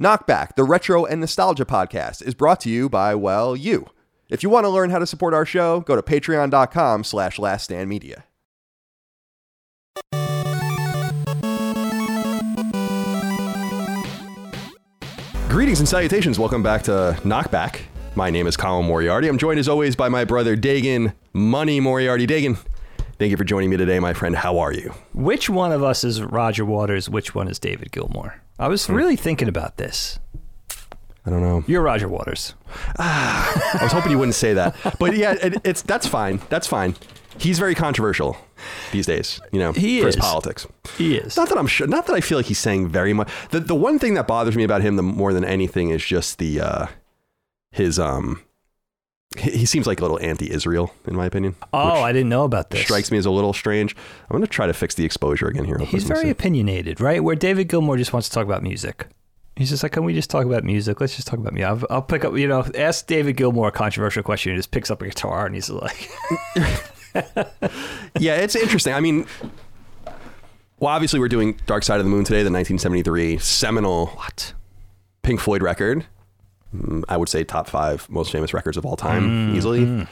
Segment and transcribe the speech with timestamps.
[0.00, 3.86] Knockback, the retro and nostalgia podcast, is brought to you by, well, you.
[4.28, 8.22] If you want to learn how to support our show, go to patreon.com slash laststandmedia.
[15.48, 16.38] Greetings and salutations.
[16.38, 17.80] Welcome back to Knockback.
[18.14, 19.26] My name is Colin Moriarty.
[19.26, 22.26] I'm joined as always by my brother Dagan Money Moriarty.
[22.26, 22.56] Dagan,
[23.18, 24.36] thank you for joining me today, my friend.
[24.36, 24.94] How are you?
[25.12, 27.10] Which one of us is Roger Waters?
[27.10, 28.34] Which one is David Gilmour?
[28.58, 30.18] I was really thinking about this.
[31.24, 31.62] I don't know.
[31.66, 32.54] You're Roger Waters.
[32.98, 36.40] I was hoping you wouldn't say that, but yeah, it, it's that's fine.
[36.48, 36.96] That's fine.
[37.38, 38.36] He's very controversial
[38.90, 40.66] these days, you know, He for his politics.
[40.96, 41.36] He is.
[41.36, 41.86] Not that I'm sure.
[41.86, 43.30] Not that I feel like he's saying very much.
[43.50, 46.38] The the one thing that bothers me about him the more than anything is just
[46.38, 46.86] the uh,
[47.70, 48.42] his um.
[49.36, 51.54] He, seems like a little anti-Israel, in my opinion.
[51.74, 52.80] oh, I didn't know about this.
[52.80, 53.94] strikes me as a little strange.
[54.22, 55.76] I'm going to try to fix the exposure again here.
[55.78, 56.02] He's quick.
[56.02, 57.22] Let me very opinionated, right?
[57.22, 59.06] Where David Gilmour just wants to talk about music.
[59.56, 61.00] He's just like, can we just talk about music?
[61.00, 61.68] Let's just talk about music.
[61.68, 64.52] I'll, I'll pick up, you know, ask David Gilmour a controversial question.
[64.52, 66.10] He just picks up a guitar and he's like,
[68.18, 68.94] yeah, it's interesting.
[68.94, 69.26] I mean,
[70.78, 74.54] well, obviously we're doing Dark Side of the Moon today, the 1973 seminal what?
[75.22, 76.06] Pink Floyd record.
[77.08, 80.06] I would say top five most famous records of all time, Mm, easily.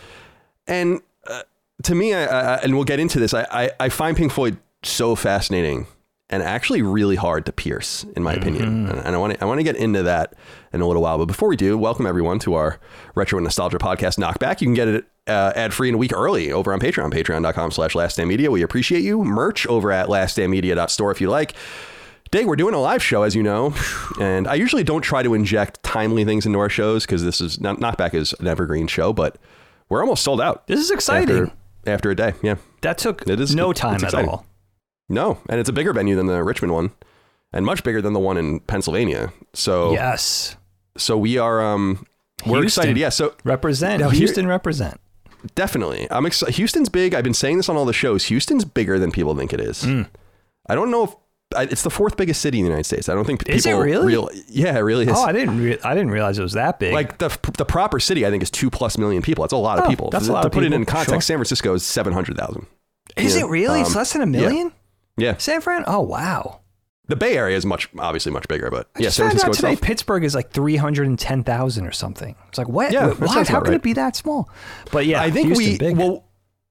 [0.67, 1.43] And uh,
[1.85, 4.57] to me, I, I, and we'll get into this, I, I, I find Pink Floyd
[4.83, 5.87] so fascinating
[6.29, 8.89] and actually really hard to pierce, in my opinion.
[8.89, 10.35] And, and I want to I want to get into that
[10.73, 11.19] in a little while.
[11.19, 12.81] But before we do, welcome everyone to our
[13.15, 14.61] retro and nostalgia podcast Knockback.
[14.61, 17.71] You can get it uh, ad free and a week early over on Patreon, patreon.com
[17.71, 18.49] slash laststandmedia.
[18.49, 19.23] We appreciate you.
[19.23, 21.55] Merch over at laststandmedia.store if you like.
[22.31, 23.73] Dig, we're doing a live show, as you know,
[24.21, 27.61] and I usually don't try to inject timely things into our shows because this is
[27.61, 29.39] not Knockback is an evergreen show, but
[29.89, 30.67] we're almost sold out.
[30.67, 31.45] This is exciting.
[31.45, 31.53] After,
[31.87, 32.57] after a day, yeah.
[32.83, 34.29] that took It is- no it's time at exciting.
[34.29, 34.45] all.
[35.09, 36.91] No, and it's a bigger venue than the Richmond one,
[37.53, 39.33] and much bigger than the one in Pennsylvania.
[39.55, 40.57] So, Yes.
[40.97, 42.07] so we are um
[42.45, 42.83] we're Houston.
[42.83, 42.97] excited.
[42.99, 44.01] Yeah, so Represent.
[44.01, 45.01] Now, here- Houston represent.
[45.55, 46.57] definitely, I'm excited.
[46.57, 47.15] Houston's big.
[47.15, 48.25] I've been saying this on all the shows.
[48.25, 49.85] Houston's bigger than people think it is.
[49.85, 50.09] Mm.
[50.69, 51.15] I don't know if
[51.55, 53.09] it's the fourth biggest city in the United States.
[53.09, 54.07] I don't think people Is it people really?
[54.07, 55.13] real- yeah, it really is.
[55.17, 55.61] Oh, I didn't.
[55.61, 56.93] Re- I didn't realize it was that big.
[56.93, 59.43] like the the proper city, I think is two plus million people.
[59.45, 60.11] That's a lot of Oh, people.
[60.11, 61.21] that's a lot to put it in context, sure.
[61.21, 62.67] San Francisco is seven hundred thousand.
[63.17, 63.81] is yeah, it really?
[63.81, 64.73] it's um, less than a million.
[65.17, 65.85] Yeah, San Fran.
[65.87, 66.61] Oh wow.
[67.09, 69.87] the Bay Area is much obviously much bigger, but I yeah, San Francisco today itself.
[69.87, 72.35] Pittsburgh is like three hundred and ten thousand or something.
[72.49, 72.93] It's like what?
[72.93, 73.31] Yeah, What?
[73.31, 74.51] How about can it be that small?
[74.91, 75.97] But yeah, I think Houston, we big.
[75.97, 76.25] well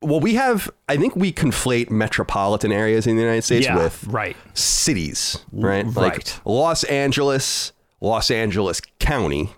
[0.06, 4.06] well we have I think we conflate metropolitan areas in the United States yeah, with
[4.08, 4.38] right.
[4.54, 5.86] cities, right?
[5.86, 5.96] right.
[5.96, 7.72] Like Los Angeles,
[8.02, 9.50] Los Angeles County,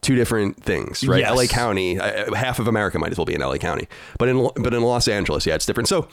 [0.00, 1.20] two different things, right?
[1.20, 1.36] Yes.
[1.36, 3.88] LA County, uh, half of America might as well be in LA County,
[4.18, 5.88] but in but in Los Angeles, yeah, it's different.
[5.88, 6.08] So,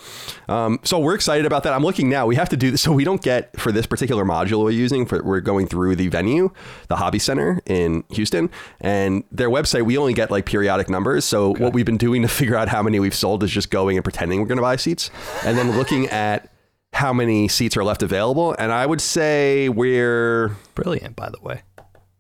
[0.49, 1.73] um, so we're excited about that.
[1.73, 2.25] I'm looking now.
[2.25, 5.05] We have to do this, so we don't get for this particular module we're using.
[5.05, 6.51] For we're going through the venue,
[6.87, 8.49] the Hobby Center in Houston,
[8.81, 9.83] and their website.
[9.83, 11.25] We only get like periodic numbers.
[11.25, 13.97] So what we've been doing to figure out how many we've sold is just going
[13.97, 15.11] and pretending we're going to buy seats,
[15.43, 16.51] and then looking at
[16.93, 18.55] how many seats are left available.
[18.57, 21.61] And I would say we're Brilliant, by the way.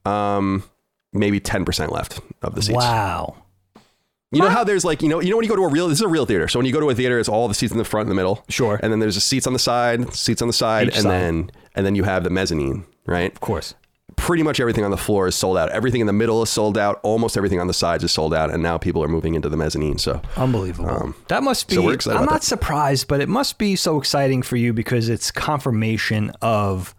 [0.05, 0.63] um,
[1.15, 2.75] maybe 10% left of the seats.
[2.77, 3.35] Wow.
[4.31, 5.87] You know how there's like, you know, you know when you go to a real
[5.87, 6.47] this is a real theater.
[6.49, 8.11] So when you go to a theater, it's all the seats in the front and
[8.11, 8.43] the middle.
[8.49, 8.77] Sure.
[8.83, 11.11] And then there's the seats on the side, seats on the side, Each and side.
[11.11, 13.31] then and then you have the mezzanine, right?
[13.31, 13.75] Of course.
[14.17, 15.69] Pretty much everything on the floor is sold out.
[15.69, 16.99] Everything in the middle is sold out.
[17.03, 18.51] Almost everything on the sides is sold out.
[18.51, 19.99] And now people are moving into the mezzanine.
[19.99, 21.13] So Unbelievable.
[21.29, 21.77] that must be.
[21.77, 22.43] Um, so I'm not that.
[22.43, 26.93] surprised, but it must be so exciting for you because it's confirmation of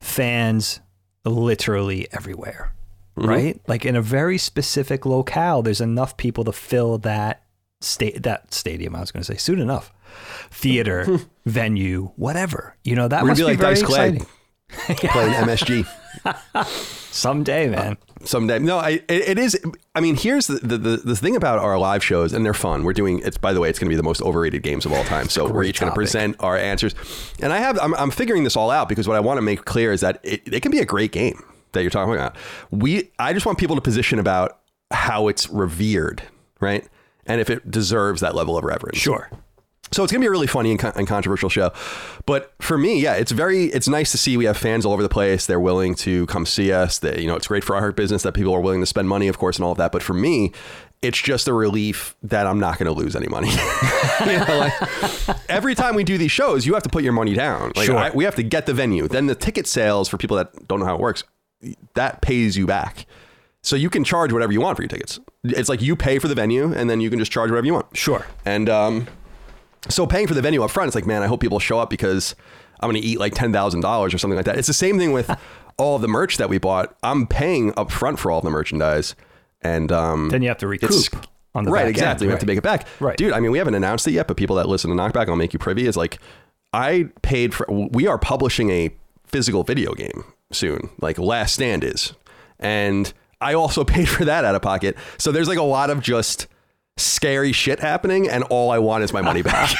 [0.00, 0.80] fans
[1.24, 2.72] literally everywhere,
[3.16, 3.28] Mm-hmm.
[3.28, 3.60] right?
[3.66, 7.44] Like in a very specific locale, there's enough people to fill that
[7.80, 8.94] state that stadium.
[8.94, 9.92] I was going to say soon enough,
[10.50, 12.76] theater, venue, whatever.
[12.84, 14.20] You know that we're must be like very Dice Clay
[14.68, 15.86] playing MSG.
[17.16, 17.96] Someday, man.
[18.24, 18.58] someday.
[18.58, 19.58] No, I, it, it is.
[19.94, 22.84] I mean, here's the, the the the thing about our live shows, and they're fun.
[22.84, 23.20] We're doing.
[23.24, 25.30] It's by the way, it's going to be the most overrated games of all time.
[25.30, 26.94] So we're each going to present our answers,
[27.40, 27.78] and I have.
[27.80, 30.20] I'm, I'm figuring this all out because what I want to make clear is that
[30.22, 31.42] it, it can be a great game
[31.76, 32.36] that you're talking about.
[32.70, 33.10] We.
[33.18, 34.58] I just want people to position about
[34.90, 36.22] how it's revered,
[36.60, 36.86] right,
[37.26, 38.98] and if it deserves that level of reverence.
[38.98, 39.30] Sure.
[39.92, 41.70] So it's gonna be a really funny and, con- and controversial show,
[42.26, 45.02] but for me, yeah, it's very it's nice to see we have fans all over
[45.02, 45.46] the place.
[45.46, 46.98] They're willing to come see us.
[46.98, 49.28] That you know, it's great for our business that people are willing to spend money,
[49.28, 49.92] of course, and all of that.
[49.92, 50.50] But for me,
[51.02, 53.50] it's just a relief that I'm not going to lose any money.
[54.26, 57.34] You know, like, every time we do these shows, you have to put your money
[57.34, 57.70] down.
[57.76, 57.98] Like Sure.
[57.98, 59.06] I- we have to get the venue.
[59.08, 61.22] Then the ticket sales for people that don't know how it works,
[61.94, 63.06] that pays you back.
[63.62, 65.18] So you can charge whatever you want for your tickets.
[65.42, 67.74] It's like you pay for the venue, and then you can just charge whatever you
[67.74, 67.96] want.
[67.96, 68.24] Sure.
[68.44, 69.08] And um,
[69.88, 71.90] so paying for the venue up front, it's like, man, I hope people show up
[71.90, 72.36] because
[72.80, 74.56] I'm going to eat like ten thousand dollars or something like that.
[74.56, 75.30] It's the same thing with
[75.78, 79.14] all of the merch that we bought, I'm paying up front for all the merchandise.
[79.62, 80.90] And um, Then you have to recoup
[81.54, 82.26] on the right, exactly.
[82.26, 82.86] end, We have to make it back.
[83.00, 83.16] Right.
[83.16, 85.36] Dude, I mean, we haven't announced it yet, but people that listen to Knockback, I'll
[85.36, 86.18] make you privy, is like,
[86.72, 88.90] I paid for, we are publishing a
[89.26, 92.12] physical video game soon, like Last Stand is.
[92.58, 94.96] And I also paid for that out of pocket.
[95.18, 96.46] So there's like a lot of just
[96.96, 99.70] scary shit happening, and all I want is my money back.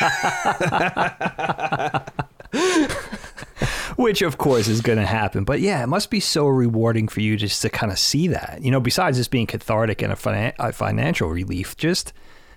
[3.97, 5.45] which of course is going to happen.
[5.45, 8.61] But yeah, it must be so rewarding for you just to kind of see that.
[8.63, 12.13] You know, besides just being cathartic and a, finan- a financial relief, just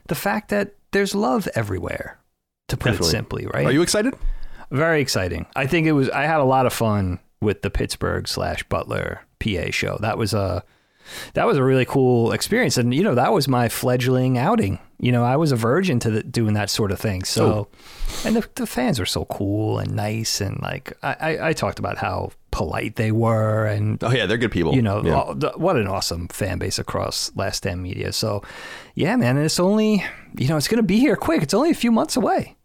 [0.07, 2.19] the fact that there's love everywhere.
[2.67, 3.07] To put Definitely.
[3.07, 3.65] it simply, right?
[3.65, 4.13] Are you excited?
[4.69, 5.47] Very exciting.
[5.55, 6.07] I think it was.
[6.11, 9.97] I had a lot of fun with the Pittsburgh slash Butler PA show.
[10.01, 10.63] That was a
[11.33, 14.79] that was a really cool experience, and you know that was my fledgling outing.
[15.01, 17.23] You know, I was a virgin to the, doing that sort of thing.
[17.23, 17.69] So,
[18.25, 21.79] and the, the fans were so cool and nice, and like I, I, I talked
[21.79, 24.75] about how polite they were, and Oh, yeah, they're good people.
[24.75, 25.13] you know Yeah.
[25.13, 28.11] all- the- what an awesome fan base across Last Stand Media.
[28.11, 28.43] So,
[28.93, 30.03] yeah, man, and it's only
[30.37, 31.41] you know it's gonna be here quick.
[31.41, 32.57] It's only a few months away.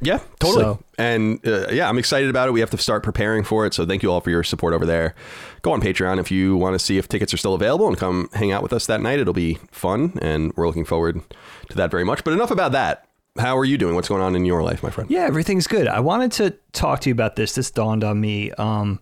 [0.00, 0.62] Yeah, totally.
[0.64, 2.52] So- and uh, yeah, I'm excited about it.
[2.52, 3.74] We have to start preparing for it.
[3.74, 5.14] So thank you all for your support over there.
[5.62, 8.28] Go on Patreon if you want to see if tickets are still available and come
[8.34, 9.18] hang out with us that night.
[9.18, 11.20] It'll be fun, and we're looking forward
[11.70, 12.24] to that very much.
[12.24, 13.08] But enough about that.
[13.38, 13.94] How are you doing?
[13.94, 15.10] What's going on in your life, my friend?
[15.10, 15.86] Yeah, everything's good.
[15.86, 17.54] I wanted to talk to you about this.
[17.54, 18.50] This dawned on me.
[18.52, 19.00] Um,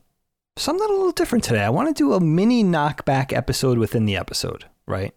[0.57, 1.63] something a little different today.
[1.63, 5.15] I want to do a mini knockback episode within the episode, right?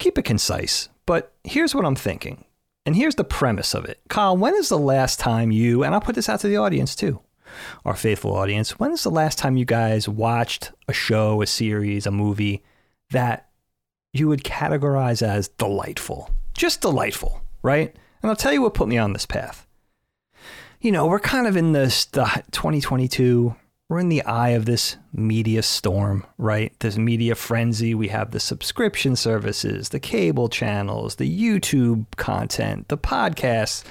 [0.00, 2.44] Keep it concise, but here's what I'm thinking.
[2.86, 4.00] And here's the premise of it.
[4.08, 6.94] Kyle, when is the last time you, and I'll put this out to the audience
[6.94, 7.20] too,
[7.84, 12.06] our faithful audience, when is the last time you guys watched a show, a series,
[12.06, 12.62] a movie
[13.10, 13.50] that
[14.12, 16.30] you would categorize as delightful?
[16.54, 17.94] Just delightful, right?
[18.22, 19.66] And I'll tell you what put me on this path
[20.80, 23.54] you know, we're kind of in this the 2022.
[23.88, 26.72] We're in the eye of this media storm, right?
[26.80, 27.94] This media frenzy.
[27.94, 33.84] We have the subscription services, the cable channels, the YouTube content, the podcasts.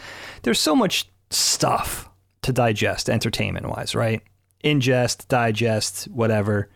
[0.44, 2.10] There's so much stuff
[2.42, 4.22] to digest entertainment wise, right?
[4.66, 6.70] Ingest, digest, whatever.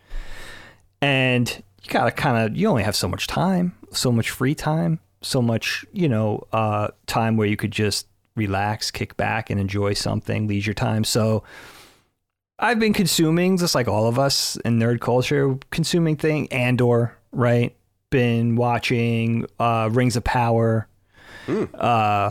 [1.02, 4.98] And you gotta kind of, you only have so much time, so much free time,
[5.20, 9.92] so much, you know, uh, time where you could just relax, kick back, and enjoy
[9.92, 11.04] something, leisure time.
[11.04, 11.42] So
[12.60, 17.74] I've been consuming, just like all of us in nerd culture, consuming thing Andor, right?
[18.10, 20.86] Been watching uh, Rings of Power,
[21.48, 22.30] uh,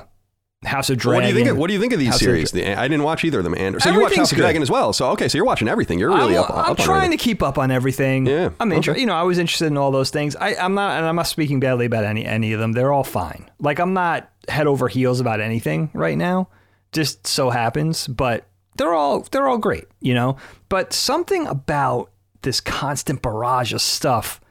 [0.65, 1.15] House of Dragon.
[1.15, 1.49] what do you think?
[1.49, 2.51] Of, what do you think of these House of series?
[2.51, 3.55] The, I didn't watch either of them.
[3.55, 4.43] And so you watch House of good.
[4.43, 4.91] Dragon as well.
[4.93, 5.99] So okay, so you're watching everything.
[5.99, 6.51] You're really I'm, up.
[6.51, 8.25] I'm up trying to keep up on everything.
[8.25, 8.99] Yeah, I'm inter- okay.
[8.99, 10.35] you know, I was interested in all those things.
[10.35, 12.73] I, I'm not, and I'm not speaking badly about any any of them.
[12.73, 13.49] They're all fine.
[13.59, 16.49] Like I'm not head over heels about anything right now.
[16.91, 18.48] Just so happens, but
[18.79, 20.37] they're all they're all great, you know.
[20.69, 22.09] But something about
[22.41, 24.41] this constant barrage of stuff,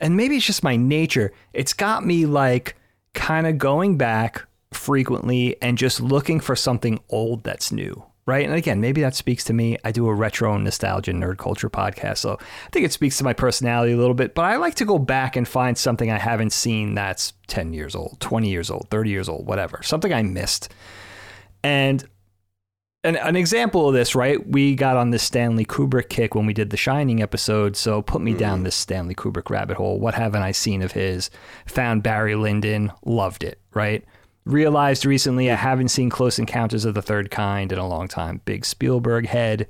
[0.00, 1.32] and maybe it's just my nature.
[1.54, 2.76] It's got me like
[3.14, 8.04] kind of going back frequently and just looking for something old that's new.
[8.26, 8.44] Right.
[8.44, 9.76] And again, maybe that speaks to me.
[9.82, 12.18] I do a retro nostalgia nerd culture podcast.
[12.18, 14.84] So I think it speaks to my personality a little bit, but I like to
[14.84, 18.86] go back and find something I haven't seen that's 10 years old, 20 years old,
[18.90, 20.72] 30 years old, whatever, something I missed.
[21.64, 22.06] And
[23.02, 24.46] an, an example of this, right?
[24.46, 27.76] We got on this Stanley Kubrick kick when we did the Shining episode.
[27.76, 28.64] So put me down mm.
[28.64, 29.98] this Stanley Kubrick rabbit hole.
[29.98, 31.30] What haven't I seen of his?
[31.66, 34.04] Found Barry Lyndon, loved it, right?
[34.44, 38.42] Realized recently I haven't seen Close Encounters of the Third Kind in a long time.
[38.44, 39.66] Big Spielberg head.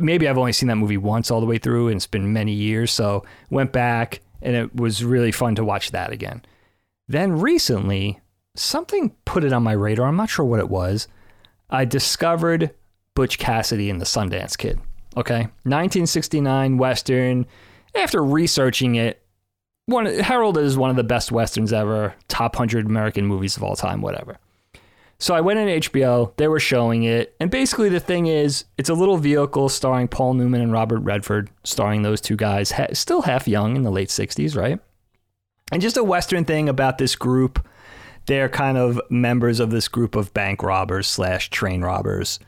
[0.00, 2.52] Maybe I've only seen that movie once all the way through, and it's been many
[2.52, 2.92] years.
[2.92, 6.42] So went back, and it was really fun to watch that again.
[7.08, 8.20] Then recently,
[8.54, 10.06] something put it on my radar.
[10.06, 11.08] I'm not sure what it was.
[11.70, 12.74] I discovered
[13.14, 14.78] Butch Cassidy and the Sundance Kid.
[15.16, 17.46] Okay, 1969 Western.
[17.94, 19.22] After researching it,
[19.86, 23.76] one heralded as one of the best westerns ever, top hundred American movies of all
[23.76, 24.38] time, whatever.
[25.18, 26.36] So I went on HBO.
[26.36, 30.34] They were showing it, and basically the thing is, it's a little vehicle starring Paul
[30.34, 34.54] Newman and Robert Redford, starring those two guys, still half young in the late '60s,
[34.54, 34.78] right?
[35.72, 37.66] And just a western thing about this group
[38.26, 42.38] they're kind of members of this group of bank robbers slash train robbers.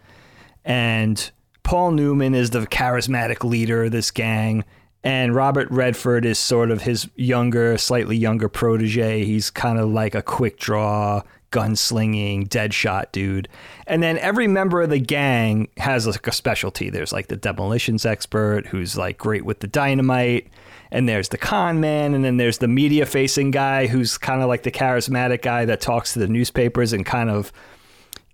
[0.65, 1.31] And
[1.63, 4.65] Paul Newman is the charismatic leader of this gang.
[5.05, 9.25] And Robert Redford is sort of his younger, slightly younger protege.
[9.25, 13.49] He's kind of like a quick draw, gunslinging, dead shot dude.
[13.87, 16.91] And then every member of the gang has like a specialty.
[16.91, 20.49] There's like the demolitions expert who's like great with the dynamite
[20.91, 24.49] and there's the con man and then there's the media facing guy who's kind of
[24.49, 27.53] like the charismatic guy that talks to the newspapers and kind of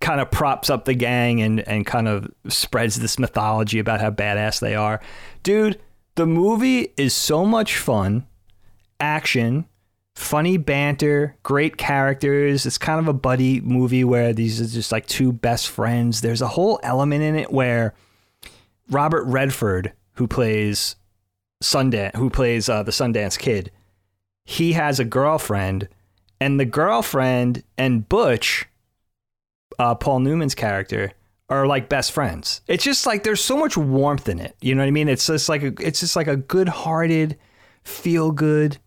[0.01, 4.11] kind of props up the gang and and kind of spreads this mythology about how
[4.11, 5.01] badass they are.
[5.43, 5.79] Dude,
[6.15, 8.25] the movie is so much fun,
[8.99, 9.65] action,
[10.15, 12.65] funny banter, great characters.
[12.65, 16.21] It's kind of a buddy movie where these are just like two best friends.
[16.21, 17.93] There's a whole element in it where
[18.89, 20.95] Robert Redford, who plays
[21.61, 23.71] Sundance, who plays uh, the Sundance Kid,
[24.45, 25.89] he has a girlfriend,
[26.39, 28.67] and the girlfriend and Butch,
[29.79, 31.11] uh, Paul Newman's character,
[31.49, 32.61] are like best friends.
[32.67, 34.55] It's just like there's so much warmth in it.
[34.61, 35.09] You know what I mean?
[35.09, 37.37] It's just like a, it's just like a good-hearted,
[37.83, 38.77] feel-good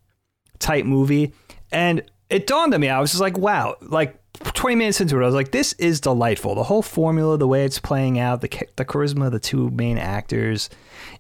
[0.59, 1.33] type movie.
[1.71, 5.23] And it dawned on me, I was just like, wow, like 20 minutes into it,
[5.23, 6.55] I was like, this is delightful.
[6.55, 9.99] The whole formula, the way it's playing out, the the charisma of the two main
[9.99, 10.71] actors,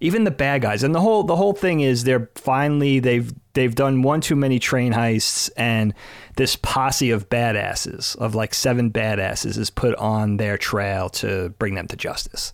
[0.01, 3.75] even the bad guys, and the whole the whole thing is they're finally they've they've
[3.75, 5.95] done one too many train heists, and
[6.37, 11.75] this posse of badasses of like seven badasses is put on their trail to bring
[11.75, 12.53] them to justice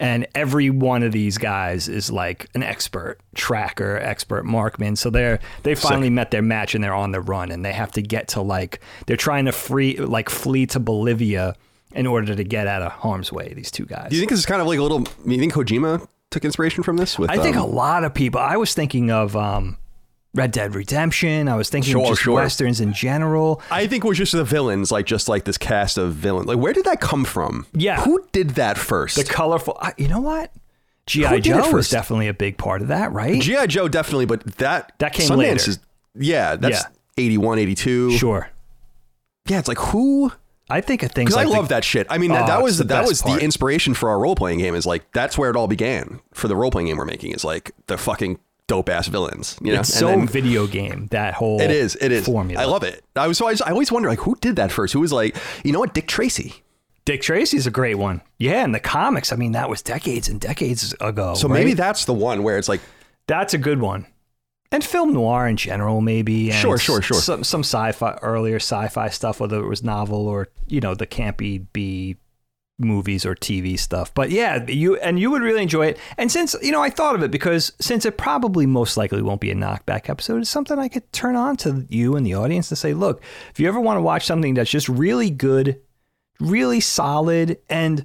[0.00, 4.96] and every one of these guys is like an expert tracker, expert markman.
[4.96, 6.14] So they're they finally Sick.
[6.14, 8.80] met their match and they're on the run and they have to get to like
[9.06, 11.54] they're trying to free like flee to Bolivia
[11.92, 13.52] in order to get out of harm's way.
[13.52, 14.08] These two guys.
[14.08, 15.04] Do you think this is kind of like a little?
[15.26, 17.18] You think Kojima took inspiration from this?
[17.18, 18.40] With I think um, a lot of people.
[18.40, 19.76] I was thinking of um,
[20.34, 21.48] Red Dead Redemption.
[21.48, 22.34] I was thinking sure, just sure.
[22.34, 23.60] westerns in general.
[23.70, 26.46] I think it was just the villains, like just like this cast of villains.
[26.46, 27.66] Like, where did that come from?
[27.72, 29.16] Yeah, who did that first?
[29.16, 29.76] The colorful.
[29.80, 30.52] Uh, you know what?
[31.06, 33.40] GI Joe was definitely a big part of that, right?
[33.40, 35.70] GI Joe definitely, but that that came Sundance later.
[35.70, 35.78] Is,
[36.14, 37.24] yeah, that's yeah.
[37.24, 38.12] 81, 82.
[38.12, 38.48] Sure.
[39.48, 40.30] Yeah, it's like who
[40.68, 41.30] I think of things.
[41.30, 42.06] Because like I love the, that shit.
[42.08, 43.38] I mean, oh, that, that was that was part.
[43.40, 44.74] the inspiration for our role playing game.
[44.74, 47.32] Is like that's where it all began for the role playing game we're making.
[47.32, 48.38] Is like the fucking
[48.70, 49.58] dope ass villains.
[49.60, 52.62] You know, it's so then, video game that whole it is it is formula.
[52.62, 53.04] I love it.
[53.16, 54.92] I was so I, just, I always wonder like who did that first.
[54.92, 56.62] Who was like you know what Dick Tracy.
[57.04, 58.20] Dick Tracy's a great one.
[58.38, 61.34] Yeah, in the comics, I mean that was decades and decades ago.
[61.34, 61.54] So right?
[61.54, 62.80] maybe that's the one where it's like
[63.26, 64.06] that's a good one.
[64.72, 66.52] And film noir in general, maybe.
[66.52, 67.20] sure, sure, sure.
[67.20, 71.66] Some some sci-fi earlier sci-fi stuff, whether it was novel or you know the campy
[71.72, 72.16] B
[72.80, 74.12] movies or TV stuff.
[74.14, 75.98] But yeah, you and you would really enjoy it.
[76.18, 79.40] And since you know, I thought of it because since it probably most likely won't
[79.40, 82.68] be a knockback episode, it's something I could turn on to you and the audience
[82.70, 85.80] to say, look, if you ever want to watch something that's just really good,
[86.40, 88.04] really solid, and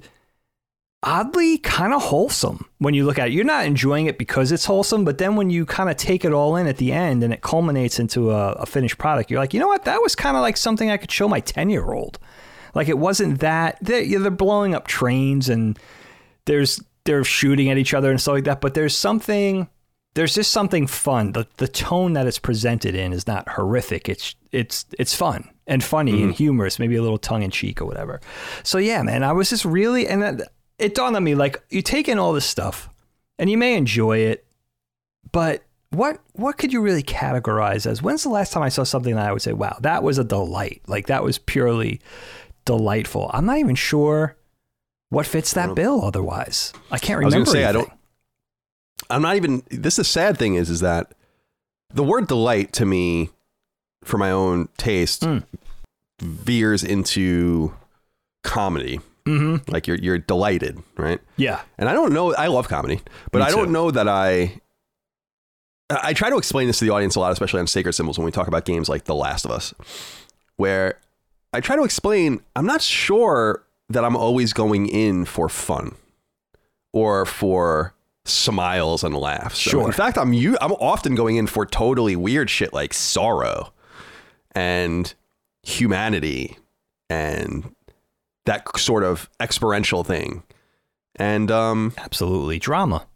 [1.02, 3.32] oddly kind of wholesome when you look at it.
[3.32, 6.32] You're not enjoying it because it's wholesome, but then when you kind of take it
[6.32, 9.54] all in at the end and it culminates into a, a finished product, you're like,
[9.54, 9.84] you know what?
[9.84, 12.18] That was kind of like something I could show my 10 year old.
[12.76, 15.78] Like it wasn't that they're, they're blowing up trains and
[16.44, 18.60] there's they're shooting at each other and stuff like that.
[18.60, 19.66] But there's something
[20.14, 21.32] there's just something fun.
[21.32, 24.10] The the tone that it's presented in is not horrific.
[24.10, 26.24] It's it's it's fun and funny mm-hmm.
[26.24, 28.20] and humorous, maybe a little tongue in cheek or whatever.
[28.62, 30.44] So yeah, man, I was just really and
[30.78, 32.90] it dawned on me like you take in all this stuff
[33.38, 34.46] and you may enjoy it,
[35.32, 39.14] but what what could you really categorize as when's the last time I saw something
[39.14, 40.82] that I would say, wow, that was a delight.
[40.86, 42.02] Like that was purely
[42.66, 43.30] delightful.
[43.32, 44.36] I'm not even sure
[45.08, 46.74] what fits that bill otherwise.
[46.90, 47.36] I can't remember.
[47.36, 47.80] I was going to say anything.
[47.80, 47.92] I don't.
[49.08, 49.62] I'm not even.
[49.70, 51.14] This is the sad thing is, is that
[51.94, 53.30] the word delight to me,
[54.04, 55.42] for my own taste, mm.
[56.20, 57.74] veers into
[58.42, 59.00] comedy.
[59.24, 59.70] Mm-hmm.
[59.72, 61.20] Like you're you're delighted, right?
[61.36, 61.62] Yeah.
[61.78, 62.34] And I don't know.
[62.34, 63.00] I love comedy,
[63.32, 64.60] but I don't know that I.
[65.88, 68.24] I try to explain this to the audience a lot, especially on Sacred Symbols when
[68.24, 69.72] we talk about games like The Last of Us,
[70.56, 70.98] where
[71.52, 75.94] I try to explain, I'm not sure that I'm always going in for fun
[76.92, 79.58] or for smiles and laughs.
[79.58, 79.86] Sure.
[79.86, 83.72] in fact, I'm you I'm often going in for totally weird shit like sorrow
[84.52, 85.12] and
[85.62, 86.58] humanity
[87.08, 87.74] and
[88.46, 90.42] that sort of experiential thing.
[91.14, 93.06] And um absolutely drama.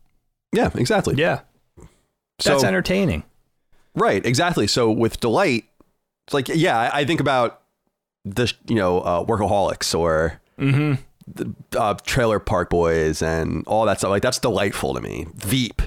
[0.52, 1.16] Yeah, exactly.
[1.16, 1.40] Yeah.
[2.44, 3.24] That's so, entertaining.
[3.94, 4.66] Right, exactly.
[4.66, 5.64] So with delight,
[6.26, 7.60] it's like yeah, I, I think about
[8.24, 11.00] the you know uh, workaholics or mm-hmm.
[11.26, 14.10] the uh, Trailer Park Boys and all that stuff.
[14.10, 15.26] Like that's delightful to me.
[15.34, 15.82] Veep,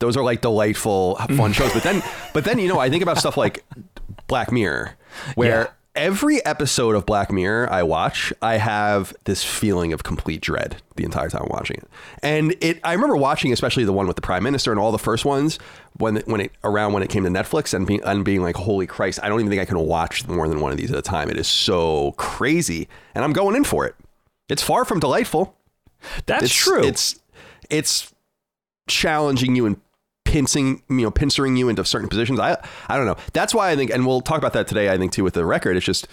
[0.00, 1.72] those are like delightful, fun shows.
[1.72, 3.64] But then, but then you know, I think about stuff like
[4.26, 4.96] Black Mirror,
[5.34, 10.76] where every episode of Black Mirror I watch, I have this feeling of complete dread
[10.96, 11.88] the entire time watching it.
[12.22, 14.98] And it, I remember watching, especially the one with the Prime Minister and all the
[14.98, 15.58] first ones
[15.98, 18.86] when when it around when it came to Netflix and being and being like, holy
[18.86, 21.02] Christ, I don't even think I can watch more than one of these at a
[21.02, 21.30] time.
[21.30, 23.94] It is so crazy, and I'm going in for it.
[24.48, 25.56] It's far from delightful.
[26.26, 26.84] That's it's, true.
[26.84, 27.20] It's
[27.70, 28.12] it's
[28.86, 29.80] challenging you and
[30.34, 32.40] pincing, you know, pincering you into certain positions.
[32.40, 32.56] I,
[32.88, 33.14] I don't know.
[33.32, 34.90] That's why I think, and we'll talk about that today.
[34.90, 35.76] I think too with the record.
[35.76, 36.08] It's just,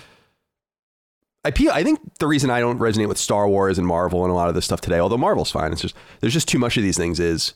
[1.43, 4.35] I I think the reason I don't resonate with Star Wars and Marvel and a
[4.35, 6.83] lot of this stuff today, although Marvel's fine, it's just there's just too much of
[6.83, 7.19] these things.
[7.19, 7.55] Is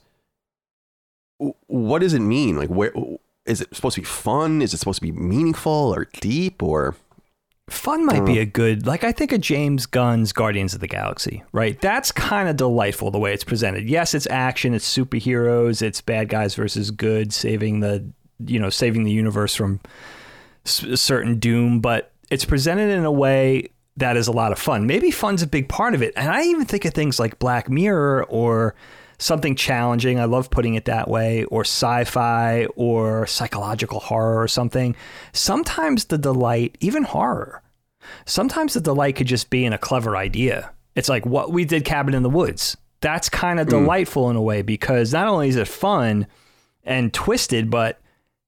[1.67, 2.57] what does it mean?
[2.57, 2.91] Like, where
[3.45, 4.63] is it supposed to be fun?
[4.63, 6.95] Is it supposed to be meaningful or deep or?
[7.69, 8.41] Fun might be hmm.
[8.41, 11.79] a good, like I think of James Gunn's Guardians of the Galaxy, right?
[11.81, 13.89] That's kind of delightful the way it's presented.
[13.89, 18.05] Yes, it's action, it's superheroes, it's bad guys versus good, saving the,
[18.45, 19.79] you know, saving the universe from
[20.63, 24.85] s- certain doom, but it's presented in a way that is a lot of fun.
[24.85, 26.13] Maybe fun's a big part of it.
[26.15, 28.75] And I even think of things like Black Mirror or
[29.17, 30.19] something challenging.
[30.19, 34.95] I love putting it that way, or sci fi or psychological horror or something.
[35.33, 37.61] Sometimes the delight, even horror,
[38.25, 40.71] sometimes the delight could just be in a clever idea.
[40.95, 42.77] It's like what we did Cabin in the Woods.
[43.01, 43.71] That's kind of hmm.
[43.71, 46.27] delightful in a way because not only is it fun
[46.83, 47.99] and twisted, but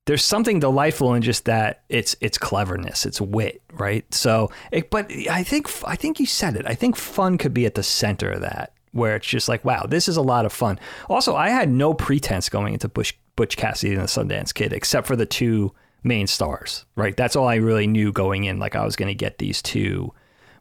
[0.08, 4.12] there's something delightful in just that it's it's cleverness, it's wit, right?
[4.12, 6.66] So, it, but I think I think you said it.
[6.66, 9.84] I think fun could be at the center of that, where it's just like, wow,
[9.86, 10.78] this is a lot of fun.
[11.08, 15.06] Also, I had no pretense going into Bush Butch Cassidy and the Sundance Kid, except
[15.06, 17.16] for the two main stars, right?
[17.16, 18.58] That's all I really knew going in.
[18.58, 20.12] Like I was going to get these two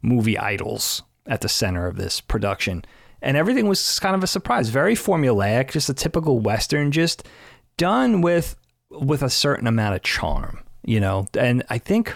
[0.02, 2.86] movie idols at the center of this production.
[3.22, 7.28] And everything was kind of a surprise, very formulaic, just a typical Western, just
[7.78, 8.56] done with
[8.90, 11.28] with a certain amount of charm, you know.
[11.38, 12.16] And I think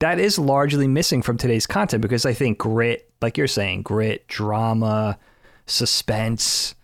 [0.00, 4.26] that is largely missing from today's content because I think grit, like you're saying, grit,
[4.28, 5.18] drama,
[5.66, 6.74] suspense,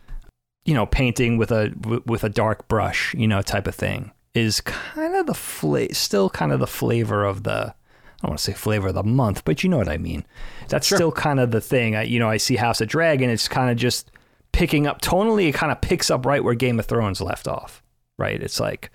[0.65, 1.73] you know, painting with a
[2.07, 6.29] with a dark brush, you know, type of thing is kind of the fla- still
[6.29, 7.75] kind of the flavor of the
[8.17, 10.25] I don't want to say flavor of the month, but you know what I mean.
[10.69, 11.97] That's still kind of the thing.
[11.97, 13.29] I, you know, I see House of Dragon.
[13.29, 14.11] It's kind of just
[14.53, 15.49] picking up tonally.
[15.49, 17.83] It kind of picks up right where Game of Thrones left off.
[18.19, 18.43] Right?
[18.43, 18.91] It's like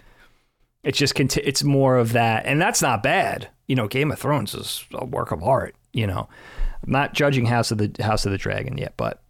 [0.83, 3.49] it's just conti- it's more of that, and that's not bad.
[3.67, 5.75] You know, Game of Thrones is a work of art.
[5.93, 6.27] You know,
[6.83, 9.21] I'm not judging House of the House of the Dragon yet, but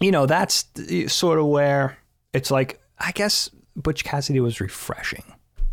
[0.00, 0.64] you know, that's
[1.08, 1.98] sort of where
[2.32, 5.24] it's like I guess Butch Cassidy was refreshing.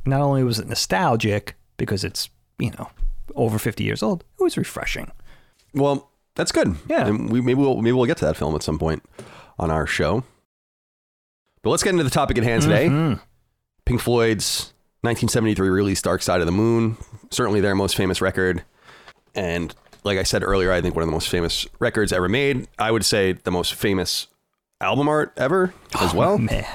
[0.06, 2.30] Not only was it nostalgic because it's
[2.60, 2.90] you know
[3.36, 5.12] over 50 years old, it was refreshing.
[5.74, 6.76] Well, that's good.
[6.88, 7.08] Yeah.
[7.08, 9.04] and we maybe we'll maybe we'll get to that film at some point
[9.60, 10.24] on our show.
[11.62, 12.88] But let's get into the topic at hand today.
[12.88, 13.20] Mhm.
[13.86, 16.98] Pink Floyd's 1973 release, Dark Side of the Moon,
[17.32, 18.64] certainly their most famous record.
[19.34, 19.76] And
[20.06, 22.68] like I said earlier, I think one of the most famous records ever made.
[22.80, 24.28] I would say the most famous
[24.80, 26.34] album art ever as well.
[26.34, 26.66] Oh, man,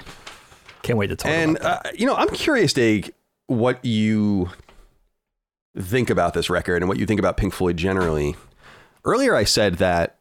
[0.83, 3.11] can't wait to talk and, uh, you know, I'm curious, Dave,
[3.47, 4.51] what you
[5.79, 8.37] think about this record and what you think about Pink Floyd generally.
[9.05, 10.16] Earlier, I said that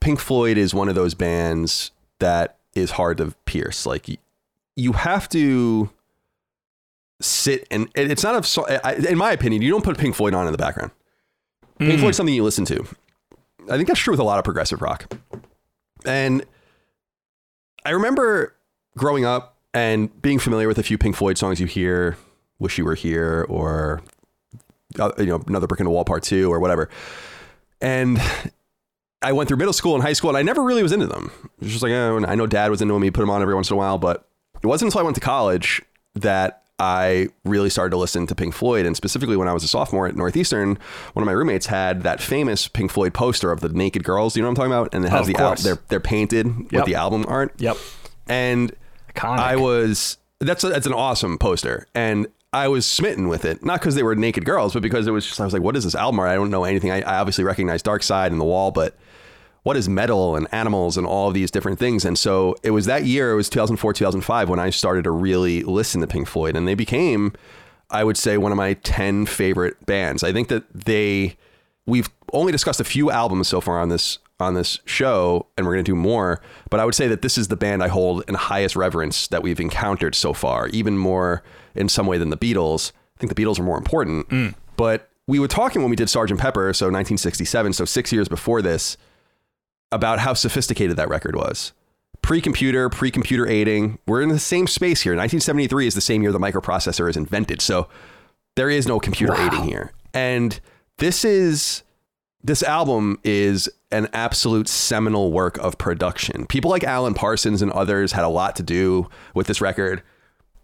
[0.00, 3.86] Pink Floyd is one of those bands that is hard to pierce.
[3.86, 4.08] Like,
[4.74, 5.90] you have to
[7.20, 10.52] sit and it's not a in my opinion you don't put pink floyd on in
[10.52, 10.90] the background
[11.78, 11.86] that.
[11.86, 12.00] pink Mm.
[12.00, 12.84] floyd's something you listen to
[13.70, 15.12] i think that's true with a lot of progressive rock
[16.04, 16.44] and
[17.84, 18.54] i remember
[18.96, 22.16] growing up and being familiar with a few pink floyd songs you hear
[22.58, 24.02] wish you were here or
[24.98, 26.88] uh, you know another brick in the wall part two or whatever
[27.80, 28.18] and
[29.22, 31.30] i went through middle school and high school and i never really was into them
[31.58, 33.42] it was just like oh, i know dad was into them he put them on
[33.42, 34.28] every once in a while but
[34.62, 35.82] it wasn't until i went to college
[36.14, 39.68] that I really started to listen to Pink Floyd, and specifically when I was a
[39.68, 40.78] sophomore at Northeastern,
[41.14, 44.36] one of my roommates had that famous Pink Floyd poster of the naked girls.
[44.36, 44.94] You know what I'm talking about?
[44.94, 47.54] And it has Of the al- they're they're painted with the album art.
[47.58, 47.78] Yep.
[48.28, 48.72] And
[49.14, 49.38] Iconic.
[49.38, 53.64] I was that's a, that's an awesome poster, and I was smitten with it.
[53.64, 55.76] Not because they were naked girls, but because it was just I was like, what
[55.76, 56.28] is this album art?
[56.30, 56.90] I don't know anything.
[56.90, 58.96] I, I obviously recognize Dark Side and The Wall, but
[59.66, 62.04] what is Meddle and animals and all of these different things?
[62.04, 65.64] And so it was that year, it was 2004, 2005, when I started to really
[65.64, 67.32] listen to Pink Floyd, and they became,
[67.90, 70.22] I would say, one of my 10 favorite bands.
[70.22, 71.36] I think that they,
[71.84, 75.72] we've only discussed a few albums so far on this on this show, and we're
[75.72, 76.40] going to do more.
[76.70, 79.42] But I would say that this is the band I hold in highest reverence that
[79.42, 81.42] we've encountered so far, even more
[81.74, 82.92] in some way than the Beatles.
[83.16, 84.28] I think the Beatles are more important.
[84.28, 84.54] Mm.
[84.76, 88.62] But we were talking when we did sergeant Pepper, so 1967, so six years before
[88.62, 88.96] this,
[89.92, 91.72] about how sophisticated that record was.
[92.22, 93.98] Pre-computer, pre-computer aiding.
[94.06, 95.12] We're in the same space here.
[95.12, 97.60] 1973 is the same year the microprocessor is invented.
[97.60, 97.88] So
[98.56, 99.46] there is no computer Wow.
[99.46, 99.92] aiding here.
[100.12, 100.58] And
[100.98, 101.82] this is
[102.42, 106.46] this album is an absolute seminal work of production.
[106.46, 110.02] People like Alan Parsons and others had a lot to do with this record.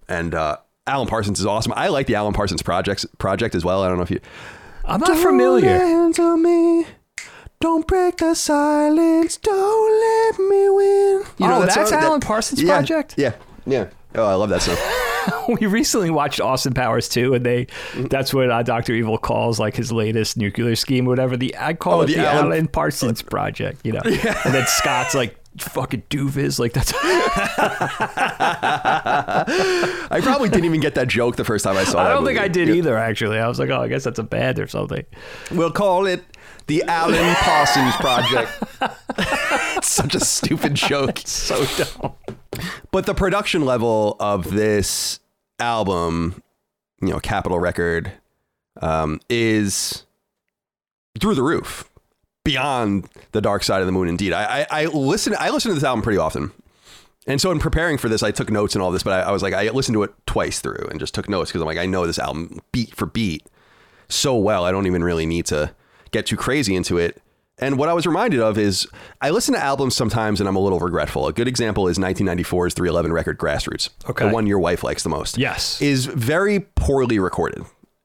[0.09, 1.73] And uh, Alan Parsons is awesome.
[1.77, 3.83] I like the Alan Parsons projects project as well.
[3.83, 4.21] I don't know if you
[4.85, 5.79] I'm not familiar.
[7.63, 7.83] Don't answer me.
[7.83, 9.37] Don't break the silence.
[9.39, 11.23] Don't let me win.
[11.39, 11.99] you Oh, that's song?
[12.03, 13.15] Alan Parsons' yeah, project?
[13.17, 13.35] Yeah,
[13.67, 13.89] yeah.
[14.15, 14.77] Oh, I love that song.
[15.61, 17.67] we recently watched Austin Powers too, and they
[18.11, 21.37] that's what uh, Doctor Evil calls like his latest nuclear scheme, whatever.
[21.37, 24.01] The I call Oh, it the the, Alan- Alan, Parsons Project, you know.
[24.07, 24.39] Yeah.
[24.45, 26.93] And then Scott's like fucking doofus, like that's
[28.91, 32.09] I probably didn't even get that joke the first time I saw it.
[32.09, 32.45] I don't think movie.
[32.45, 32.97] I did either.
[32.97, 35.05] Actually, I was like, oh, I guess that's a band or something.
[35.51, 36.23] We'll call it
[36.67, 38.51] the Alan Parsons Project.
[39.77, 41.19] it's such a stupid joke.
[41.25, 42.15] So dumb.
[42.91, 45.21] But the production level of this
[45.59, 46.43] album,
[47.01, 48.13] you know, Capitol Record,
[48.81, 50.05] um, is
[51.21, 51.89] through the roof,
[52.45, 54.09] beyond the Dark Side of the Moon.
[54.09, 55.35] Indeed, I, I, I listen.
[55.39, 56.53] I listen to this album pretty often,
[57.27, 59.03] and so in preparing for this, I took notes and all this.
[59.03, 61.51] But I, I was like, I listened to it twice through and just took notes
[61.51, 63.47] because I'm like, I know this album beat for beat
[64.09, 64.65] so well.
[64.65, 65.75] I don't even really need to
[66.13, 67.21] get too crazy into it.
[67.59, 68.87] And what I was reminded of is
[69.21, 71.27] I listen to albums sometimes and I'm a little regretful.
[71.27, 73.91] A good example is 1994's 311 record Grassroots.
[74.09, 74.27] Okay.
[74.27, 75.37] The one your wife likes the most.
[75.39, 75.81] Yes.
[75.83, 77.63] Is very poorly recorded.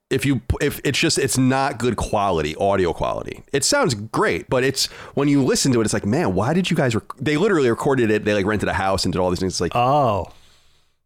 [0.10, 3.44] If you if it's just it's not good quality audio quality.
[3.52, 6.70] It sounds great, but it's when you listen to it it's like, "Man, why did
[6.72, 7.16] you guys rec-?
[7.20, 8.24] they literally recorded it.
[8.24, 9.54] They like rented a house and did all these things.
[9.54, 10.32] It's like Oh,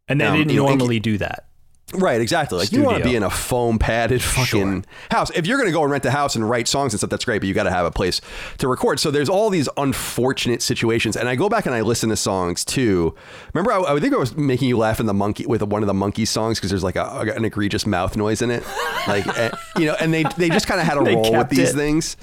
[0.06, 1.46] and they Um, didn't know, normally do that.
[1.92, 2.58] Right, exactly.
[2.58, 4.46] Like you want to be in a foam padded fucking
[4.82, 4.82] Sure.
[5.10, 5.30] house.
[5.34, 7.24] If you're going to go and rent a house and write songs and stuff, that's
[7.24, 8.20] great, but you got to have a place
[8.58, 8.98] to record.
[9.00, 11.16] So there's all these unfortunate situations.
[11.16, 13.14] And I go back and I listen to songs too.
[13.54, 15.86] Remember, I, I think I was making you laugh in the monkey with one of
[15.86, 18.64] the monkey songs because there's like a, an egregious mouth noise in it,
[19.06, 19.96] like eh, you know.
[20.00, 21.76] And they they just kind of had a roll with these it.
[21.76, 22.16] things.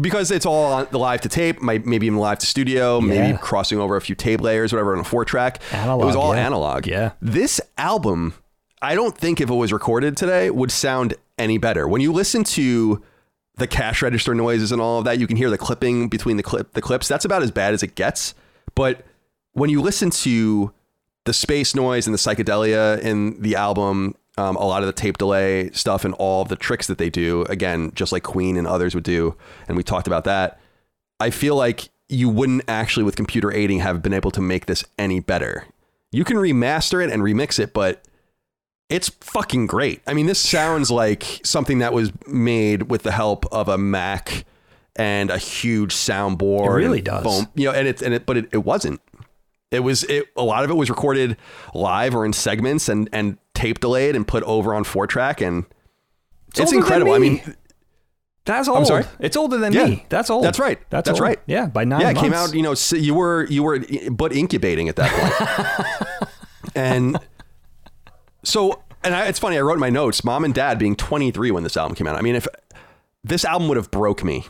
[0.00, 3.78] Because it's all on the live to tape, maybe even live to studio, maybe crossing
[3.78, 5.60] over a few tape layers, whatever, on a four track.
[5.72, 6.46] it was all yeah.
[6.46, 6.86] analog.
[6.86, 7.12] Yeah.
[7.20, 8.34] This album,
[8.84, 11.88] I don't think if it was recorded today would sound any better.
[11.88, 13.02] When you listen to
[13.56, 16.42] the cash register noises and all of that, you can hear the clipping between the
[16.42, 17.08] clip the clips.
[17.08, 18.34] That's about as bad as it gets.
[18.74, 19.06] But
[19.52, 20.70] when you listen to
[21.24, 25.16] the space noise and the psychedelia in the album, um, a lot of the tape
[25.16, 28.94] delay stuff and all the tricks that they do, again, just like Queen and others
[28.94, 29.34] would do,
[29.66, 30.60] and we talked about that.
[31.20, 34.84] I feel like you wouldn't actually, with computer aiding, have been able to make this
[34.98, 35.64] any better.
[36.12, 38.04] You can remaster it and remix it, but
[38.88, 40.02] it's fucking great.
[40.06, 44.44] I mean, this sounds like something that was made with the help of a Mac
[44.96, 46.66] and a huge soundboard.
[46.66, 47.24] It really does.
[47.24, 49.00] Foam, you know, and it and it, but it, it wasn't.
[49.70, 50.26] It was it.
[50.36, 51.36] A lot of it was recorded
[51.72, 55.64] live or in segments and and tape delayed and put over on four track, and
[56.56, 57.12] it's, than incredible.
[57.12, 57.42] I mean,
[58.44, 58.86] That's old.
[58.86, 59.04] sorry?
[59.18, 59.86] It's older than Yeah.
[59.86, 60.06] me.
[60.10, 60.44] That's old.
[60.44, 60.78] That's right.
[60.90, 61.26] That's, That's old.
[61.28, 61.40] right.
[61.46, 62.20] Yeah, by nine yeah, it months.
[62.22, 62.54] came out.
[62.54, 63.80] You know, so you were you were
[64.12, 66.30] but incubating at that point,
[66.76, 67.18] and
[68.44, 69.58] so and I, it's funny.
[69.58, 72.16] I wrote in my notes, mom and dad being 23 when this album came out.
[72.16, 72.46] I mean, if
[73.22, 74.46] this album would have broke me,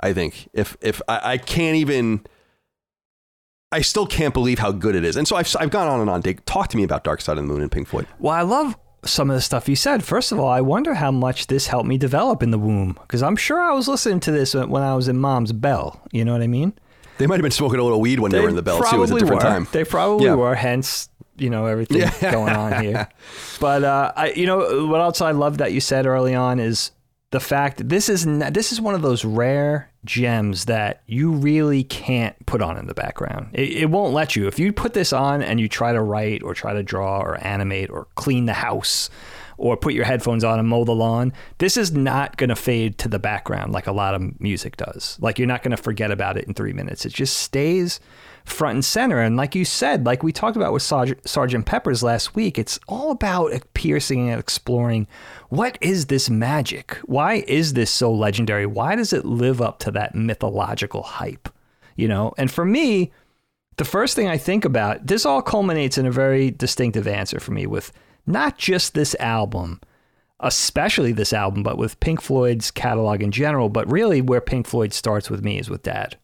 [0.00, 2.24] I think if if I, I can't even.
[3.72, 6.10] I still can't believe how good it is, and so I've I've gone on and
[6.10, 6.22] on.
[6.22, 8.06] Dick, talk to me about Dark Side of the Moon and Pink Floyd.
[8.18, 10.02] Well, I love some of the stuff you said.
[10.02, 13.22] First of all, I wonder how much this helped me develop in the womb because
[13.22, 16.02] I'm sure I was listening to this when I was in mom's bell.
[16.10, 16.72] You know what I mean?
[17.18, 18.96] They might have been smoking a little weed when they, were in the bell too.
[18.96, 19.48] It was a different were.
[19.48, 19.68] time.
[19.72, 20.34] They probably Yeah.
[20.34, 20.54] were.
[20.54, 21.09] Hence,
[21.40, 22.32] you know everything Yeah.
[22.32, 23.08] going on here.
[23.60, 26.90] But uh, I, you know, what else I love that you said early on is
[27.30, 31.30] the fact that this is n- this is one of those rare gems that you
[31.32, 33.50] really can't put on in the background.
[33.52, 34.46] It, it won't let you.
[34.48, 37.36] If you put this on and you try to write or try to draw or
[37.46, 39.10] animate or clean the house
[39.58, 42.96] or put your headphones on and mow the lawn, this is not going to fade
[42.98, 45.18] to the background like a lot of music does.
[45.20, 47.04] Like you're not going to forget about it in three minutes.
[47.04, 48.00] It just stays
[48.44, 49.20] front and center.
[49.20, 52.78] And like you said, like we talked about with Sergeant, Sergeant Pepper's last week, it's
[52.88, 55.06] all about piercing and exploring
[55.48, 56.94] what is this magic?
[57.04, 58.66] Why is this so legendary?
[58.66, 61.48] Why does it live up to that mythological hype?
[61.96, 63.12] You know, and for me,
[63.76, 67.52] the first thing I think about, this all culminates in a very distinctive answer for
[67.52, 67.92] me with
[68.26, 69.80] not just this album,
[70.40, 73.68] especially this album, but with Pink Floyd's catalog in general.
[73.68, 76.16] But really, where Pink Floyd starts with me is with Dad.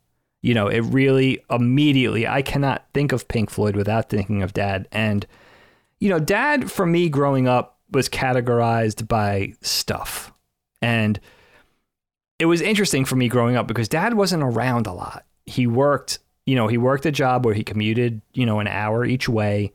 [0.46, 4.86] You know, it really immediately, I cannot think of Pink Floyd without thinking of Dad.
[4.92, 5.26] And,
[5.98, 10.32] you know, Dad for me growing up was categorized by stuff.
[10.80, 11.18] And
[12.38, 15.26] it was interesting for me growing up because Dad wasn't around a lot.
[15.46, 19.04] He worked, you know, he worked a job where he commuted, you know, an hour
[19.04, 19.72] each way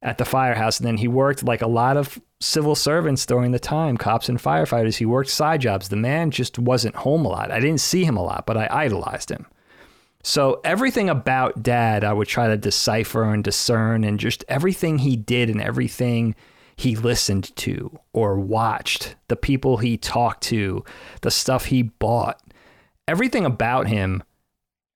[0.00, 0.80] at the firehouse.
[0.80, 4.38] And then he worked like a lot of civil servants during the time, cops and
[4.38, 4.96] firefighters.
[4.96, 5.90] He worked side jobs.
[5.90, 7.50] The man just wasn't home a lot.
[7.50, 9.44] I didn't see him a lot, but I idolized him.
[10.26, 15.14] So everything about dad, I would try to decipher and discern, and just everything he
[15.14, 16.34] did and everything
[16.74, 20.84] he listened to or watched, the people he talked to,
[21.20, 22.42] the stuff he bought,
[23.06, 24.20] everything about him,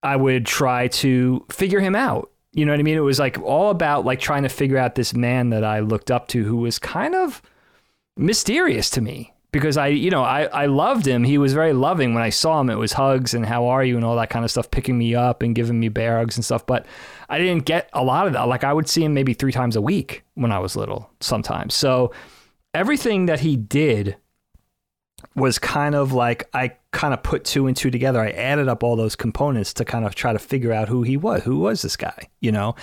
[0.02, 2.96] I would try to figure him out You know what I mean?
[2.96, 6.10] It was like all about like trying to figure out this man that I looked
[6.10, 7.40] up to who was kind of
[8.16, 11.24] mysterious to me because I, you know, I, I loved him.
[11.24, 12.70] He was very loving when I saw him.
[12.70, 15.14] It was hugs and how are you and all that kind of stuff, picking me
[15.14, 16.66] up and giving me bear hugs and stuff.
[16.66, 16.86] But
[17.28, 18.48] I didn't get a lot of that.
[18.48, 21.74] Like I would see him maybe three times a week when I was little sometimes.
[21.74, 22.12] So
[22.74, 24.16] everything that he did
[25.34, 28.20] was kind of like I kind of put two and two together.
[28.20, 31.16] I added up all those components to kind of try to figure out who he
[31.16, 31.42] was.
[31.42, 32.74] Who was this guy, you know?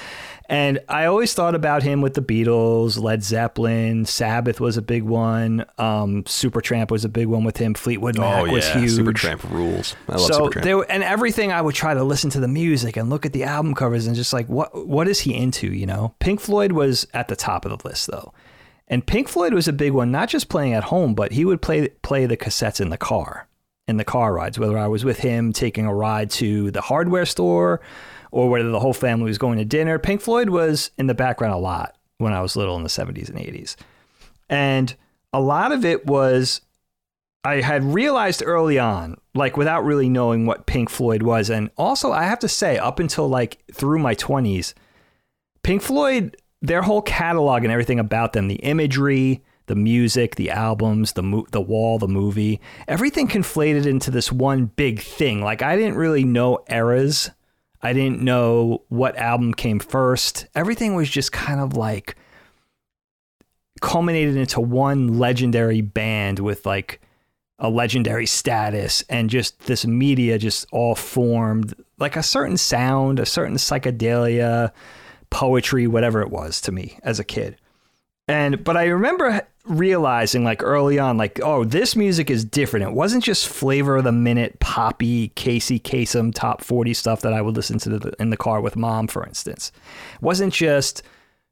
[0.49, 5.03] And I always thought about him with the Beatles, Led Zeppelin, Sabbath was a big
[5.03, 8.79] one, um, Supertramp was a big one with him, Fleetwood Mac oh, was yeah.
[8.79, 8.91] huge.
[8.91, 9.95] Supertramp rules.
[10.07, 10.63] I love so Supertramp.
[10.63, 13.43] there and everything I would try to listen to the music and look at the
[13.43, 16.15] album covers and just like what what is he into, you know?
[16.19, 18.33] Pink Floyd was at the top of the list though.
[18.87, 21.61] And Pink Floyd was a big one, not just playing at home, but he would
[21.61, 23.49] play play the cassettes in the car,
[23.85, 27.25] in the car rides, whether I was with him taking a ride to the hardware
[27.25, 27.81] store
[28.37, 29.97] or whether the whole family was going to dinner.
[29.97, 33.29] Pink Floyd was in the background a lot when I was little in the 70s
[33.29, 33.75] and 80s.
[34.47, 34.95] And
[35.33, 36.61] a lot of it was
[37.43, 41.49] I had realized early on, like without really knowing what Pink Floyd was.
[41.49, 44.75] And also, I have to say, up until like through my 20s,
[45.63, 51.13] Pink Floyd their whole catalog and everything about them, the imagery, the music, the albums,
[51.13, 55.41] the mo- the wall, the movie, everything conflated into this one big thing.
[55.41, 57.31] Like I didn't really know eras.
[57.81, 60.47] I didn't know what album came first.
[60.55, 62.15] Everything was just kind of like
[63.81, 67.01] culminated into one legendary band with like
[67.59, 73.25] a legendary status and just this media just all formed like a certain sound, a
[73.25, 74.71] certain psychedelia,
[75.29, 77.57] poetry, whatever it was to me as a kid.
[78.27, 82.85] And but I remember realizing like early on, like, oh, this music is different.
[82.85, 87.41] It wasn't just flavor of the minute poppy Casey Kasem top 40 stuff that I
[87.41, 89.71] would listen to in the car with mom, for instance.
[90.15, 91.03] It wasn't just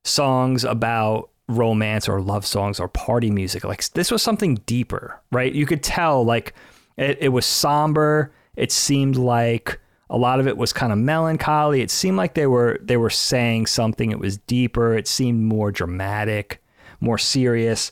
[0.04, 3.64] songs about romance or love songs or party music.
[3.64, 5.54] Like this was something deeper, right?
[5.54, 6.54] You could tell like
[6.98, 8.32] it, it was somber.
[8.56, 11.82] It seemed like a lot of it was kind of melancholy.
[11.82, 14.12] It seemed like they were they were saying something.
[14.12, 14.96] It was deeper.
[14.96, 16.64] It seemed more dramatic,
[17.00, 17.92] more serious.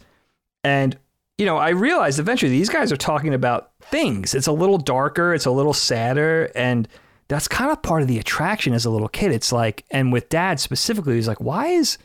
[0.64, 0.98] And
[1.38, 4.36] you know, I realized eventually these guys are talking about things.
[4.36, 6.88] It's a little darker, it's a little sadder, and
[7.28, 9.32] that's kind of part of the attraction as a little kid.
[9.32, 11.98] It's like, and with dad specifically, he's like, why is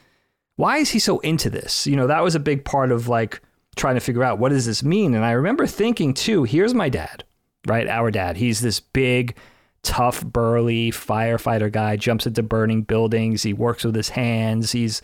[0.56, 1.86] why is he so into this?
[1.86, 3.40] You know, that was a big part of like
[3.76, 5.14] trying to figure out what does this mean.
[5.14, 7.22] And I remember thinking too, here's my dad,
[7.66, 7.86] right?
[7.86, 8.38] Our dad.
[8.38, 9.36] He's this big
[9.82, 13.44] tough, burly firefighter guy, jumps into burning buildings.
[13.44, 14.72] He works with his hands.
[14.72, 15.00] He's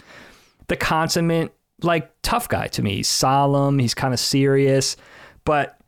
[0.66, 2.96] the consummate, like, tough guy to me.
[2.96, 4.96] He's solemn, he's kind of serious,
[5.44, 5.78] but,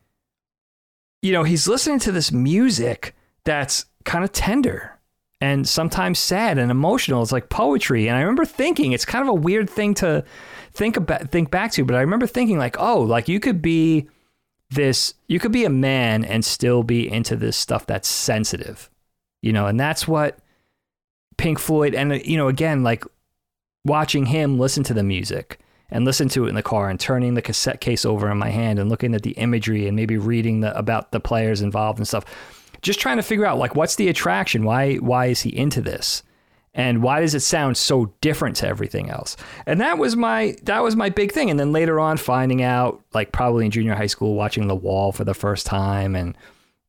[1.22, 4.98] you know, he's listening to this music that's kind of tender
[5.40, 7.22] and sometimes sad and emotional.
[7.22, 8.08] It's like poetry.
[8.08, 10.24] And I remember thinking, it's kind of a weird thing to
[10.72, 14.08] think about, think back to, but I remember thinking, like, oh, like you could be
[14.70, 18.90] this you could be a man and still be into this stuff that's sensitive
[19.40, 20.38] you know and that's what
[21.36, 23.04] pink floyd and uh, you know again like
[23.84, 27.34] watching him listen to the music and listen to it in the car and turning
[27.34, 30.60] the cassette case over in my hand and looking at the imagery and maybe reading
[30.60, 32.24] the, about the players involved and stuff.
[32.82, 34.64] Just trying to figure out like what's the attraction?
[34.64, 36.22] Why why is he into this?
[36.74, 39.36] And why does it sound so different to everything else?
[39.64, 41.50] And that was my that was my big thing.
[41.50, 45.10] And then later on finding out like probably in junior high school watching the wall
[45.10, 46.36] for the first time and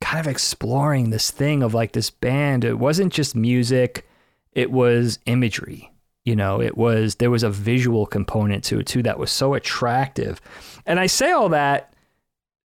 [0.02, 2.66] kind of exploring this thing of like this band.
[2.66, 4.06] It wasn't just music.
[4.52, 5.92] It was imagery
[6.28, 9.54] you know it was there was a visual component to it too that was so
[9.54, 10.42] attractive
[10.86, 11.94] and i say all that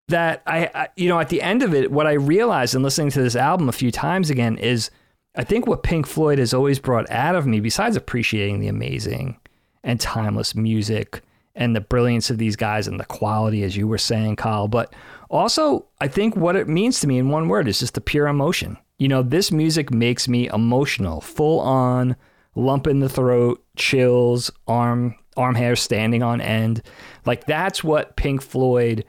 [0.08, 3.10] that I, I you know at the end of it what i realized in listening
[3.12, 4.90] to this album a few times again is
[5.34, 9.38] I think what Pink Floyd has always brought out of me, besides appreciating the amazing
[9.82, 11.22] and timeless music
[11.54, 14.92] and the brilliance of these guys and the quality, as you were saying, Kyle, but
[15.30, 18.26] also I think what it means to me in one word is just the pure
[18.26, 18.76] emotion.
[18.98, 22.14] You know, this music makes me emotional, full on,
[22.54, 26.82] lump in the throat, chills, arm arm hair standing on end.
[27.24, 29.04] Like that's what Pink Floyd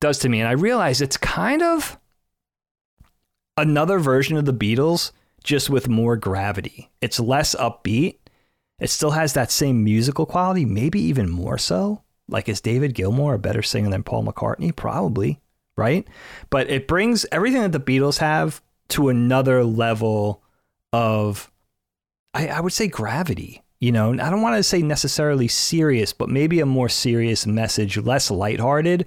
[0.00, 0.40] does to me.
[0.40, 1.98] And I realize it's kind of
[3.56, 5.12] another version of the Beatles
[5.44, 6.90] just with more gravity.
[7.00, 8.16] It's less upbeat.
[8.78, 12.02] It still has that same musical quality, maybe even more so.
[12.28, 14.74] Like, is David Gilmour a better singer than Paul McCartney?
[14.74, 15.40] Probably,
[15.76, 16.06] right?
[16.50, 20.42] But it brings everything that the Beatles have to another level
[20.92, 21.50] of,
[22.36, 23.62] I, I would say, gravity.
[23.78, 27.98] You know, I don't want to say necessarily serious, but maybe a more serious message,
[27.98, 29.06] less lighthearted,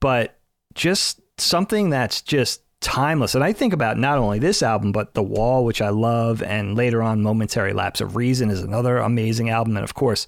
[0.00, 0.38] but
[0.74, 3.34] just something that's just timeless.
[3.34, 6.76] And I think about not only this album, but The Wall, which I love, and
[6.76, 9.76] later on, Momentary Lapse of Reason is another amazing album.
[9.76, 10.26] And of course,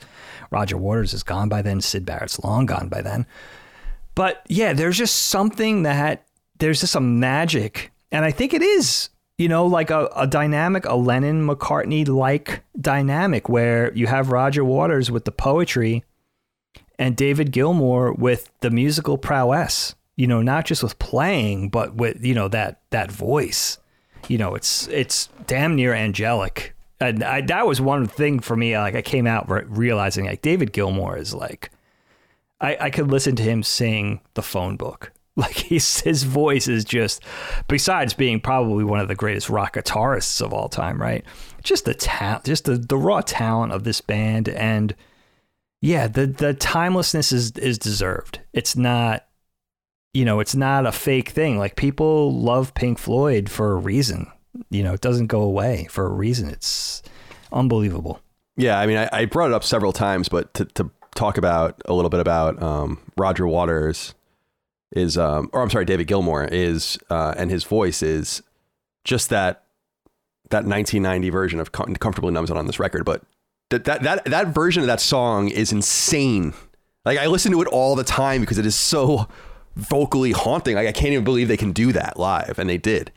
[0.50, 3.26] Roger Waters is gone by then, Syd Barrett's long gone by then.
[4.14, 6.26] But yeah, there's just something that
[6.58, 7.92] there's just a magic.
[8.10, 12.62] And I think it is, you know, like a, a dynamic, a Lennon McCartney like
[12.78, 16.04] dynamic where you have Roger Waters with the poetry
[16.98, 22.24] and David Gilmour with the musical prowess you know, not just with playing, but with
[22.24, 23.78] you know that that voice.
[24.26, 26.74] You know, it's it's damn near angelic.
[27.00, 28.76] And I, that was one thing for me.
[28.76, 31.70] Like I came out re- realizing like David Gilmour is like,
[32.60, 35.12] I, I could listen to him sing the phone book.
[35.48, 37.22] Like he's his voice is just,
[37.68, 41.24] besides being probably one of the greatest rock guitarists of all time, right?
[41.62, 44.96] Just the talent, just the, the raw talent of this band, and
[45.80, 48.40] yeah, the the timelessness is is deserved.
[48.52, 49.28] It's not
[50.12, 51.56] you know, it's not a fake thing.
[51.56, 54.26] Like people love Pink Floyd for a reason.
[54.70, 56.48] You know, it doesn't go away for a reason.
[56.48, 57.00] It's
[57.52, 58.20] unbelievable.
[58.56, 61.80] Yeah, I mean, I, I brought it up several times, but to, to talk about
[61.84, 64.14] a little bit about um, Roger Waters
[64.92, 68.42] is, um, or I'm sorry, David Gilmour is, uh, and his voice is
[69.04, 69.64] just that
[70.50, 73.04] that 1990 version of Com- "Comfortably Numb" on this record.
[73.04, 73.22] But
[73.70, 76.54] that that that that version of that song is insane.
[77.04, 79.28] Like I listen to it all the time because it is so
[79.76, 80.74] vocally haunting.
[80.74, 83.12] Like I can't even believe they can do that live, and they did.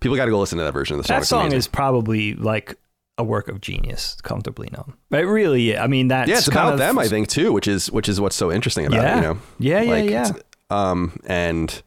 [0.00, 1.20] People got to go listen to that version of the song.
[1.20, 2.76] That song is probably like
[3.18, 4.96] a work of genius, comfortably numb.
[5.12, 8.08] It really, I mean, that's yeah, it's about them, I think, too, which is which
[8.08, 9.12] is what's so interesting about yeah.
[9.12, 9.16] it.
[9.16, 10.30] You know, yeah, yeah, like, yeah.
[10.72, 11.82] Um, and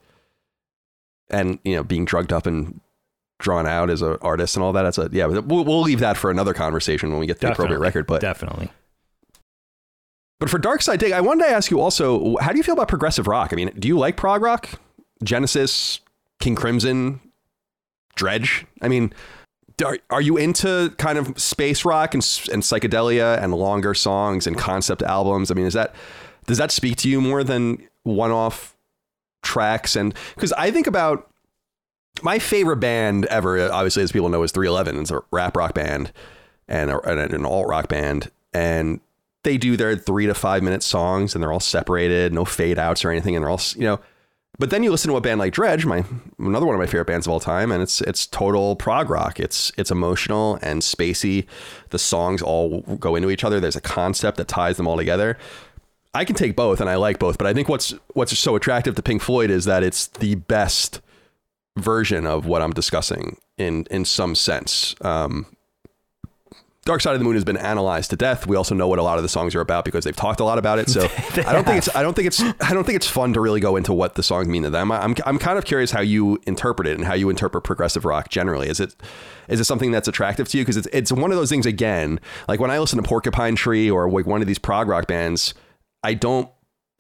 [1.30, 2.80] and you know, being drugged up and
[3.40, 4.84] drawn out as an artist and all that.
[4.84, 5.26] That's a yeah.
[5.26, 7.66] We'll, we'll leave that for another conversation when we get the Definitely.
[7.66, 8.08] appropriate record.
[8.08, 8.72] But Definitely.
[10.40, 12.74] But for Dark Side Dig, I wanted to ask you also, how do you feel
[12.74, 13.54] about progressive rock?
[13.54, 14.70] I mean, do you like prog rock?
[15.24, 16.02] Genesis,
[16.40, 17.22] King Crimson,
[18.18, 18.66] Dredg?
[18.82, 19.14] I mean,
[19.84, 22.22] are, are you into kind of space rock and,
[22.52, 25.52] and psychedelia and longer songs and concept albums?
[25.52, 25.96] I mean, is that
[26.48, 28.75] does that speak to you more than one-off
[29.46, 29.96] tracks?
[29.96, 31.30] And because I think about
[32.22, 35.02] my favorite band ever, obviously, as people know, is 311.
[35.02, 36.12] It's a rap rock band
[36.68, 38.32] and, a, and an alt rock band.
[38.54, 39.00] And
[39.44, 43.06] they do their three to five minute songs and they're all separated, no fade outs
[43.06, 43.36] or anything.
[43.36, 44.00] And they're all, you know,
[44.58, 46.06] but then you listen to a band like Dredg, my
[46.40, 49.40] another one of my favorite bands of all time, and it's it's total prog rock.
[49.40, 51.46] It's it's emotional and spacey.
[51.90, 53.60] The songs all go into each other.
[53.60, 55.38] There's a concept that ties them all together.
[56.16, 57.38] I can take both, and I like both.
[57.38, 61.02] But I think what's what's so attractive to Pink Floyd is that it's the best
[61.78, 64.96] version of what I'm discussing in in some sense.
[65.02, 65.46] Um,
[66.86, 68.46] Dark Side of the Moon has been analyzed to death.
[68.46, 70.44] We also know what a lot of the songs are about because they've talked a
[70.44, 70.88] lot about it.
[70.88, 71.02] So
[71.46, 73.60] I don't think it's I don't think it's I don't think it's fun to really
[73.60, 74.92] go into what the songs mean to them.
[74.92, 78.30] I'm I'm kind of curious how you interpret it and how you interpret progressive rock
[78.30, 78.70] generally.
[78.70, 78.96] Is it
[79.50, 80.64] is it something that's attractive to you?
[80.64, 82.20] Because it's it's one of those things again.
[82.48, 85.56] Like when I listen to Porcupine Tree or like one of these prog rock bands,
[86.06, 86.50] I don't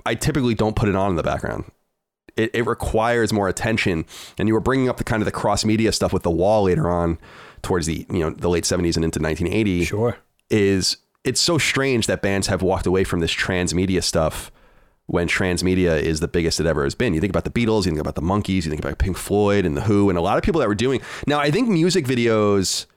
[0.06, 1.72] I typically don't put it on in the background.
[2.36, 4.06] It, it requires more attention.
[4.38, 6.64] And you were bringing up the kind of the cross media stuff with the wall
[6.64, 7.18] later on
[7.62, 10.18] towards the you know the late 70s and into 1980 Sure.
[10.50, 14.52] is it's so strange that bands have walked away from this transmedia stuff
[15.08, 17.14] when transmedia is the biggest it ever has been.
[17.14, 19.66] You think about the Beatles, you think about the Monkees, you think about Pink Floyd
[19.66, 21.00] and the Who, and a lot of people that were doing.
[21.28, 22.88] Now, I think music videos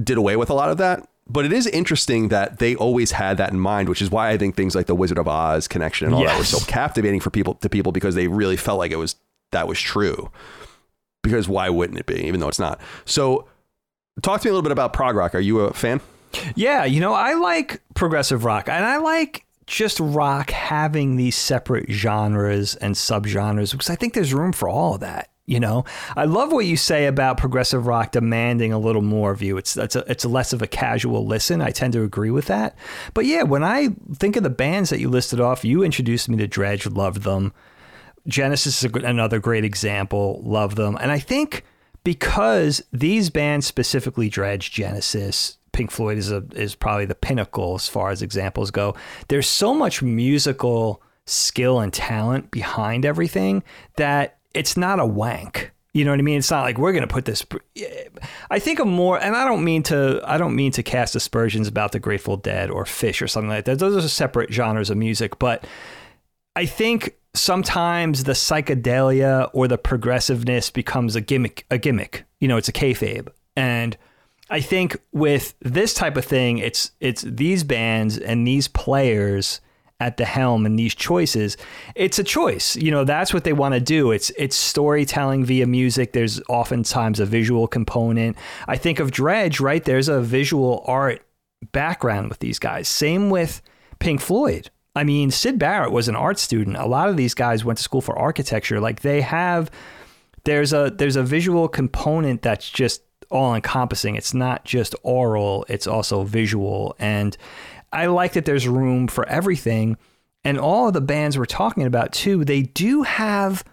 [0.00, 3.36] did away with a lot of that, but it is interesting that they always had
[3.36, 6.06] that in mind, which is why I think things like the Wizard of Oz connection
[6.06, 8.90] and all that were so captivating for people to people because they really felt like
[8.90, 9.16] it was
[9.52, 10.30] that was true.
[11.22, 12.80] Because why wouldn't it be, even though it's not?
[13.04, 13.46] So,
[14.22, 15.34] talk to me a little bit about prog rock.
[15.34, 16.00] Are you a fan?
[16.54, 21.90] Yeah, you know, I like progressive rock and I like just rock having these separate
[21.90, 25.30] genres and subgenres because I think there's room for all of that.
[25.48, 29.40] You know, I love what you say about progressive rock demanding a little more of
[29.40, 29.56] you.
[29.56, 31.62] It's it's a, it's less of a casual listen.
[31.62, 32.76] I tend to agree with that.
[33.14, 36.36] But yeah, when I think of the bands that you listed off, you introduced me
[36.36, 37.54] to Dredg, loved them.
[38.26, 40.98] Genesis is another great example, love them.
[41.00, 41.64] And I think
[42.04, 47.88] because these bands specifically Dredg, Genesis, Pink Floyd is a is probably the pinnacle as
[47.88, 48.94] far as examples go.
[49.28, 53.62] There's so much musical skill and talent behind everything
[53.96, 55.70] that it's not a wank.
[55.94, 56.38] You know what I mean?
[56.38, 57.46] It's not like we're going to put this.
[58.50, 60.20] I think of more, and I don't mean to.
[60.24, 63.64] I don't mean to cast aspersions about the Grateful Dead or Phish or something like
[63.64, 63.78] that.
[63.78, 65.66] Those are separate genres of music, but
[66.54, 71.64] I think sometimes the psychedelia or the progressiveness becomes a gimmick.
[71.70, 72.24] A gimmick.
[72.38, 73.96] You know, it's a kayfabe, and
[74.50, 79.60] I think with this type of thing, it's it's these bands and these players
[80.00, 81.56] at the helm and these choices,
[81.94, 82.76] it's a choice.
[82.76, 84.12] You know, that's what they want to do.
[84.12, 86.12] It's it's storytelling via music.
[86.12, 88.36] There's oftentimes a visual component.
[88.66, 89.84] I think of dredg right?
[89.84, 91.22] There's a visual art
[91.72, 92.88] background with these guys.
[92.88, 93.60] Same with
[93.98, 94.70] Pink Floyd.
[94.94, 96.76] I mean, Syd Barrett was an art student.
[96.76, 98.80] A lot of these guys went to school for architecture.
[98.80, 99.70] Like they have
[100.44, 104.16] there's a there's a visual component that's just all encompassing.
[104.16, 106.96] It's not just oral, it's also visual.
[106.98, 107.36] And
[107.92, 109.96] I like that there's room for everything.
[110.44, 113.64] And all of the bands we're talking about, too, they do have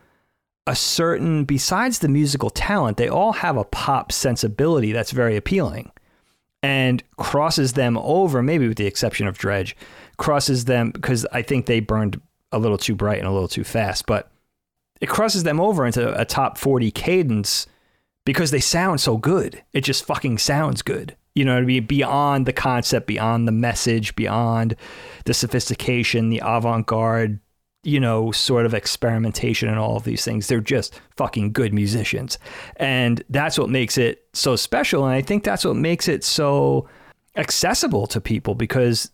[0.68, 5.92] a certain, besides the musical talent, they all have a pop sensibility that's very appealing
[6.64, 9.76] and crosses them over, maybe with the exception of Dredg,
[10.18, 12.20] crosses them because I think they burned
[12.52, 14.32] a little too bright and a little too fast, but
[15.00, 17.68] it crosses them over into a top 40 cadence
[18.26, 19.62] because they sound so good.
[19.74, 21.16] It just fucking sounds good.
[21.36, 21.86] You know what I mean?
[21.86, 24.76] Beyond the concept, beyond the message, beyond
[25.26, 27.40] the sophistication, the avant garde,
[27.84, 30.48] you know, sort of experimentation and all of these things.
[30.48, 32.40] They're just fucking good musicians.
[32.78, 35.06] And that's what makes it so special.
[35.06, 36.88] And I think that's what makes it so
[37.36, 39.12] accessible to people because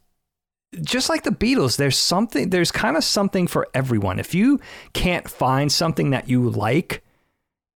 [0.82, 4.20] just like the Beatles, there's something, there's kind of something for everyone.
[4.20, 4.60] If you
[4.94, 7.04] can't find something that you like,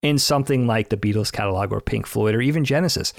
[0.05, 3.15] in something like the Beatles catalog or Pink Floyd or even Genesis,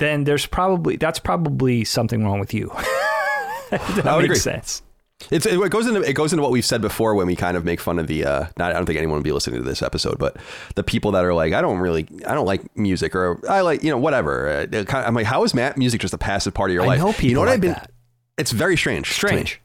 [0.00, 2.72] then there's probably that's probably something wrong with you.
[3.70, 4.52] that I would makes agree.
[4.54, 4.82] sense.
[5.30, 7.64] It's, it goes into it goes into what we've said before when we kind of
[7.64, 8.24] make fun of the.
[8.24, 10.36] Uh, not, I don't think anyone would be listening to this episode, but
[10.74, 13.84] the people that are like, I don't really, I don't like music, or I like,
[13.84, 14.66] you know, whatever.
[14.72, 16.98] Uh, I'm like, how is Matt music just a passive part of your I life?
[17.00, 17.72] know people you know what like I've been.
[17.72, 17.90] that.
[18.38, 19.12] It's very strange.
[19.12, 19.60] Strange.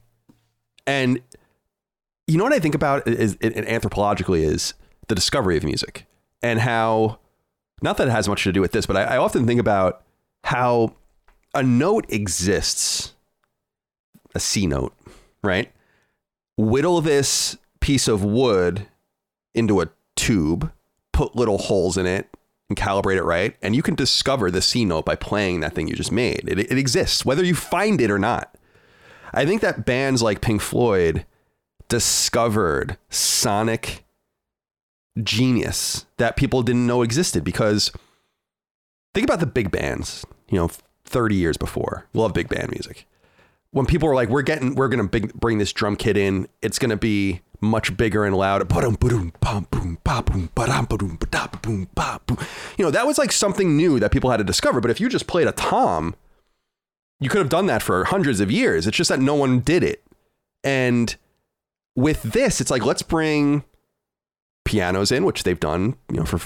[0.86, 1.22] And
[2.28, 4.74] you know what I think about is, is, anthropologically is
[5.08, 6.06] the discovery of music
[6.42, 7.20] and how,
[7.82, 10.04] not that it has much to do with this, but I, I often think about
[10.46, 10.94] how
[11.56, 13.14] a note exists,
[14.36, 14.94] a C note,
[15.44, 15.72] right?
[16.56, 18.88] Whittle this piece of wood
[19.56, 20.72] into a tube,
[21.14, 22.30] put little holes in it,
[22.70, 25.88] and calibrate it right, and you can discover the C note by playing that thing
[25.88, 26.44] you just made.
[26.48, 28.56] It, it exists, whether you find it or not.
[29.34, 31.26] I think that bands like Pink Floyd
[31.90, 34.06] discovered sonic
[35.24, 37.92] genius that people didn't know existed because
[39.14, 40.70] think about the big bands, you know,
[41.06, 42.08] 30 years before.
[42.14, 43.08] Love big band music.
[43.72, 46.80] When people were like, we're getting, we're going to bring this drum kit in, it's
[46.80, 48.66] going to be much bigger and louder.
[52.78, 54.80] You know, that was like something new that people had to discover.
[54.80, 56.16] But if you just played a tom,
[57.20, 58.88] you could have done that for hundreds of years.
[58.88, 60.04] It's just that no one did it.
[60.64, 61.16] And
[61.96, 63.64] with this, it's like, let's bring
[64.66, 66.40] pianos in, which they've done, you know, for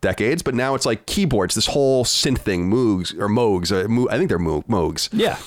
[0.00, 0.42] decades.
[0.42, 3.70] But now it's like keyboards, this whole synth thing, Moogs or Moogs.
[3.70, 5.08] Uh, Mo- I think they're Mo- Moogs.
[5.12, 5.38] Yeah.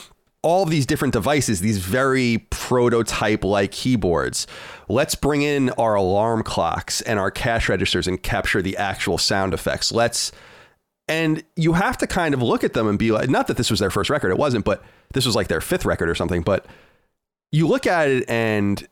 [0.42, 4.46] All of these different devices, these very prototype like keyboards.
[4.90, 9.54] Let's bring in our alarm clocks and our cash registers and capture the actual sound
[9.54, 9.92] effects.
[9.92, 10.32] Let's
[11.10, 13.70] and you have to kind of look at them and be like, not that this
[13.70, 14.84] was their first record, it wasn't, but
[15.14, 16.42] this was like their fifth record or something.
[16.42, 16.66] But
[17.52, 18.88] you look at it and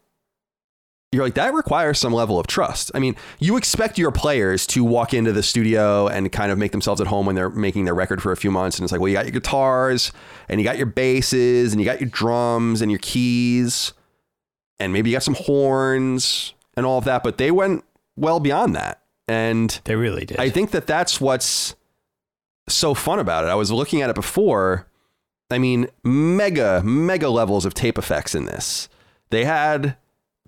[1.12, 2.90] you're like, that requires some level of trust.
[2.96, 6.72] I mean, you expect your players to walk into the studio and kind of make
[6.72, 8.78] themselves at home when they're making their record for a few months.
[8.78, 10.14] And it's like, well, you got your guitars
[10.48, 13.94] and you got your basses and you got your drums and your keys
[14.80, 17.24] and maybe you got some horns and all of that.
[17.24, 17.84] But they went
[18.16, 19.02] well beyond that.
[19.28, 20.40] And They really did.
[20.40, 21.76] I think that that's what's
[22.70, 23.48] so fun about it.
[23.48, 24.88] I was looking at it before.
[25.50, 28.88] I mean, mega, mega levels of tape effects in this.
[29.30, 29.98] They had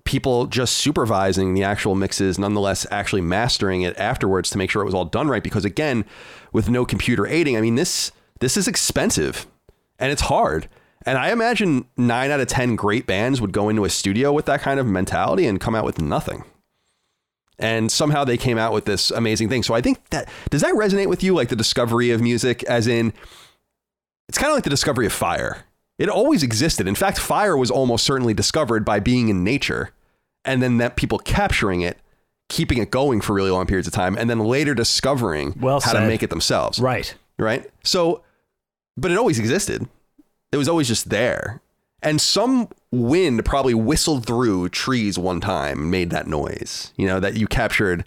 [0.04, 4.86] people just supervising the actual mixes, nonetheless, actually mastering it afterwards to make sure it
[4.86, 5.42] was all done right.
[5.42, 6.04] Because again,
[6.52, 9.46] with no computer aiding, I mean, this this is expensive
[9.98, 10.68] and it's hard.
[11.06, 14.46] And I imagine nine out of ten great bands would go into a studio with
[14.46, 16.44] that kind of mentality and come out with nothing
[17.58, 19.62] and somehow they came out with this amazing thing.
[19.62, 22.86] So I think that does that resonate with you, like the discovery of music, as
[22.86, 23.12] in
[24.28, 25.64] it's kind of like the discovery of fire.
[25.98, 26.88] It always existed.
[26.88, 29.90] In fact, fire was almost certainly discovered by being in nature,
[30.44, 31.98] and then that people capturing it,
[32.48, 35.92] keeping it going for really long periods of time, and then later discovering Well how
[35.92, 36.78] to make it themselves.
[36.78, 37.14] right.
[37.36, 37.68] Right.
[37.82, 38.22] So,
[38.96, 39.88] but it always existed.
[40.52, 41.60] It was always just there.
[42.00, 47.18] And some wind probably whistled through trees one time and made that noise, you know,
[47.18, 48.04] that you captured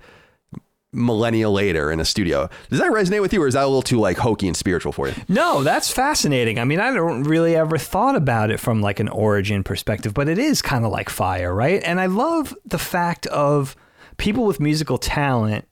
[0.94, 2.50] millennia later in a studio.
[2.70, 4.92] Does that resonate with you or is that a little too like hokey and spiritual
[4.92, 5.16] for you?
[5.28, 6.60] No, that's fascinating.
[6.60, 10.30] I mean, I don't really ever thought about it from like an origin perspective, but
[10.30, 11.82] it is kind of like fire, right?
[11.84, 13.76] And I love the fact of
[14.18, 15.68] people with musical talent.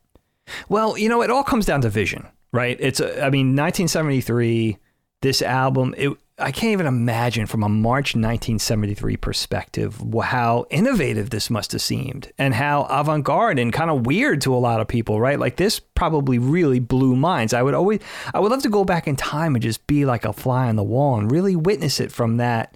[0.70, 2.78] Well, you know, it all comes down to vision, right?
[2.80, 4.78] It's, a, I mean, 1973,
[5.22, 11.50] this album, it, I can't even imagine from a March 1973 perspective how innovative this
[11.50, 14.88] must have seemed and how avant garde and kind of weird to a lot of
[14.90, 15.40] people, right?
[15.40, 17.54] Like this probably really blew minds.
[17.54, 18.02] I would always,
[18.34, 20.76] I would love to go back in time and just be like a fly on
[20.76, 22.76] the wall and really witness it from that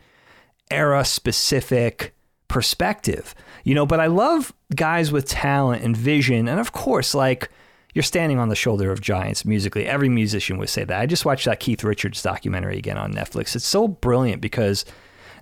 [0.71, 2.15] era specific
[2.47, 3.35] perspective,
[3.65, 3.85] you know.
[3.85, 6.47] But I love guys with talent and vision.
[6.47, 7.49] And of course, like,
[7.93, 9.85] you're standing on the shoulder of giants musically.
[9.87, 10.99] Every musician would say that.
[10.99, 13.55] I just watched that Keith Richards documentary again on Netflix.
[13.55, 14.85] It's so brilliant because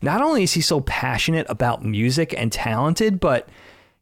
[0.01, 3.49] not only is he so passionate about music and talented, but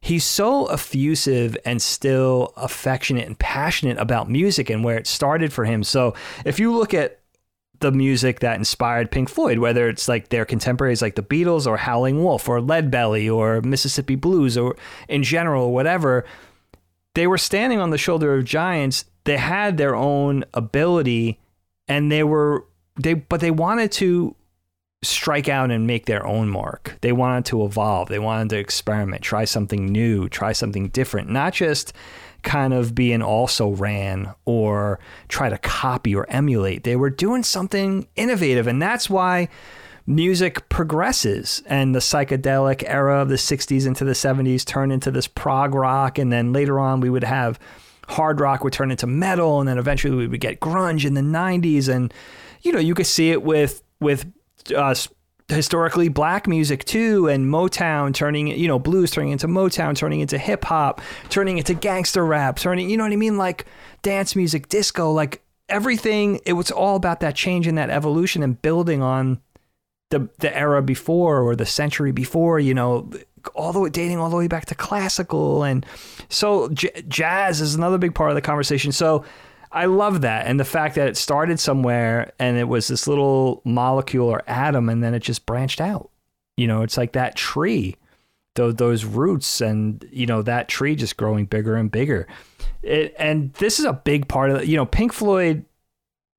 [0.00, 5.64] he's so effusive and still affectionate and passionate about music and where it started for
[5.64, 5.82] him.
[5.82, 7.18] So if you look at
[7.80, 11.76] the music that inspired Pink Floyd, whether it's like their contemporaries like the Beatles or
[11.76, 14.76] Howling Wolf or Lead Belly or Mississippi Blues or
[15.08, 16.24] in general, whatever,
[17.16, 19.06] they were standing on the shoulder of giants.
[19.24, 21.40] They had their own ability
[21.88, 22.66] and they were
[23.00, 24.36] they but they wanted to
[25.02, 26.98] strike out and make their own mark.
[27.00, 28.08] They wanted to evolve.
[28.08, 31.94] They wanted to experiment, try something new, try something different, not just
[32.42, 36.84] kind of be an also ran or try to copy or emulate.
[36.84, 39.48] They were doing something innovative and that's why
[40.06, 45.26] music progresses and the psychedelic era of the 60s into the 70s turned into this
[45.26, 46.18] prog rock.
[46.18, 47.58] And then later on we would have
[48.08, 51.20] hard rock would turn into metal and then eventually we would get grunge in the
[51.20, 52.14] 90s and
[52.62, 54.32] you know you could see it with with
[54.76, 54.94] uh,
[55.48, 60.38] historically black music too and motown turning you know blues turning into motown turning into
[60.38, 61.00] hip hop
[61.30, 63.36] turning into gangster rap turning you know what i mean?
[63.36, 63.66] Like
[64.02, 68.60] dance music disco like everything it was all about that change and that evolution and
[68.62, 69.40] building on
[70.10, 73.10] the the era before or the century before, you know,
[73.54, 75.86] all the way dating all the way back to classical and
[76.28, 78.92] so j- jazz is another big part of the conversation.
[78.92, 79.24] So
[79.72, 83.62] I love that and the fact that it started somewhere and it was this little
[83.64, 86.10] molecule or atom and then it just branched out.
[86.56, 87.96] You know, it's like that tree,
[88.54, 92.26] those those roots and you know that tree just growing bigger and bigger.
[92.82, 94.64] It, and this is a big part of.
[94.64, 95.64] You know, Pink Floyd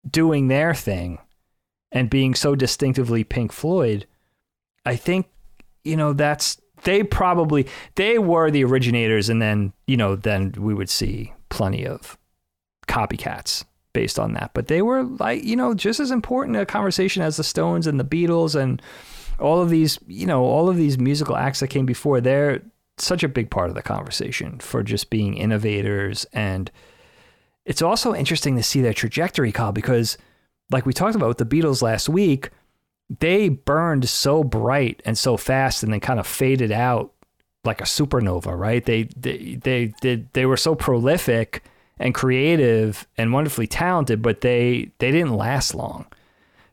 [0.09, 1.19] doing their thing
[1.91, 4.05] and being so distinctively Pink Floyd,
[4.85, 5.27] I think,
[5.83, 10.73] you know, that's they probably they were the originators and then, you know, then we
[10.73, 12.17] would see plenty of
[12.87, 14.51] copycats based on that.
[14.53, 17.99] But they were like, you know, just as important a conversation as the Stones and
[17.99, 18.81] the Beatles and
[19.39, 22.21] all of these, you know, all of these musical acts that came before.
[22.21, 22.61] They're
[22.97, 26.71] such a big part of the conversation for just being innovators and
[27.67, 30.17] it's also interesting to see their trajectory, Kyle, because
[30.71, 32.49] like we talked about with the Beatles last week,
[33.19, 37.13] they burned so bright and so fast and then kind of faded out
[37.63, 38.85] like a supernova, right?
[38.85, 41.63] They they they they, they were so prolific
[41.99, 46.05] and creative and wonderfully talented, but they they didn't last long.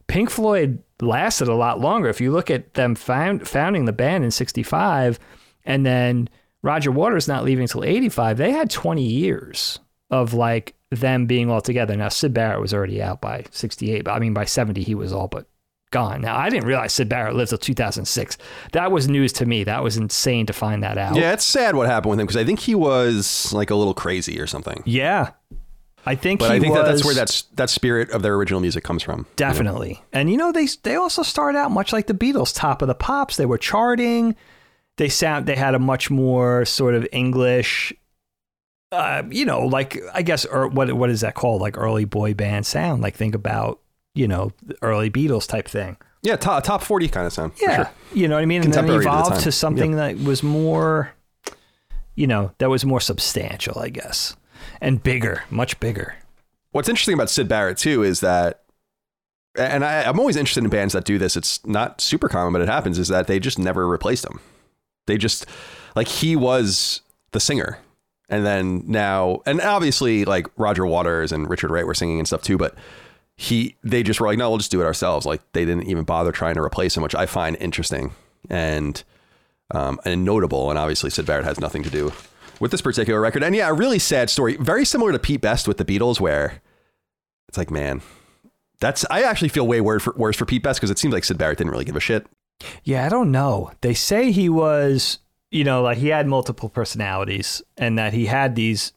[0.07, 2.09] Pink Floyd lasted a lot longer.
[2.09, 5.19] If you look at them found, founding the band in 65
[5.65, 6.29] and then
[6.63, 9.79] Roger Waters not leaving until 85, they had 20 years
[10.11, 11.97] of like them being all together.
[11.97, 15.13] Now, Syd Barrett was already out by 68, but I mean, by 70, he was
[15.13, 15.47] all but
[15.91, 16.21] gone.
[16.21, 18.37] Now, I didn't realize Syd Barrett lived till 2006.
[18.73, 19.65] That was news to me.
[19.65, 21.17] That was insane to find that out.
[21.17, 23.95] Yeah, it's sad what happened with him because I think he was like a little
[23.95, 24.83] crazy or something.
[24.85, 25.31] Yeah.
[26.07, 28.85] I think, but I think that that's where that's that spirit of their original music
[28.85, 29.27] comes from.
[29.37, 30.01] Definitely, you know?
[30.13, 32.95] and you know they they also started out much like the Beatles, top of the
[32.95, 33.39] pops.
[33.39, 34.37] They were charting.
[34.99, 37.95] They sound they had a much more sort of English
[38.95, 41.61] uh, you know, like I guess, or what what is that called?
[41.61, 43.03] Like early boy band sound.
[43.03, 43.81] Like think about,
[44.15, 45.97] you know, early Beatles type thing.
[46.23, 47.53] Yeah, top top forty kind of sound.
[47.61, 47.91] Yeah, sure.
[48.15, 48.63] you know what I mean.
[48.63, 50.17] And then evolved to, to something yep.
[50.17, 51.13] that was more,
[52.15, 54.35] you know, that was more substantial, I guess,
[54.81, 56.17] and bigger, much bigger.
[56.71, 58.63] What's interesting about Syd Barrett too is that,
[59.55, 61.37] and I, I'm always interested in bands that do this.
[61.37, 62.99] It's not super common, but it happens.
[62.99, 64.41] Is that they just never replaced him.
[65.07, 65.45] They just
[65.95, 67.79] like he was the singer
[68.35, 72.43] and then now, and obviously, like Roger Waters and Richard Wright were singing and stuff
[72.43, 72.75] too, but
[73.37, 75.25] he, they just were like, no, we'll just do it ourselves.
[75.25, 78.11] Like they didn't even bother trying to replace him, which I find interesting
[78.51, 79.01] and,
[79.71, 80.69] um, and notable.
[80.69, 82.13] And obviously, Syd Barrett has nothing to do
[82.59, 83.45] with this particular record.
[83.45, 86.61] And yeah, a really sad story, very similar to Pete Best with the Beatles, where
[87.49, 88.03] it's like, man,
[88.81, 91.23] that's, I actually feel way worse for, worse for Pete Best because it seems like
[91.23, 92.27] Syd Barrett didn't really give a shit.
[92.83, 93.71] Yeah, I don't know.
[93.81, 95.19] They say he was
[95.55, 98.93] you know, like he had multiple personalities and that he had these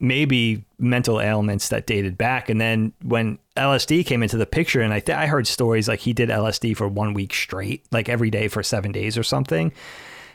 [0.00, 2.48] maybe mental ailments that dated back.
[2.48, 6.00] And then when LSD came into the picture, and I th- I heard stories like
[6.00, 9.74] he did LSD for one week straight, like every day for seven days or something.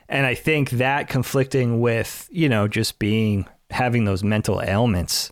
[0.08, 5.32] And I think that conflicting with you know just being having those mental ailments,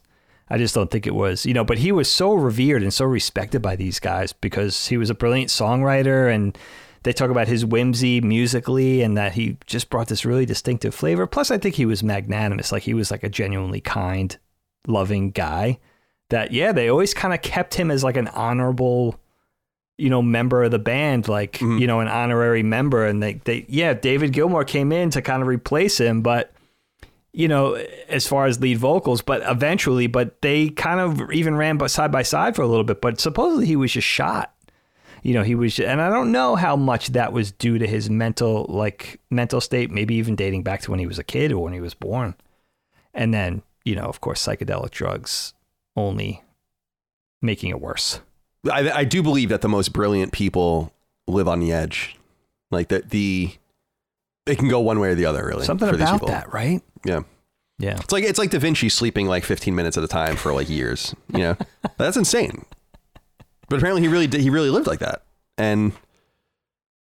[0.50, 3.06] I just don't think it was, you know, but he was so revered and so
[3.06, 6.58] respected by these guys because he was a brilliant songwriter and
[7.04, 11.28] they talk about his whimsy musically and that he just brought this really distinctive flavor.
[11.28, 12.72] Plus, I think he was magnanimous.
[12.72, 14.38] Like he was like a genuinely kind,
[14.88, 15.80] loving guy
[16.30, 19.20] that, yeah, they always kind of kept him as like an honorable,
[19.98, 21.80] you know, member of the band, like, Mhm.
[21.80, 23.06] you know, an honorary member.
[23.06, 26.52] And they, they, yeah, David Gilmour came in to kind of replace him, but
[27.36, 27.74] you know,
[28.10, 32.22] as far as lead vocals, but eventually, but they kind of even ran side by
[32.22, 33.02] side for a little bit.
[33.02, 34.54] But supposedly he was just shot.
[35.24, 38.10] You know, he was, and I don't know how much that was due to his
[38.10, 41.64] mental, like mental state, maybe even dating back to when he was a kid or
[41.64, 42.36] when he was born.
[43.14, 45.54] And then, you know, of course, psychedelic drugs
[45.96, 46.44] only
[47.42, 48.20] making it worse.
[48.70, 50.94] I, I do believe that the most brilliant people
[51.28, 52.18] live on the edge.
[52.72, 53.56] Like that the
[54.46, 55.64] it can go one way or the other, really.
[55.64, 56.28] Something for these about people.
[56.30, 56.82] that, right?
[57.06, 57.22] Yeah.
[57.80, 58.00] Yeah.
[58.00, 60.70] It's like it's like Da Vinci sleeping like 15 minutes at a time for like
[60.70, 61.16] years.
[61.32, 61.58] You know,
[61.98, 62.66] that's insane.
[63.70, 64.42] But apparently, he really did.
[64.42, 65.24] He really lived like that,
[65.58, 65.94] and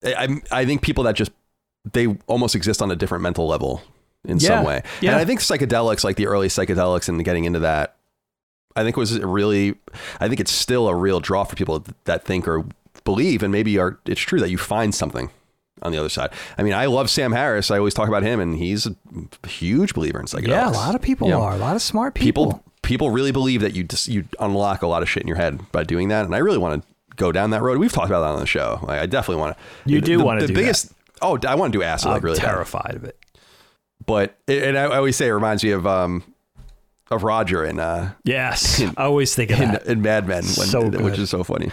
[0.06, 0.14] I
[0.52, 1.32] I'm- think people that just
[1.92, 3.82] they almost exist on a different mental level
[4.26, 4.84] in Yeah, some way.
[5.02, 5.12] yeah.
[5.12, 7.96] And I think psychedelics, like the early psychedelics, and getting into that,
[8.76, 9.76] I think was really.
[10.20, 12.66] I think it's still a real draw for people that think or
[13.04, 14.00] believe, and maybe are.
[14.06, 15.30] It's true that you find something
[15.82, 16.30] on the other side.
[16.58, 17.70] I mean, I love Sam Harris.
[17.70, 18.96] I always talk about him, and he's a
[19.48, 20.48] huge believer in psychedelics.
[20.48, 21.54] Yeah, a lot of people are.
[21.54, 22.46] A lot of smart people.
[22.54, 25.38] people people really believe that you just you unlock a lot of shit in your
[25.38, 27.78] head by doing that and i really want to go down that road.
[27.78, 28.80] We've talked about that on the show.
[28.84, 31.72] Like, i definitely want to You do the, wanna the do biggest oh i want
[31.74, 32.46] to do acid I'm like really bad.
[32.46, 33.18] terrified of it.
[34.06, 36.24] but and i always say it reminds me of um
[37.12, 39.86] of roger and uh Yes, I always think of in, that.
[39.86, 41.70] in mad men when, So which is so funny.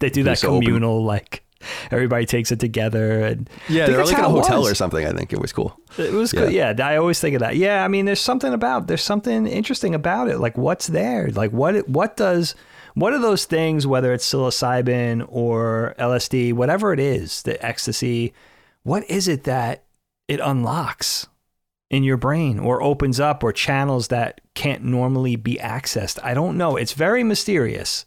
[0.00, 1.42] They do that so communal, like
[1.90, 4.70] everybody takes it together, and yeah they're like in a hotel was.
[4.70, 6.52] or something i think it was cool It was good.
[6.52, 7.56] Yeah, I always think of that.
[7.56, 10.38] Yeah, I mean, there's something about there's something interesting about it.
[10.38, 11.28] Like, what's there?
[11.28, 12.54] Like, what what does
[12.94, 13.86] what are those things?
[13.86, 18.32] Whether it's psilocybin or LSD, whatever it is, the ecstasy,
[18.84, 19.84] what is it that
[20.28, 21.26] it unlocks
[21.90, 26.18] in your brain or opens up or channels that can't normally be accessed?
[26.22, 26.76] I don't know.
[26.76, 28.06] It's very mysterious.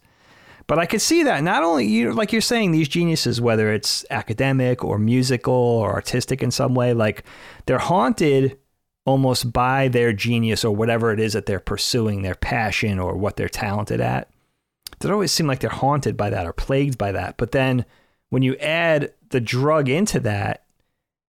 [0.68, 4.04] But I could see that not only you like you're saying these geniuses, whether it's
[4.10, 7.24] academic or musical or artistic in some way, like
[7.66, 8.58] they're haunted
[9.06, 13.38] almost by their genius or whatever it is that they're pursuing, their passion or what
[13.38, 14.30] they're talented at.
[15.04, 17.38] It always seem like they're haunted by that or plagued by that.
[17.38, 17.86] But then
[18.30, 20.64] when you add the drug into that,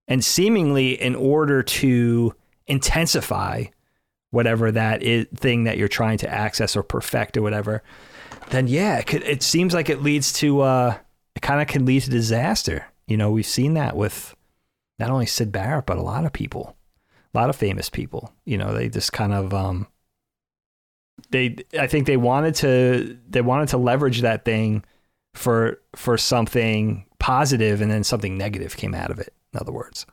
[0.09, 2.33] and seemingly in order to
[2.67, 3.65] intensify
[4.31, 7.83] whatever that is, thing that you're trying to access or perfect or whatever,
[8.51, 10.97] then yeah, it, could, it seems like it leads to uh,
[11.35, 12.87] it kind of can lead to disaster.
[13.07, 14.35] You know, we've seen that with
[14.99, 16.77] not only Syd Barrett but a lot of people,
[17.35, 18.33] a lot of famous people.
[18.45, 19.87] You know, they just kind of um,
[21.31, 24.85] they I think they wanted to they wanted to leverage that thing
[25.35, 29.33] for for something positive, and then something negative came out of it.
[29.53, 30.07] In other words,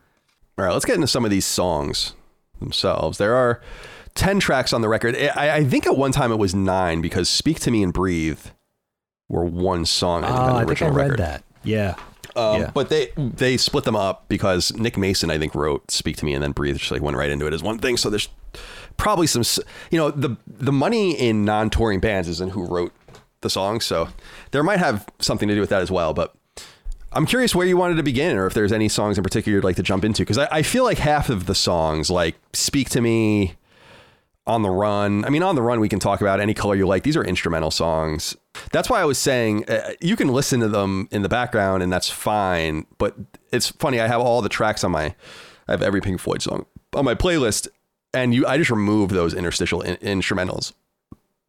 [0.58, 2.14] all right let's get into some of these songs
[2.60, 3.60] themselves there are
[4.16, 7.30] 10 tracks on the record I, I think at one time it was nine because
[7.30, 8.40] speak to me and breathe
[9.30, 11.44] were one song I think, on the oh, I think I original read record that.
[11.64, 11.96] Yeah,
[12.36, 12.72] Um, Yeah.
[12.74, 16.34] But they they split them up because Nick Mason, I think, wrote "Speak to Me"
[16.34, 17.98] and then "Breathe," just like went right into it as one thing.
[17.98, 18.28] So there's
[18.98, 19.44] probably some,
[19.92, 22.94] you know, the the money in non-touring bands is in who wrote
[23.42, 23.82] the song.
[23.82, 24.10] so
[24.52, 26.14] there might have something to do with that as well.
[26.14, 26.34] But
[27.12, 29.64] I'm curious where you wanted to begin, or if there's any songs in particular you'd
[29.64, 32.90] like to jump into, because I, I feel like half of the songs, like "Speak
[32.92, 33.56] to Me,"
[34.46, 35.24] on the run.
[35.26, 37.04] I mean, on the run, we can talk about any color you like.
[37.04, 38.36] These are instrumental songs.
[38.72, 41.92] That's why I was saying uh, you can listen to them in the background, and
[41.92, 42.86] that's fine.
[42.98, 43.16] But
[43.52, 44.00] it's funny.
[44.00, 45.16] I have all the tracks on my,
[45.68, 47.68] I have every Pink Floyd song on my playlist,
[48.14, 50.74] and you, I just remove those interstitial in, instrumentals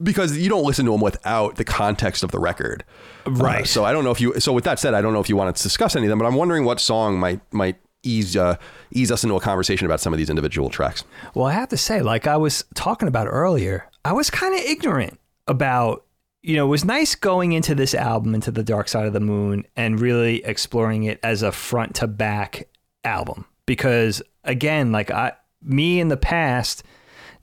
[0.02, 2.84] because you don't listen to them without the context of the record.
[3.26, 3.62] Right.
[3.62, 4.38] Uh, so I don't know if you.
[4.40, 6.18] So with that said, I don't know if you want to discuss any of them,
[6.18, 8.56] but I'm wondering what song might might ease uh,
[8.90, 11.04] ease us into a conversation about some of these individual tracks.
[11.34, 14.60] Well, I have to say, like I was talking about earlier, I was kind of
[14.60, 16.04] ignorant about,
[16.42, 19.20] you know, it was nice going into this album, into the Dark Side of the
[19.20, 22.68] Moon, and really exploring it as a front to back
[23.02, 23.46] album.
[23.66, 25.32] Because again, like I,
[25.62, 26.82] me in the past,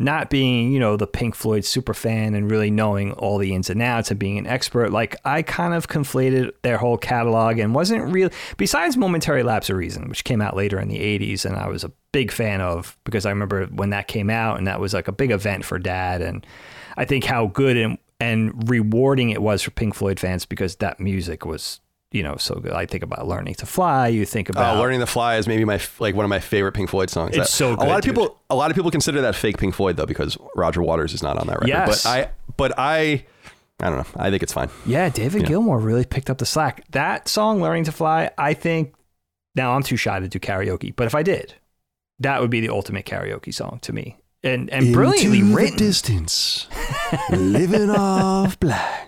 [0.01, 3.69] not being, you know, the Pink Floyd super fan and really knowing all the ins
[3.69, 7.75] and outs and being an expert, like I kind of conflated their whole catalog and
[7.75, 8.29] wasn't real.
[8.57, 11.83] Besides Momentary Lapse of Reason, which came out later in the 80s, and I was
[11.83, 15.07] a big fan of because I remember when that came out and that was like
[15.07, 16.21] a big event for dad.
[16.21, 16.45] And
[16.97, 20.99] I think how good and, and rewarding it was for Pink Floyd fans because that
[20.99, 21.80] music was
[22.11, 22.73] you know so good.
[22.73, 24.07] I think about learning to fly.
[24.09, 26.73] You think about Uh, Learning to Fly is maybe my like one of my favorite
[26.73, 27.35] Pink Floyd songs.
[27.35, 29.73] It's so good, A lot of people, a lot of people consider that fake Pink
[29.73, 31.69] Floyd though because Roger Waters is not on that record.
[31.69, 32.03] Yes.
[32.03, 33.25] But I, but I,
[33.79, 34.21] I don't know.
[34.21, 34.69] I think it's fine.
[34.85, 36.83] Yeah, David Gilmour really picked up the slack.
[36.91, 38.93] That song, Learning to Fly, I think
[39.55, 41.55] now I'm too shy to do karaoke, but if I did,
[42.19, 44.17] that would be the ultimate karaoke song to me.
[44.43, 45.77] And and brilliantly written.
[45.77, 46.67] distance,
[47.31, 49.07] living off black.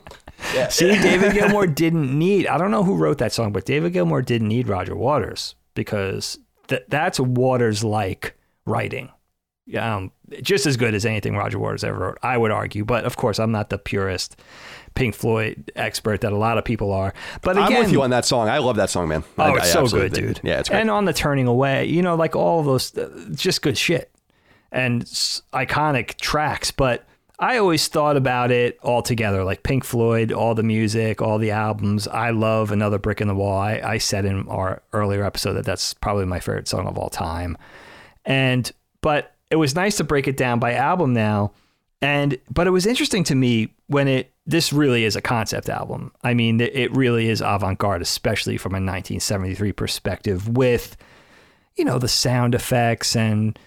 [0.70, 4.22] See, David Gilmour didn't need, I don't know who wrote that song, but David Gilmour
[4.26, 6.38] didn't need Roger Waters because
[6.68, 8.36] th- that's Waters like
[8.66, 9.10] writing.
[9.80, 12.84] Um, just as good as anything Roger Waters ever wrote, I would argue.
[12.84, 14.36] But of course, I'm not the purest
[14.94, 17.14] Pink Floyd expert that a lot of people are.
[17.42, 18.50] But again, I'm with you on that song.
[18.50, 19.24] I love that song, man.
[19.38, 20.42] I- Oh, it's I so good, dude.
[20.44, 20.82] Yeah, it's great.
[20.82, 24.12] And on the turning away, you know, like all those, uh, just good shit
[24.72, 26.70] and s- iconic tracks.
[26.72, 27.06] But
[27.40, 31.52] I always thought about it all together, like Pink Floyd, all the music, all the
[31.52, 32.08] albums.
[32.08, 33.58] I love Another Brick in the Wall.
[33.58, 37.10] I, I said in our earlier episode that that's probably my favorite song of all
[37.10, 37.58] time.
[38.24, 38.72] And,
[39.02, 41.54] but it was nice to break it down by album now.
[42.02, 46.12] And, but it was interesting to me when it, this really is a concept album.
[46.24, 50.98] I mean, it- really is avant garde, especially from a 1973 perspective with,
[51.78, 53.58] you know, the sound effects and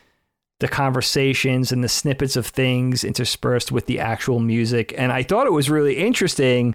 [0.61, 4.94] the conversations and the snippets of things interspersed with the actual music.
[4.96, 6.74] And I thought it was really interesting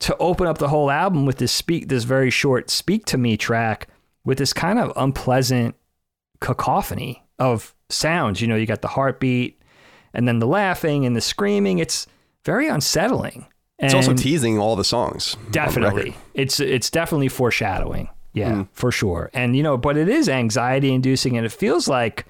[0.00, 3.36] to open up the whole album with this speak, this very short speak to me
[3.36, 3.88] track
[4.24, 5.74] with this kind of unpleasant
[6.40, 8.40] cacophony of sounds.
[8.40, 9.60] You know, you got the heartbeat
[10.14, 11.78] and then the laughing and the screaming.
[11.78, 12.06] It's
[12.44, 13.46] very unsettling.
[13.78, 15.34] And it's also teasing all the songs.
[15.36, 15.50] on the.
[15.50, 16.16] Definitely.
[16.34, 18.08] It's it's definitely foreshadowing.
[18.32, 18.68] Yeah, Mm.
[18.72, 19.30] for sure.
[19.34, 22.26] And you know, but it is anxiety inducing and it feels like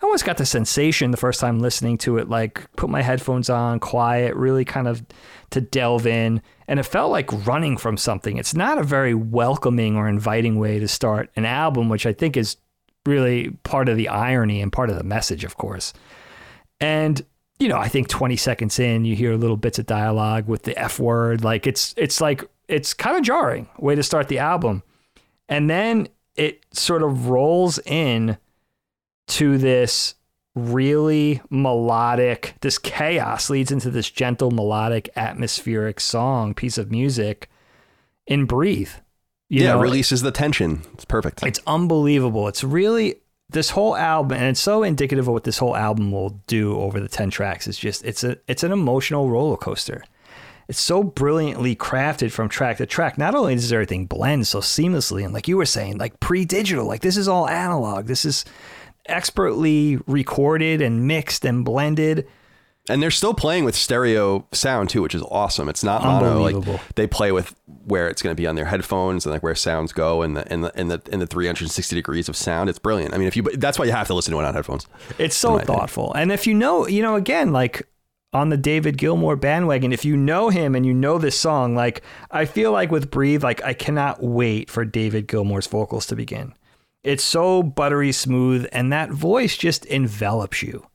[0.00, 3.50] I almost got the sensation the first time listening to it, like put my headphones
[3.50, 5.04] on, quiet, really kind of
[5.50, 6.40] to delve in.
[6.68, 8.36] And it felt like running from something.
[8.36, 12.36] It's not a very welcoming or inviting way to start an album, which I think
[12.36, 12.56] is
[13.06, 15.92] really part of the irony and part of the message, of course.
[16.80, 17.24] And
[17.58, 20.78] you know, I think 20 seconds in, you hear little bits of dialogue with the
[20.78, 21.42] F word.
[21.42, 24.82] Like it's it's like it's kind of jarring way to start the album.
[25.48, 28.38] And then it sort of rolls in
[29.28, 30.14] to this
[30.54, 37.48] really melodic, this chaos leads into this gentle, melodic, atmospheric song, piece of music
[38.26, 38.90] in Breathe.
[39.48, 40.82] You yeah, know, releases the tension.
[40.92, 41.42] It's perfect.
[41.42, 42.48] it's unbelievable.
[42.48, 43.16] It's really
[43.48, 47.00] this whole album, and it's so indicative of what this whole album will do over
[47.00, 47.66] the ten tracks.
[47.66, 50.04] It's just it's a it's an emotional roller coaster.
[50.68, 53.16] It's so brilliantly crafted from track to track.
[53.16, 57.00] Not only does everything blend so seamlessly, and like you were saying, like pre-digital, like
[57.00, 58.04] this is all analog.
[58.04, 58.44] This is
[59.08, 62.26] expertly recorded and mixed and blended.
[62.88, 65.68] and they're still playing with stereo sound too, which is awesome.
[65.68, 66.40] It's not mono.
[66.40, 67.54] Like they play with
[67.84, 70.50] where it's going to be on their headphones and like where sounds go and the
[70.52, 72.70] and the and the, and the 360 degrees of sound.
[72.70, 73.14] It's brilliant.
[73.14, 74.86] I mean, if you that's why you have to listen to it on headphones.
[75.18, 75.78] It's so my opinion.
[75.80, 76.14] thoughtful.
[76.14, 77.86] And if you know, you know, again, like
[78.32, 82.02] on the David Gilmour bandwagon, if you know him and you know this song, like
[82.30, 86.54] I feel like with Breathe, like I cannot wait for David Gilmour's vocals to begin.
[87.08, 90.86] It's so buttery smooth, and that voice just envelops you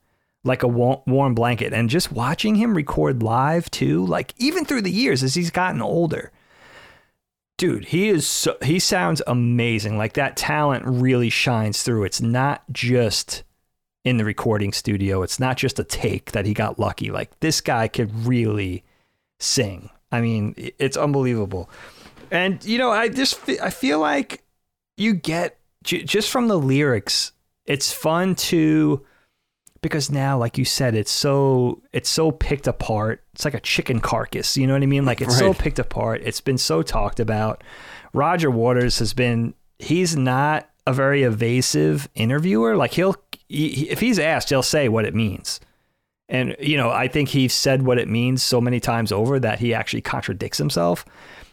[0.44, 1.72] like a warm blanket.
[1.72, 5.82] And just watching him record live too, like even through the years as he's gotten
[5.82, 6.30] older,
[7.56, 9.98] dude, he is so, he sounds amazing.
[9.98, 12.04] Like that talent really shines through.
[12.04, 13.42] It's not just
[14.04, 15.24] in the recording studio.
[15.24, 17.10] It's not just a take that he got lucky.
[17.10, 18.84] Like this guy could really
[19.40, 19.90] sing.
[20.12, 21.68] I mean, it's unbelievable.
[22.30, 24.44] And you know, I just I feel like
[24.96, 27.32] you get j- just from the lyrics,
[27.66, 29.04] it's fun to
[29.80, 33.22] because now like you said it's so it's so picked apart.
[33.34, 35.04] It's like a chicken carcass, you know what I mean?
[35.04, 36.22] Like it's so picked apart.
[36.24, 37.62] It's been so talked about.
[38.12, 42.76] Roger Waters has been he's not a very evasive interviewer.
[42.76, 43.16] Like he'll
[43.48, 45.60] he, he- if he's asked, he'll say what it means.
[46.28, 49.58] And you know, I think he's said what it means so many times over that
[49.58, 51.04] he actually contradicts himself.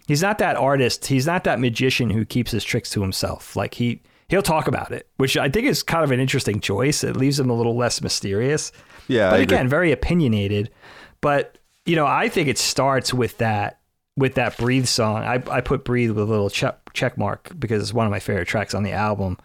[0.08, 1.06] He's not that artist.
[1.08, 3.56] He's not that magician who keeps his tricks to himself.
[3.58, 4.02] Like he
[4.32, 7.04] he'll talk about it, which I think is kind of an interesting choice.
[7.04, 8.72] It leaves him a little less mysterious.
[9.08, 9.56] Yeah, but I agree.
[9.56, 10.72] again, very opinionated.
[11.20, 13.80] But you know, I think it starts with that
[14.18, 15.24] with that breathe song.
[15.24, 18.20] I I put breathe with a little check check mark because it's one of my
[18.20, 19.38] favorite tracks on the album.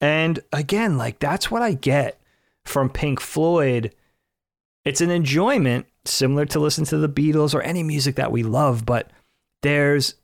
[0.00, 2.20] And again, like that's what I get
[2.64, 3.94] from Pink Floyd.
[4.84, 8.84] It's an enjoyment similar to listen to the Beatles or any music that we love,
[8.86, 9.10] but
[9.62, 10.14] there's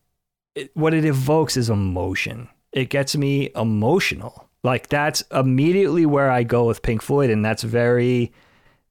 [0.54, 2.48] it, what it evokes is emotion.
[2.74, 4.48] It gets me emotional.
[4.62, 8.32] Like that's immediately where I go with Pink Floyd, and that's very,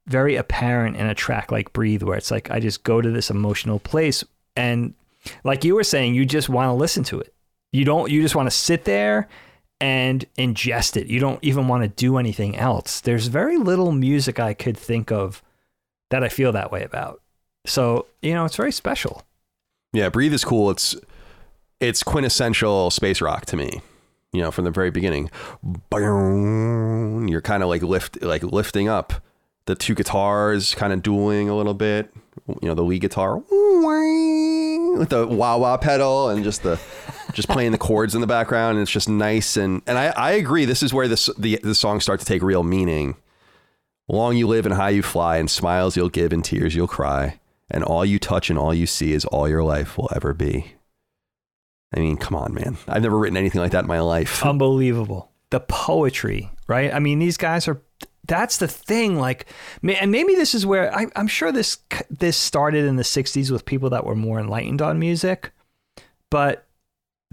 [0.07, 3.29] very apparent in a track like Breathe, where it's like I just go to this
[3.29, 4.23] emotional place,
[4.55, 4.95] and
[5.43, 7.34] like you were saying, you just want to listen to it.
[7.71, 9.27] You don't you just want to sit there
[9.81, 11.07] and ingest it.
[11.07, 13.01] You don't even want to do anything else.
[13.01, 15.43] There's very little music I could think of
[16.09, 17.21] that I feel that way about.
[17.65, 19.23] So, you know, it's very special.
[19.91, 20.69] Yeah, Breathe is cool.
[20.69, 20.95] It's
[21.88, 23.81] it's quintessential space rock to me.
[24.31, 25.29] You know, from the very beginning.
[25.91, 29.13] You're kind of like lift like lifting up
[29.65, 32.11] the two guitars kind of dueling a little bit.
[32.47, 36.79] You know, the lead guitar with the wah wah pedal and just the
[37.34, 38.77] just playing the chords in the background.
[38.77, 40.65] And it's just nice and and I, I agree.
[40.65, 43.15] This is where this the the songs start to take real meaning.
[44.07, 47.39] Long you live and high you fly, and smiles you'll give and tears you'll cry,
[47.71, 50.73] and all you touch and all you see is all your life will ever be.
[51.94, 52.78] I mean, come on, man.
[52.88, 54.44] I've never written anything like that in my life.
[54.44, 55.32] Unbelievable.
[55.52, 56.94] The poetry, right?
[56.94, 57.82] I mean, these guys are
[58.26, 59.46] that's the thing like
[59.84, 61.80] and maybe this is where I, am sure this
[62.10, 65.52] this started in the 60s with people that were more enlightened on music
[66.30, 66.66] but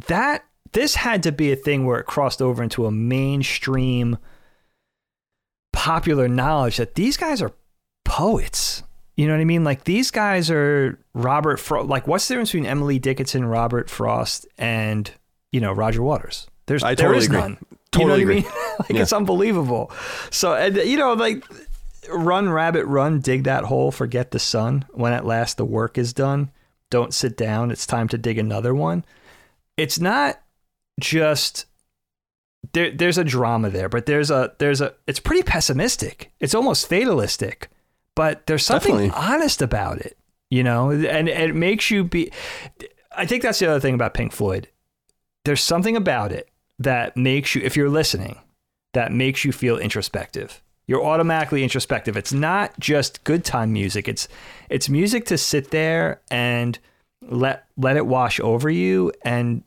[0.08, 4.18] that this had to be a thing where it crossed over into a mainstream
[5.72, 7.52] popular knowledge that these guys are
[8.04, 8.82] poets
[9.20, 12.50] you know what i mean like these guys are robert frost like what's the difference
[12.50, 15.10] between emily dickinson robert frost and
[15.52, 17.38] you know roger waters there's I there totally is agree.
[17.40, 17.58] none
[17.92, 18.42] Totally you know agree.
[18.42, 18.76] what I mean?
[18.78, 19.02] like Yeah.
[19.02, 19.90] it's unbelievable.
[20.30, 21.44] So and you know, like
[22.08, 24.84] run rabbit run, dig that hole, forget the sun.
[24.92, 26.52] When at last the work is done,
[26.90, 27.72] don't sit down.
[27.72, 29.04] It's time to dig another one.
[29.76, 30.40] It's not
[31.00, 31.66] just
[32.72, 36.30] there there's a drama there, but there's a there's a it's pretty pessimistic.
[36.38, 37.68] It's almost fatalistic.
[38.20, 39.32] But there's something Definitely.
[39.32, 40.18] honest about it,
[40.50, 42.30] you know, and it makes you be
[43.16, 44.68] I think that's the other thing about Pink Floyd.
[45.46, 48.38] There's something about it that makes you, if you're listening,
[48.92, 50.60] that makes you feel introspective.
[50.86, 52.14] You're automatically introspective.
[52.14, 54.06] It's not just good time music.
[54.06, 54.28] It's
[54.68, 56.78] it's music to sit there and
[57.22, 59.62] let let it wash over you and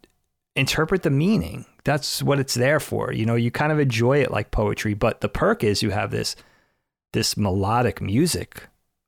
[0.55, 1.65] interpret the meaning.
[1.85, 3.11] That's what it's there for.
[3.13, 6.11] You know, you kind of enjoy it like poetry, but the perk is you have
[6.11, 6.35] this
[7.13, 8.67] this melodic music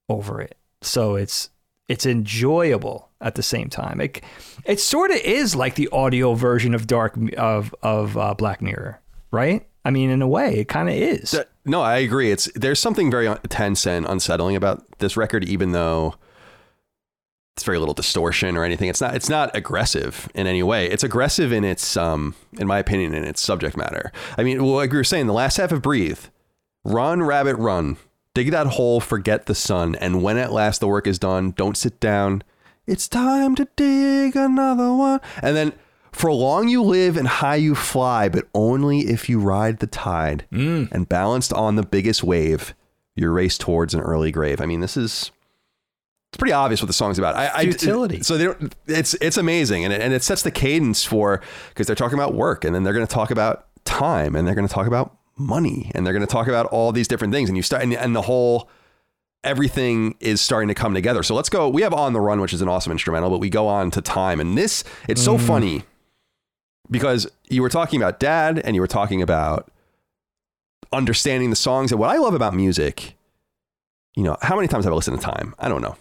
[0.09, 0.57] over it.
[0.81, 1.49] So it's
[1.87, 4.01] it's enjoyable at the same time.
[4.01, 4.23] It
[4.63, 8.99] it sort of is like the audio version of Dark of of uh, Black Mirror,
[9.31, 9.67] right?
[9.83, 11.39] I mean, in a way, it kind of is.
[11.63, 12.31] No, I agree.
[12.31, 16.15] It's there's something very tense and unsettling about this record, even though
[17.55, 18.89] it's very little distortion or anything.
[18.89, 20.89] It's not it's not aggressive in any way.
[20.89, 24.11] It's aggressive in its um in my opinion in its subject matter.
[24.37, 26.19] I mean, well, like we were saying, the last half of Breathe,
[26.85, 27.97] run rabbit run,
[28.33, 31.75] dig that hole, forget the sun, and when at last the work is done, don't
[31.75, 32.43] sit down.
[32.87, 35.19] It's time to dig another one.
[35.41, 35.73] And then
[36.11, 40.45] for long you live and high you fly, but only if you ride the tide
[40.51, 40.89] mm.
[40.91, 42.73] and balanced on the biggest wave,
[43.15, 44.61] you race towards an early grave.
[44.61, 45.31] I mean, this is
[46.29, 47.35] it's pretty obvious what the song's about.
[47.35, 47.63] I, I-
[48.21, 51.87] so they don't, it's it's amazing, and it, and it sets the cadence for because
[51.87, 54.67] they're talking about work, and then they're going to talk about time, and they're going
[54.67, 57.57] to talk about money, and they're going to talk about all these different things, and
[57.57, 58.69] you start and, and the whole
[59.43, 61.21] everything is starting to come together.
[61.21, 61.69] So let's go.
[61.69, 64.01] We have on the run, which is an awesome instrumental, but we go on to
[64.01, 65.41] time, and this it's so mm.
[65.41, 65.83] funny
[66.89, 69.71] because you were talking about dad, and you were talking about
[70.91, 73.15] understanding the songs, and what I love about music.
[74.15, 75.53] You know, how many times have I listened to time?
[75.59, 75.97] I don't know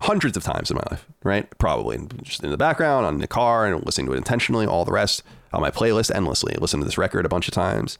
[0.00, 1.46] hundreds of times in my life, right?
[1.58, 4.92] Probably just in the background, on the car, and listening to it intentionally, all the
[4.92, 5.22] rest
[5.52, 6.54] on my playlist endlessly.
[6.60, 7.98] Listen to this record a bunch of times.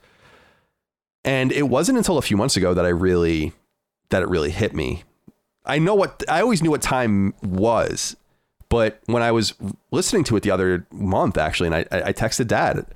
[1.29, 3.53] And it wasn't until a few months ago that I really,
[4.09, 5.03] that it really hit me.
[5.67, 8.17] I know what, I always knew what time was,
[8.71, 9.53] but when I was
[9.91, 12.87] listening to it the other month, actually, and I, I texted dad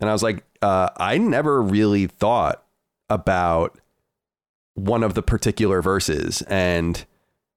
[0.00, 2.64] and I was like, uh, I never really thought
[3.10, 3.78] about
[4.72, 6.40] one of the particular verses.
[6.48, 7.04] And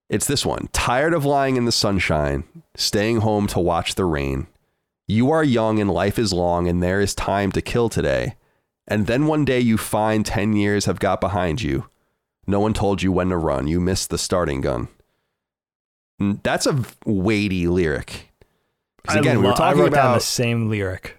[0.10, 2.44] it's this one Tired of lying in the sunshine,
[2.76, 4.48] staying home to watch the rain.
[5.08, 8.36] You are young and life is long, and there is time to kill today.
[8.92, 11.86] And then one day you find 10 years have got behind you.
[12.46, 13.68] No one told you when to run.
[13.68, 14.90] You missed the starting gun.
[16.20, 18.30] That's a weighty lyric.
[19.08, 21.18] again, we lo- were talking down the same lyric.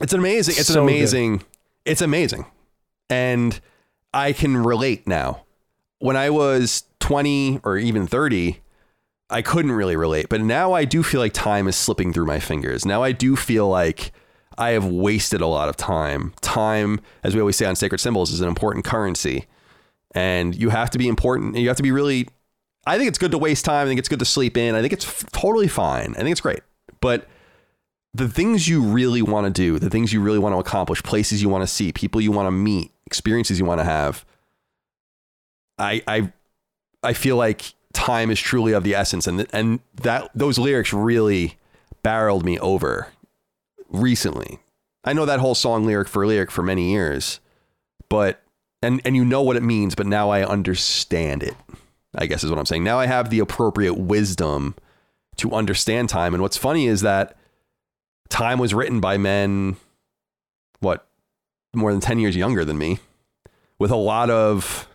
[0.00, 0.54] it's an amazing.
[0.56, 0.94] It's So an good.
[0.94, 1.42] amazing.
[1.84, 2.46] It's amazing,
[3.10, 3.58] and
[4.14, 5.44] I can relate now.
[5.98, 8.60] When I was twenty or even thirty,
[9.28, 12.38] I couldn't really relate, but now I do feel like time is slipping through my
[12.40, 12.86] fingers.
[12.86, 14.12] Now I do feel like
[14.58, 16.34] I have wasted a lot of time.
[16.40, 19.46] Time, as we always say on Sacred Symbols, is an important currency,
[20.14, 21.56] and you have to be important.
[21.56, 22.28] You have to be really.
[22.84, 23.86] I think it's good to waste time.
[23.86, 24.74] I think it's good to sleep in.
[24.74, 26.14] I think it's f- totally fine.
[26.14, 26.60] I think it's great,
[27.00, 27.28] but
[28.14, 31.40] the things you really want to do, the things you really want to accomplish, places
[31.40, 34.24] you want to see, people you want to meet, experiences you want to have.
[35.78, 36.32] I I
[37.04, 41.58] I feel like time is truly of the essence, and and that those lyrics really
[42.02, 43.08] barreled me over
[43.88, 44.58] recently.
[45.04, 47.40] I know that whole song lyric for lyric for many years,
[48.08, 48.42] but
[48.82, 51.54] and and you know what it means, but now I understand it.
[52.14, 52.84] I guess is what I'm saying.
[52.84, 54.74] Now I have the appropriate wisdom
[55.36, 56.34] to understand time.
[56.34, 57.36] And what's funny is that
[58.28, 59.76] time was written by men
[60.80, 61.06] what
[61.74, 62.98] more than 10 years younger than me
[63.78, 64.88] with a lot of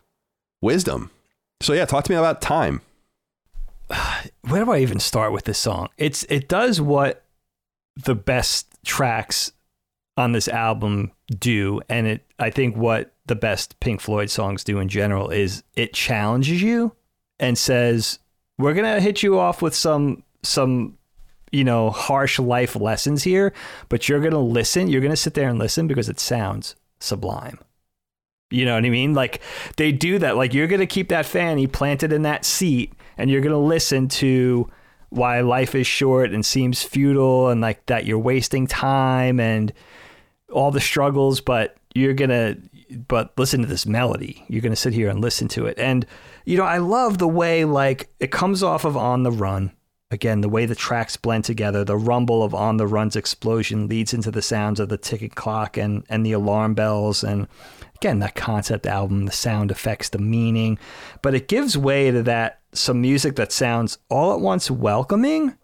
[0.62, 1.12] wisdom.
[1.62, 2.82] So yeah, talk to me about time.
[4.42, 5.90] Where do I even start with this song?
[5.98, 7.24] It's it does what
[7.96, 9.52] the best tracks
[10.18, 14.80] on this album do and it I think what the best Pink Floyd songs do
[14.80, 16.96] in general is it challenges you
[17.40, 18.20] and says
[18.58, 20.98] we're going to hit you off with some some
[21.52, 23.54] you know harsh life lessons here
[23.90, 26.76] but you're going to listen you're going to sit there and listen because it sounds
[27.00, 27.58] sublime
[28.54, 29.16] you know what I mean?
[29.16, 29.42] Like
[29.78, 30.38] they do that.
[30.38, 34.70] Like you're gonna keep that fanny planted in that seat, and you're gonna listen to
[35.14, 39.74] why life is short and seems futile, and like that you're wasting time and
[40.52, 41.42] all the struggles.
[41.42, 42.58] But you're gonna,
[43.08, 44.44] but listen to this melody.
[44.48, 45.78] You're gonna sit here and listen to it.
[45.78, 46.06] And
[46.46, 49.72] you know, I love the way like it comes off of On the Run.
[50.12, 54.14] Again, the way the tracks blend together, the rumble of On the Run's explosion leads
[54.14, 57.48] into the sounds of the ticking clock and, and the alarm bells and
[57.96, 60.78] again, that concept album, the sound effects, the meaning,
[61.22, 65.56] but it gives way to that some music that sounds all at once welcoming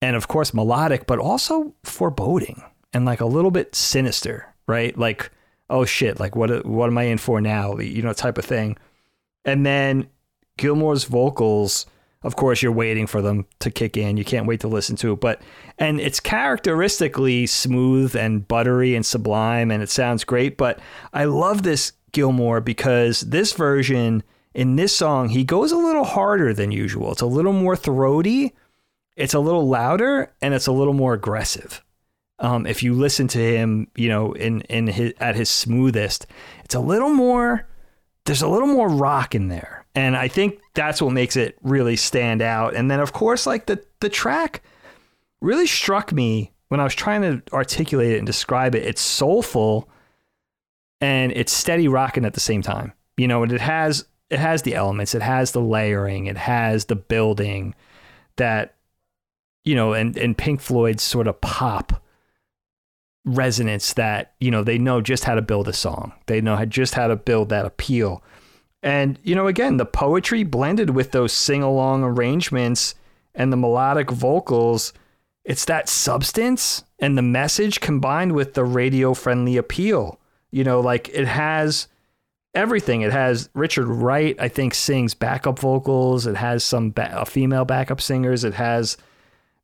[0.00, 2.62] and of course melodic, but also foreboding
[2.92, 4.96] and like a little bit sinister, right?
[4.96, 5.30] Like,
[5.70, 7.78] oh shit, like what what am I in for now?
[7.78, 8.76] You know, type of thing.
[9.44, 10.08] And then
[10.58, 11.86] Gilmour's vocals
[12.24, 15.12] of course you're waiting for them to kick in you can't wait to listen to
[15.12, 15.42] it but
[15.78, 20.78] and it's characteristically smooth and buttery and sublime and it sounds great but
[21.12, 24.22] i love this gilmour because this version
[24.54, 28.54] in this song he goes a little harder than usual it's a little more throaty
[29.16, 31.82] it's a little louder and it's a little more aggressive
[32.38, 36.26] um, if you listen to him you know in in his at his smoothest
[36.64, 37.66] it's a little more
[38.24, 41.96] there's a little more rock in there and I think that's what makes it really
[41.96, 42.74] stand out.
[42.74, 44.62] And then of course, like the the track
[45.40, 48.84] really struck me when I was trying to articulate it and describe it.
[48.84, 49.88] It's soulful
[51.00, 52.92] and it's steady rocking at the same time.
[53.16, 56.86] You know, and it has it has the elements, it has the layering, it has
[56.86, 57.74] the building
[58.36, 58.74] that
[59.64, 62.02] you know, and and Pink Floyd's sort of pop
[63.24, 66.12] resonance that, you know, they know just how to build a song.
[66.26, 68.22] They know just how to build that appeal.
[68.82, 72.96] And, you know, again, the poetry blended with those sing along arrangements
[73.34, 74.92] and the melodic vocals,
[75.44, 80.18] it's that substance and the message combined with the radio friendly appeal.
[80.50, 81.86] You know, like it has
[82.54, 83.02] everything.
[83.02, 86.26] It has Richard Wright, I think, sings backup vocals.
[86.26, 88.44] It has some ba- uh, female backup singers.
[88.44, 88.96] It has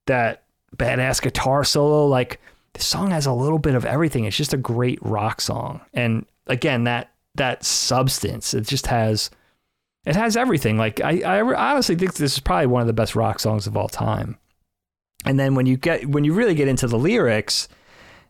[0.06, 0.44] that
[0.76, 2.06] badass guitar solo.
[2.06, 2.40] Like
[2.74, 4.24] the song has a little bit of everything.
[4.24, 5.80] It's just a great rock song.
[5.94, 8.54] And again, that that substance.
[8.54, 9.30] It just has
[10.04, 10.78] it has everything.
[10.78, 13.76] Like I, I honestly think this is probably one of the best rock songs of
[13.76, 14.38] all time.
[15.24, 17.68] And then when you get when you really get into the lyrics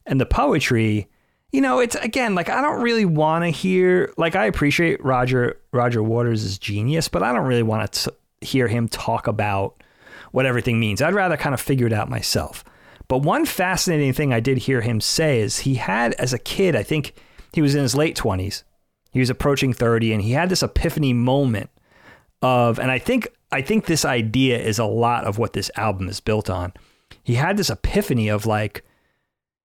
[0.07, 1.09] and the poetry,
[1.53, 5.59] you know, it's again like I don't really want to hear like I appreciate Roger
[5.73, 9.83] Roger Waters' genius, but I don't really want to hear him talk about
[10.33, 11.01] what everything means.
[11.01, 12.65] I'd rather kind of figure it out myself.
[13.09, 16.77] But one fascinating thing I did hear him say is he had as a kid,
[16.77, 17.15] I think
[17.55, 18.65] he was in his late 20s,
[19.11, 21.71] he was approaching 30 and he had this epiphany moment
[22.43, 26.09] of and I think I think this idea is a lot of what this album
[26.09, 26.75] is built on.
[27.23, 28.85] He had this epiphany of like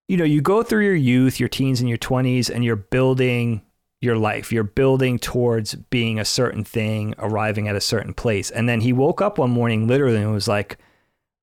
[0.07, 3.61] you know, you go through your youth, your teens and your 20s and you're building
[4.01, 4.51] your life.
[4.51, 8.51] You're building towards being a certain thing, arriving at a certain place.
[8.51, 10.77] And then he woke up one morning literally and was like,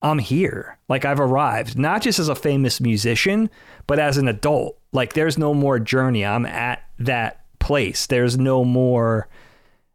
[0.02, 0.78] I'm here.
[0.88, 3.50] Like I've arrived, not just as a famous musician,
[3.86, 4.78] but as an adult.
[4.92, 6.24] Like there's no more journey.
[6.24, 8.06] I'm at that place.
[8.06, 9.28] There's no more,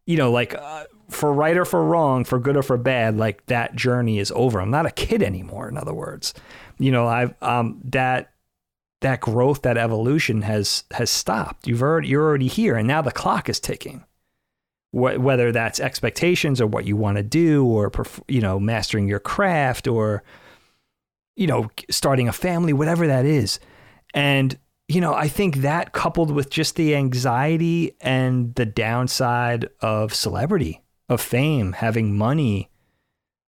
[0.06, 3.46] you know, like uh, for right or for wrong, for good or for bad, like
[3.46, 4.60] that journey is over.
[4.60, 5.68] I'm not a kid anymore.
[5.68, 6.34] In other words,
[6.78, 8.32] you know, I've um that
[9.00, 11.66] that growth, that evolution has has stopped.
[11.66, 14.04] You've already you're already here, and now the clock is ticking.
[14.90, 17.92] Wh- whether that's expectations or what you want to do, or
[18.28, 20.22] you know, mastering your craft, or
[21.36, 23.60] you know, starting a family, whatever that is,
[24.14, 30.14] and you know, I think that coupled with just the anxiety and the downside of
[30.14, 32.70] celebrity, of fame, having money,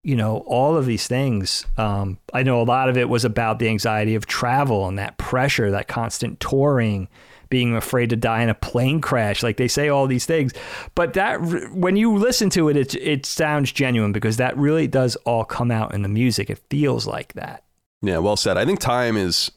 [0.03, 1.65] you know, all of these things.
[1.77, 5.17] Um, I know a lot of it was about the anxiety of travel and that
[5.17, 7.07] pressure, that constant touring,
[7.49, 9.43] being afraid to die in a plane crash.
[9.43, 10.53] Like they say all these things,
[10.95, 11.39] but that
[11.71, 15.69] when you listen to it, it it sounds genuine because that really does all come
[15.69, 16.49] out in the music.
[16.49, 17.63] It feels like that.
[18.01, 18.57] Yeah, well said.
[18.57, 19.51] I think time is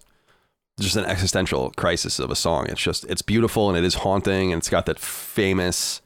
[0.78, 2.66] just an existential crisis of a song.
[2.68, 6.02] It's just it's beautiful and it is haunting and it's got that famous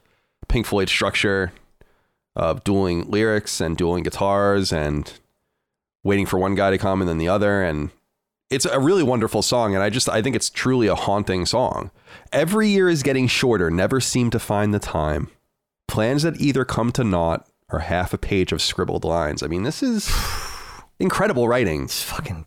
[0.47, 1.53] Pink Floyd structure
[2.39, 5.13] of dueling lyrics and dueling guitars and
[6.05, 7.91] waiting for one guy to come and then the other and
[8.49, 11.91] it's a really wonderful song and I just I think it's truly a haunting song.
[12.33, 15.31] Every year is getting shorter, never seem to find the time.
[15.89, 19.43] Plans that either come to naught or half a page of scribbled lines.
[19.43, 20.11] I mean, this is
[21.01, 21.85] incredible writing.
[21.85, 22.47] It's fucking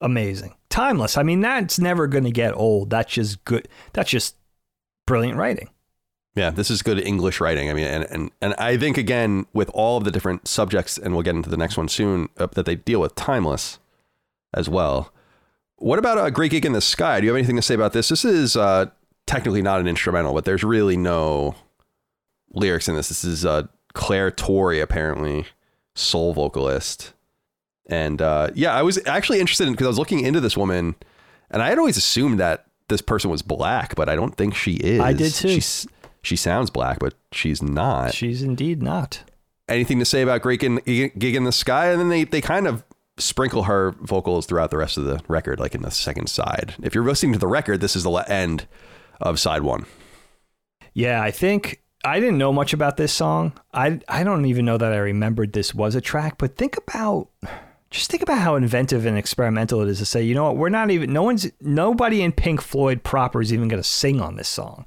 [0.00, 0.54] amazing.
[0.70, 1.18] Timeless.
[1.18, 2.90] I mean, that's never going to get old.
[2.90, 3.68] That's just good.
[3.92, 4.36] That's just
[5.06, 5.68] brilliant writing.
[6.34, 7.68] Yeah, this is good English writing.
[7.68, 11.12] I mean, and, and, and I think, again, with all of the different subjects, and
[11.12, 13.78] we'll get into the next one soon, uh, that they deal with timeless
[14.54, 15.12] as well.
[15.76, 17.20] What about a great gig in the sky?
[17.20, 18.08] Do you have anything to say about this?
[18.08, 18.86] This is uh,
[19.26, 21.54] technically not an instrumental, but there's really no
[22.54, 23.08] lyrics in this.
[23.08, 25.46] This is uh, Clare Torry, apparently,
[25.94, 27.12] soul vocalist.
[27.86, 30.94] And uh, yeah, I was actually interested in because I was looking into this woman,
[31.50, 34.74] and I had always assumed that this person was black, but I don't think she
[34.74, 35.00] is.
[35.00, 35.48] I did too.
[35.48, 35.86] She's,
[36.22, 38.14] she sounds black, but she's not.
[38.14, 39.22] She's indeed not.
[39.68, 41.90] Anything to say about Great Gig in the Sky?
[41.90, 42.84] And then they, they kind of
[43.18, 46.74] sprinkle her vocals throughout the rest of the record, like in the second side.
[46.82, 48.66] If you're listening to the record, this is the end
[49.20, 49.86] of side one.
[50.94, 53.52] Yeah, I think I didn't know much about this song.
[53.72, 57.28] I I don't even know that I remembered this was a track, but think about
[57.90, 60.68] just think about how inventive and experimental it is to say, you know what, we're
[60.68, 64.36] not even no one's nobody in Pink Floyd proper is even going to sing on
[64.36, 64.86] this song.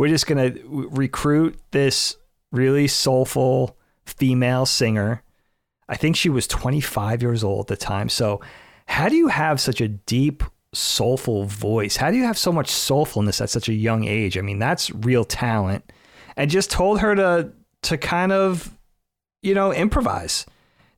[0.00, 2.16] We're just going to recruit this
[2.52, 3.76] really soulful
[4.06, 5.22] female singer.
[5.90, 8.08] I think she was 25 years old at the time.
[8.08, 8.40] So,
[8.86, 10.42] how do you have such a deep
[10.72, 11.96] soulful voice?
[11.96, 14.38] How do you have so much soulfulness at such a young age?
[14.38, 15.92] I mean, that's real talent.
[16.34, 18.74] And just told her to to kind of
[19.42, 20.46] you know, improvise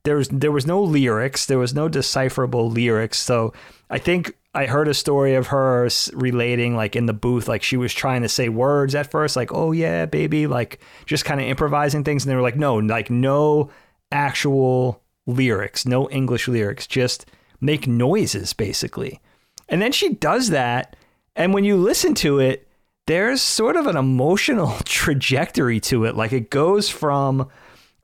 [0.05, 3.19] there was there was no lyrics, there was no decipherable lyrics.
[3.19, 3.53] So
[3.89, 7.77] I think I heard a story of her relating like in the booth, like she
[7.77, 11.47] was trying to say words at first, like "oh yeah, baby," like just kind of
[11.47, 13.71] improvising things, and they were like, "No, like no
[14.11, 17.27] actual lyrics, no English lyrics, just
[17.61, 19.21] make noises basically."
[19.69, 20.97] And then she does that,
[21.37, 22.69] and when you listen to it,
[23.07, 26.17] there's sort of an emotional trajectory to it.
[26.17, 27.49] Like it goes from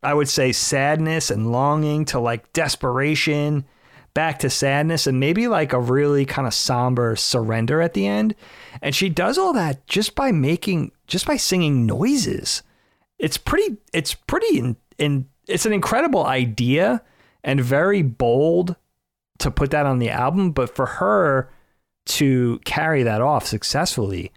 [0.02, 3.64] I would say sadness and longing to like desperation,
[4.14, 8.34] back to sadness, and maybe like a really kind of somber surrender at the end.
[8.80, 12.62] And she does all that just by making, just by singing noises.
[13.18, 17.02] It's pretty, it's pretty, in, in it's an incredible idea
[17.42, 18.76] and very bold
[19.38, 20.52] to put that on the album.
[20.52, 21.50] But for her
[22.06, 24.32] to carry that off successfully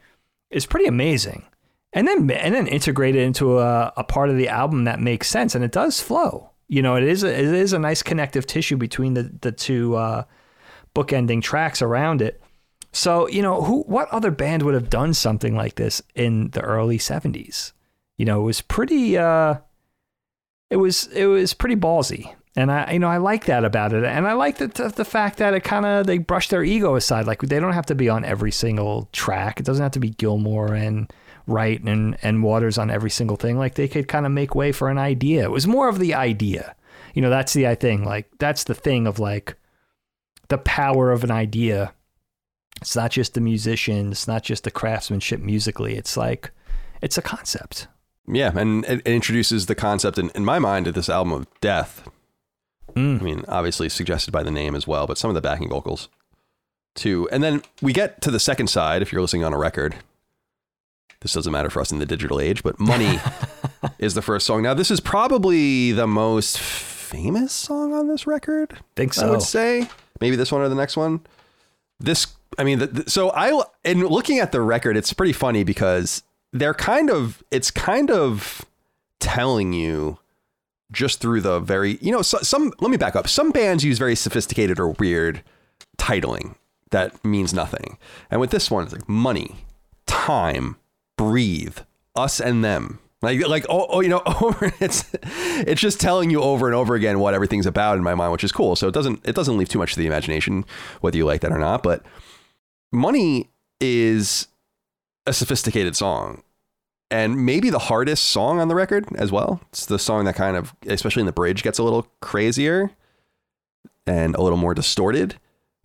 [0.50, 1.46] is pretty amazing
[1.94, 5.28] and then and then integrate it into a, a part of the album that makes
[5.28, 6.50] sense and it does flow.
[6.68, 9.96] You know it is a, it is a nice connective tissue between the the two
[9.96, 10.24] uh,
[10.96, 12.42] bookending tracks around it.
[12.92, 16.62] So you know who what other band would have done something like this in the
[16.62, 17.72] early 70s
[18.18, 19.56] you know it was pretty uh
[20.72, 22.34] it was it was pretty ballsy.
[22.54, 25.38] And I, you know, I like that about it, and I like the the fact
[25.38, 27.28] that it kind of they brush their ego aside.
[27.28, 29.60] Like they don't have to be on every single track.
[29.60, 31.12] It doesn't have to be Gilmour and
[31.52, 33.58] Wright and and Waters on every single thing.
[33.58, 35.44] Like they could kind of make way for an idea.
[35.44, 36.76] It was more of the idea.
[37.14, 38.04] You know, that's the I thing.
[38.04, 39.56] Like that's the thing of like
[40.48, 41.94] the power of an idea.
[42.82, 44.12] It's not just the musician.
[44.12, 45.96] It's not just the craftsmanship musically.
[45.96, 46.52] It's like
[47.02, 47.88] it's a concept.
[48.28, 52.08] Yeah, and it, introduces the concept in, in my mind of this album of death.
[52.94, 53.20] Mm.
[53.20, 56.08] I mean, obviously suggested by the name as well, but some of the backing vocals
[56.96, 57.28] too.
[57.32, 59.96] And then we get to the second side if you're listening on a record
[61.22, 63.20] this doesn't matter for us in the digital age, but Money
[64.00, 64.62] is the first song.
[64.64, 68.78] Now, this is probably the most famous song on this record.
[68.96, 69.28] Think so.
[69.28, 69.88] I would say
[70.20, 71.22] maybe this one or the next one.
[72.00, 75.64] This, I mean, the, the, so I, in looking at the record, it's pretty funny
[75.64, 78.66] because they're kind of, it's kind of
[79.20, 80.18] telling you
[80.92, 83.28] just through the very, you know, so, some, let me back up.
[83.28, 85.44] Some bands use very sophisticated or weird
[85.98, 86.56] titling
[86.92, 87.98] that means nothing.
[88.30, 89.56] And with this one, it's like money,
[90.06, 90.78] time,
[91.22, 91.78] breathe,
[92.16, 92.98] us and them.
[93.22, 96.96] Like, like, oh, oh, you know, over it's, it's just telling you over and over
[96.96, 98.76] again what everything's about in my mind, which is cool.
[98.76, 100.66] So it doesn't, it doesn't leave too much to the imagination,
[101.02, 101.84] whether you like that or not.
[101.84, 102.04] But
[102.92, 104.48] money is
[105.28, 106.42] a sophisticated song
[107.12, 109.62] and maybe the hardest song on the record as well.
[109.70, 112.90] It's the song that kind of, especially in the bridge, gets a little crazier
[114.08, 115.36] and a little more distorted,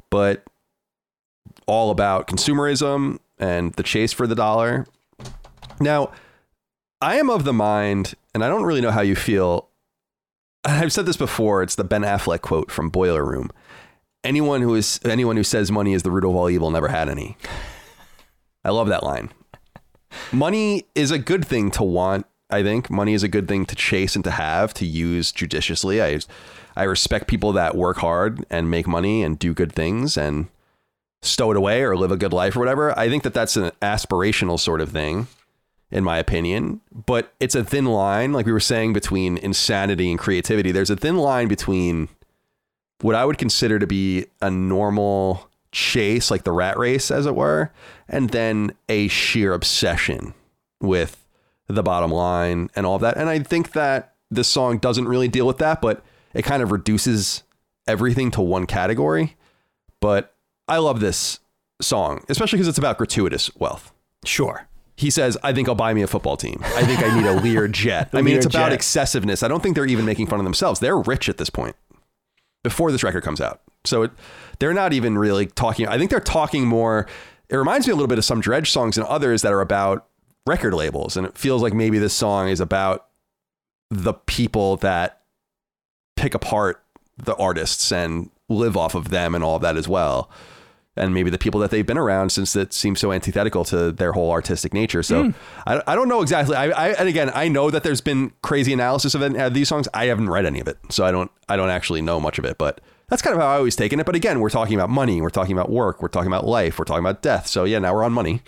[0.09, 0.45] but
[1.67, 4.87] all about consumerism and the chase for the dollar
[5.81, 6.13] now,
[7.01, 9.69] I am of the mind, and I don't really know how you feel.
[10.65, 11.63] I've said this before.
[11.63, 13.51] It's the Ben Affleck quote from Boiler Room.
[14.25, 17.09] anyone who is anyone who says money is the root of all evil never had
[17.09, 17.37] any.
[18.65, 19.31] I love that line.
[20.33, 22.27] Money is a good thing to want.
[22.51, 26.03] I think money is a good thing to chase and to have to use judiciously.
[26.03, 26.19] I
[26.77, 30.49] I respect people that work hard and make money and do good things and
[31.23, 32.97] stow it away or live a good life or whatever.
[32.99, 35.29] I think that that's an aspirational sort of thing
[35.91, 40.19] in my opinion, but it's a thin line like we were saying between insanity and
[40.19, 40.73] creativity.
[40.73, 42.09] There's a thin line between
[43.01, 47.35] what I would consider to be a normal chase, like the rat race, as it
[47.35, 47.71] were,
[48.09, 50.35] and then a sheer obsession
[50.81, 51.25] with
[51.69, 53.17] the bottom line and all of that.
[53.17, 56.05] And I think that this song doesn't really deal with that, but
[56.35, 57.43] it kind of reduces
[57.87, 59.37] everything to one category.
[60.01, 60.35] But
[60.69, 61.41] I love this
[61.81, 63.93] song, especially because it's about gratuitous wealth.
[64.25, 64.67] Sure.
[64.97, 66.61] He says, I think I'll buy me a football team.
[66.65, 68.09] I think I need a Lear jet.
[68.13, 68.73] I mean, it's about jet.
[68.73, 69.43] excessiveness.
[69.43, 70.81] I don't think they're even making fun of themselves.
[70.81, 71.77] They're rich at this point
[72.65, 73.61] before this record comes out.
[73.85, 74.11] So it,
[74.59, 75.87] they're not even really talking.
[75.87, 77.07] I think they're talking more.
[77.49, 80.07] It reminds me a little bit of some Dredg songs and others that are about
[80.47, 81.17] record labels.
[81.17, 83.07] And it feels like maybe this song is about
[83.91, 85.21] the people that
[86.17, 86.83] pick apart
[87.19, 90.31] the artists and live off of them and all of that as well.
[90.97, 94.13] And maybe the people that they've been around since that seems so antithetical to their
[94.13, 95.03] whole artistic nature.
[95.03, 95.31] So Hmm.
[95.67, 96.57] I, I don't know exactly.
[96.57, 99.69] I, I and again I know that there's been crazy analysis of it, uh, these
[99.69, 99.89] songs.
[99.93, 102.45] I haven't read any of it, so I don't I don't actually know much of
[102.47, 102.57] it.
[102.59, 104.07] But that's kind of how I always taken it.
[104.07, 106.87] But again, we're talking about money, we're talking about work, we're talking about life, we're
[106.87, 107.47] talking about death.
[107.47, 108.43] So yeah, now we're on money.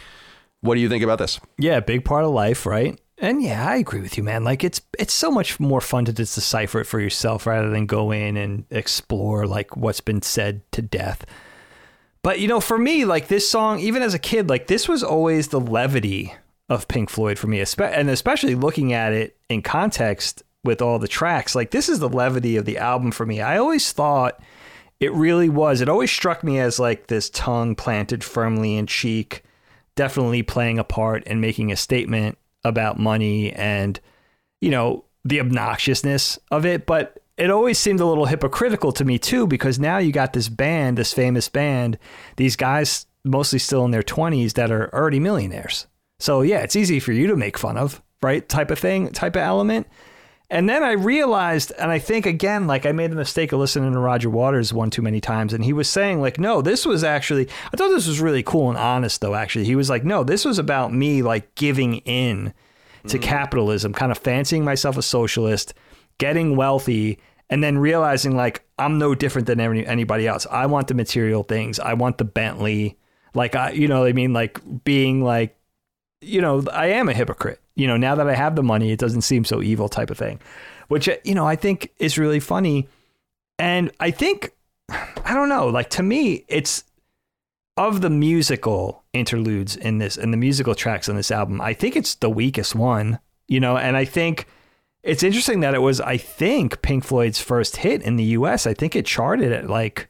[0.61, 1.39] What do you think about this?
[1.59, 2.99] Yeah, big part of life, right?
[3.19, 4.43] And yeah, I agree with you, man.
[4.45, 7.87] Like it's it's so much more fun to just decipher it for yourself rather than
[7.87, 11.27] go in and explore like what's been said to death.
[12.23, 15.03] But you know, for me, like this song, even as a kid, like this was
[15.03, 16.35] always the levity
[16.69, 21.09] of Pink Floyd for me, and especially looking at it in context with all the
[21.09, 21.55] tracks.
[21.55, 23.41] Like this is the levity of the album for me.
[23.41, 24.41] I always thought
[25.01, 25.81] it really was.
[25.81, 29.45] It always struck me as like this tongue planted firmly in cheek,
[29.95, 33.99] definitely playing a part and making a statement about money and,
[34.61, 36.85] you know, the obnoxiousness of it.
[36.85, 40.49] But it always seemed a little hypocritical to me too, because now you got this
[40.49, 41.99] band, this famous band,
[42.37, 45.87] these guys mostly still in their 20s that are already millionaires.
[46.19, 48.47] So yeah, it's easy for you to make fun of, right?
[48.49, 49.87] Type of thing, type of element.
[50.51, 53.93] And then I realized, and I think again, like I made the mistake of listening
[53.93, 57.05] to Roger Waters one too many times, and he was saying, like, no, this was
[57.05, 59.67] actually, I thought this was really cool and honest, though, actually.
[59.67, 62.55] He was like, no, this was about me, like, giving in
[63.09, 63.23] to mm.
[63.23, 65.75] capitalism, kind of fancying myself a socialist,
[66.17, 67.19] getting wealthy,
[67.51, 70.47] and then realizing, like, I'm no different than any, anybody else.
[70.51, 72.99] I want the material things, I want the Bentley.
[73.35, 74.33] Like, I, you know I mean?
[74.33, 75.57] Like, being like,
[76.21, 77.61] you know, I am a hypocrite.
[77.75, 80.19] You know, now that I have the money, it doesn't seem so evil type of
[80.19, 80.41] thing,
[80.89, 82.89] which, uh, you know, I think is really funny.
[83.59, 84.53] And I think,
[84.89, 86.85] I don't know, like to me, it's
[87.79, 91.95] of the musical interludes in this and the musical tracks on this album, I think
[91.95, 94.49] it's the weakest one, you know, and I think
[95.09, 98.67] it's interesting that it was, I think, Pink Floyd's first hit in the US.
[98.67, 100.09] I think it charted at like,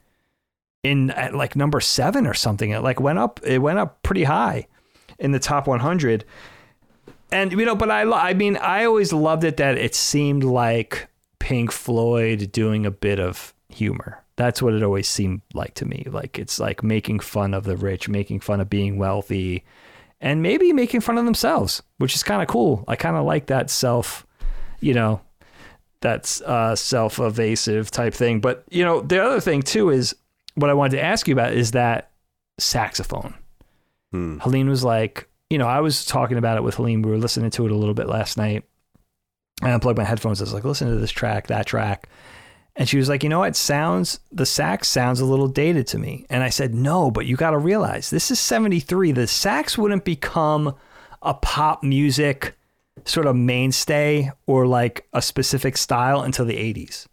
[0.83, 2.71] in at like number seven or something.
[2.71, 4.67] It like went up, it went up pretty high
[5.19, 6.25] in the top 100
[7.33, 11.09] and you know but i i mean i always loved it that it seemed like
[11.39, 16.07] pink floyd doing a bit of humor that's what it always seemed like to me
[16.11, 19.65] like it's like making fun of the rich making fun of being wealthy
[20.21, 23.47] and maybe making fun of themselves which is kind of cool i kind of like
[23.47, 24.27] that self
[24.81, 25.21] you know
[26.01, 30.15] that's uh self-evasive type thing but you know the other thing too is
[30.55, 32.11] what i wanted to ask you about is that
[32.59, 33.35] saxophone
[34.13, 34.39] Hmm.
[34.39, 37.03] Helene was like, you know, I was talking about it with Helene.
[37.03, 38.65] We were listening to it a little bit last night.
[39.63, 40.41] I unplugged my headphones.
[40.41, 42.09] I was like, listen to this track, that track.
[42.77, 43.57] And she was like, you know what?
[43.57, 46.27] Sounds, the sax sounds a little dated to me.
[46.31, 49.13] And I said, no, but you got to realize this is 73.
[49.13, 50.77] The sax wouldn't become
[51.23, 52.57] a pop music
[53.07, 57.07] sort of mainstay or like a specific style until the 80s.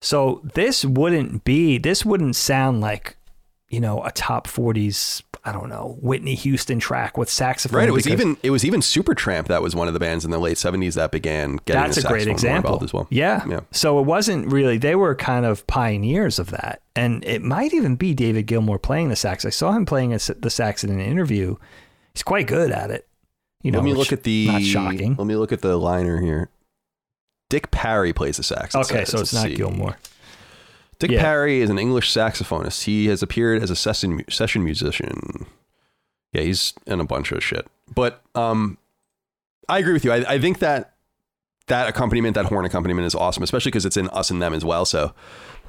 [0.00, 3.16] So this wouldn't be, this wouldn't sound like,
[3.68, 7.78] you know, a top 40s, I don't know, Whitney Houston track with saxophone.
[7.78, 7.88] Right.
[7.88, 10.38] It was even it was even Supertramp that was one of the bands in the
[10.38, 13.06] late seventies that began getting that's a great example as well.
[13.10, 13.44] Yeah.
[13.46, 13.60] Yeah.
[13.70, 16.82] So it wasn't really, they were kind of pioneers of that.
[16.94, 19.44] And it might even be David Gilmour playing the sax.
[19.44, 21.56] I saw him playing the sax in an interview.
[22.14, 23.07] He's quite good at it.
[23.62, 25.16] You know, let me look at the not shocking.
[25.16, 26.48] Let me look at the liner here.
[27.50, 28.74] Dick Parry plays the sax.
[28.74, 29.56] Okay, so it's Let's not see.
[29.56, 29.96] Gilmour.
[30.98, 31.22] Dick Yeah.
[31.22, 32.84] Parry is an English saxophonist.
[32.84, 35.46] He has appeared as a session session musician.
[36.32, 37.66] Yeah, he's in a bunch of shit.
[37.92, 38.78] But um,
[39.68, 40.12] I agree with you.
[40.12, 40.94] I, I think that
[41.68, 44.64] that accompaniment, that horn accompaniment is awesome, especially because it's in us and them as
[44.64, 44.84] well.
[44.84, 45.14] So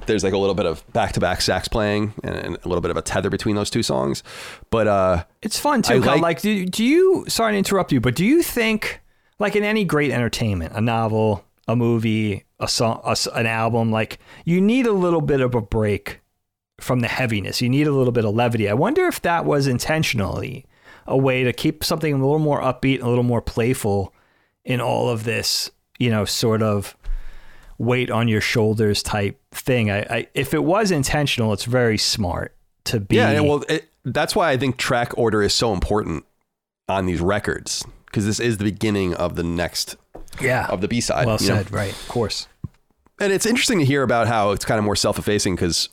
[0.05, 2.81] there's like a little bit of back to back sax playing and, and, a little
[2.81, 4.23] bit of a tether between those two songs.
[4.69, 5.99] But uh, it's fun too.
[5.99, 9.01] Like, like do, do you, sorry to interrupt you, but do you think,
[9.39, 14.19] like in any great entertainment, a novel, a movie, a song, a, an album, like
[14.45, 16.19] you need a little bit of a break
[16.81, 17.61] from the heaviness.
[17.61, 18.69] You need a little bit of levity.
[18.69, 20.65] I wonder if that was intentionally
[21.07, 24.13] a way to keep something a little more upbeat, a little more playful
[24.63, 26.95] in all of this, you know, sort of
[27.79, 29.89] weight on your shoulders type thing.
[29.89, 33.15] I, I if it was intentional, it's very smart to be.
[33.15, 36.25] Yeah, well, it, that's why I think track order is so important
[36.87, 39.95] on these records because this is the beginning of the next
[40.39, 41.25] yeah of the B side.
[41.25, 41.77] Well said, know?
[41.77, 41.91] right?
[41.91, 42.47] Of course.
[43.19, 45.89] And it's interesting to hear about how it's kind of more self effacing because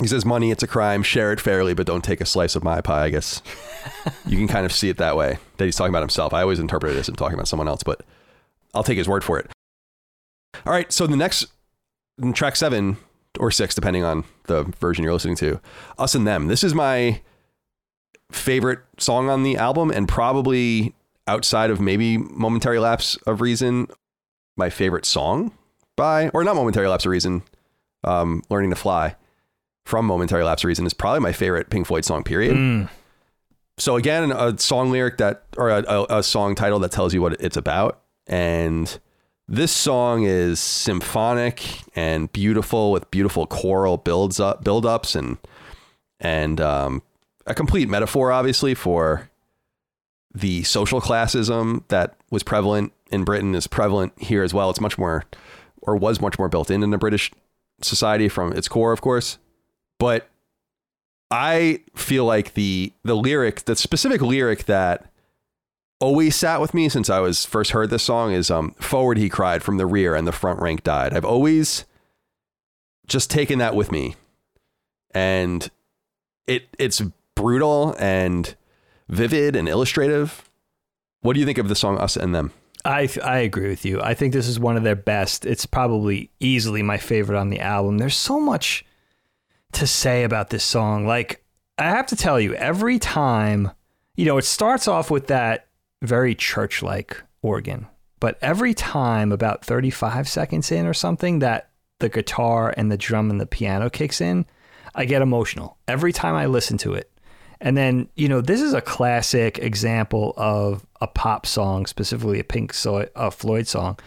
[0.00, 1.02] he says, "Money, it's a crime.
[1.02, 3.42] Share it fairly, but don't take a slice of my pie." I guess
[4.26, 6.32] you can kind of see it that way that he's talking about himself.
[6.32, 8.02] I always interpret it as him talking about someone else, but
[8.74, 9.50] I'll take his word for it.
[10.66, 11.46] All right, so the next
[12.34, 12.96] track seven
[13.38, 15.60] or six, depending on the version you're listening to,
[15.98, 17.20] "Us and Them." This is my
[18.30, 20.94] favorite song on the album, and probably
[21.26, 23.88] outside of maybe "Momentary Lapse of Reason,"
[24.56, 25.52] my favorite song
[25.96, 27.42] by, or not "Momentary Lapse of Reason,"
[28.04, 29.16] um, "Learning to Fly."
[29.90, 32.56] from Momentary Lapse of Reason is probably my favorite Pink Floyd song, period.
[32.56, 32.88] Mm.
[33.76, 37.40] So again, a song lyric that, or a, a, song title that tells you what
[37.40, 38.00] it's about.
[38.26, 39.00] And
[39.50, 45.38] this song is symphonic and beautiful with beautiful choral builds up, build ups and,
[46.20, 47.02] and, um,
[47.46, 49.28] a complete metaphor, obviously, for
[50.32, 54.70] the social classism that was prevalent in Britain is prevalent here as well.
[54.70, 55.24] It's much more,
[55.82, 57.32] or was much more built in in the British
[57.82, 59.38] society from its core, of course.
[59.98, 60.28] But
[61.30, 65.09] I feel like the the lyric, the specific lyric that
[66.00, 69.28] always sat with me since I was first heard this song is um forward he
[69.28, 71.14] cried from the rear and the front rank died.
[71.14, 71.84] I've always
[73.06, 74.16] just taken that with me.
[75.12, 75.70] And
[76.46, 77.02] it it's
[77.34, 78.54] brutal and
[79.08, 80.48] vivid and illustrative.
[81.20, 82.52] What do you think of the song Us and Them?
[82.84, 84.00] I I agree with you.
[84.00, 85.44] I think this is one of their best.
[85.44, 87.98] It's probably easily my favorite on the album.
[87.98, 88.84] There's so much
[89.72, 91.06] to say about this song.
[91.06, 91.44] Like,
[91.78, 93.70] I have to tell you, every time,
[94.16, 95.68] you know, it starts off with that
[96.02, 97.86] very church like organ,
[98.20, 101.70] but every time, about 35 seconds in or something, that
[102.00, 104.46] the guitar and the drum and the piano kicks in,
[104.94, 107.10] I get emotional every time I listen to it.
[107.60, 112.44] And then, you know, this is a classic example of a pop song, specifically a
[112.44, 113.98] Pink Floyd song,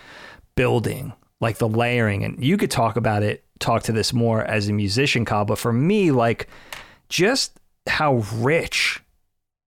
[0.55, 2.23] building like the layering.
[2.23, 5.45] And you could talk about it talk to this more as a musician, Kyle.
[5.45, 6.47] But for me, like
[7.09, 9.02] just how rich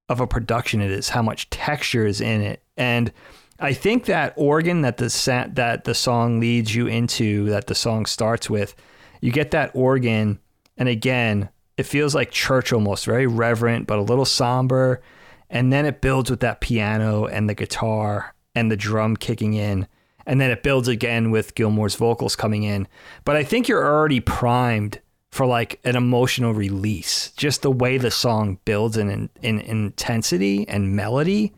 [0.09, 3.13] of a production it is, how much texture is in it, and
[3.59, 7.75] I think that organ that the sa- that the song leads you into, that the
[7.75, 8.75] song starts with,
[9.21, 10.39] you get that organ,
[10.77, 15.01] and again, it feels like church almost, very reverent but a little somber,
[15.49, 19.87] and then it builds with that piano and the guitar and the drum kicking in,
[20.27, 22.87] and then it builds again with Gilmour's vocals coming in.
[23.25, 25.01] But I think you're already primed
[25.31, 27.31] for like an emotional release.
[27.33, 31.53] Just the way the song builds in, in, in intensity and melody.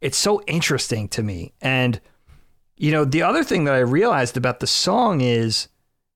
[0.00, 1.52] It's so interesting to me.
[1.60, 2.00] And,
[2.76, 5.68] you know, the other thing that I realized about the song is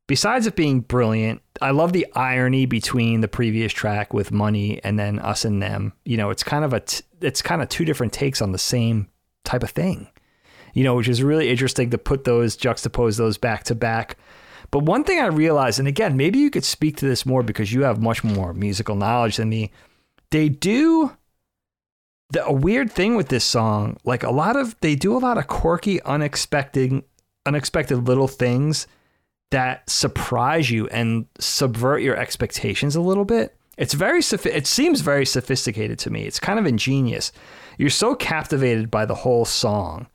[0.06, 4.98] besides it being brilliant, I love the irony between the previous track with Money and
[4.98, 5.92] then Us and Them.
[6.04, 8.58] You know, it's kind of a, t- it's kind of two different takes on the
[8.58, 9.08] same
[9.44, 10.08] type of thing
[10.74, 14.16] you know, which is really interesting to put those, juxtapose those back to back.
[14.72, 17.72] But one thing I realized, and again, maybe you could speak to this more because
[17.72, 19.70] you have much more musical knowledge than me.
[20.30, 21.14] They do
[22.30, 25.36] the, a weird thing with this song, like a lot of they do a lot
[25.36, 27.04] of quirky, unexpected,
[27.44, 28.86] unexpected little things
[29.50, 33.54] that surprise you and subvert your expectations a little bit.
[33.76, 36.24] It's very it seems very sophisticated to me.
[36.24, 37.30] It's kind of ingenious.
[37.76, 40.06] You're so captivated by the whole song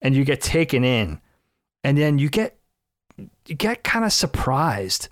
[0.00, 1.20] and you get taken in
[1.82, 2.57] and then you get
[3.46, 5.08] you get kind of surprised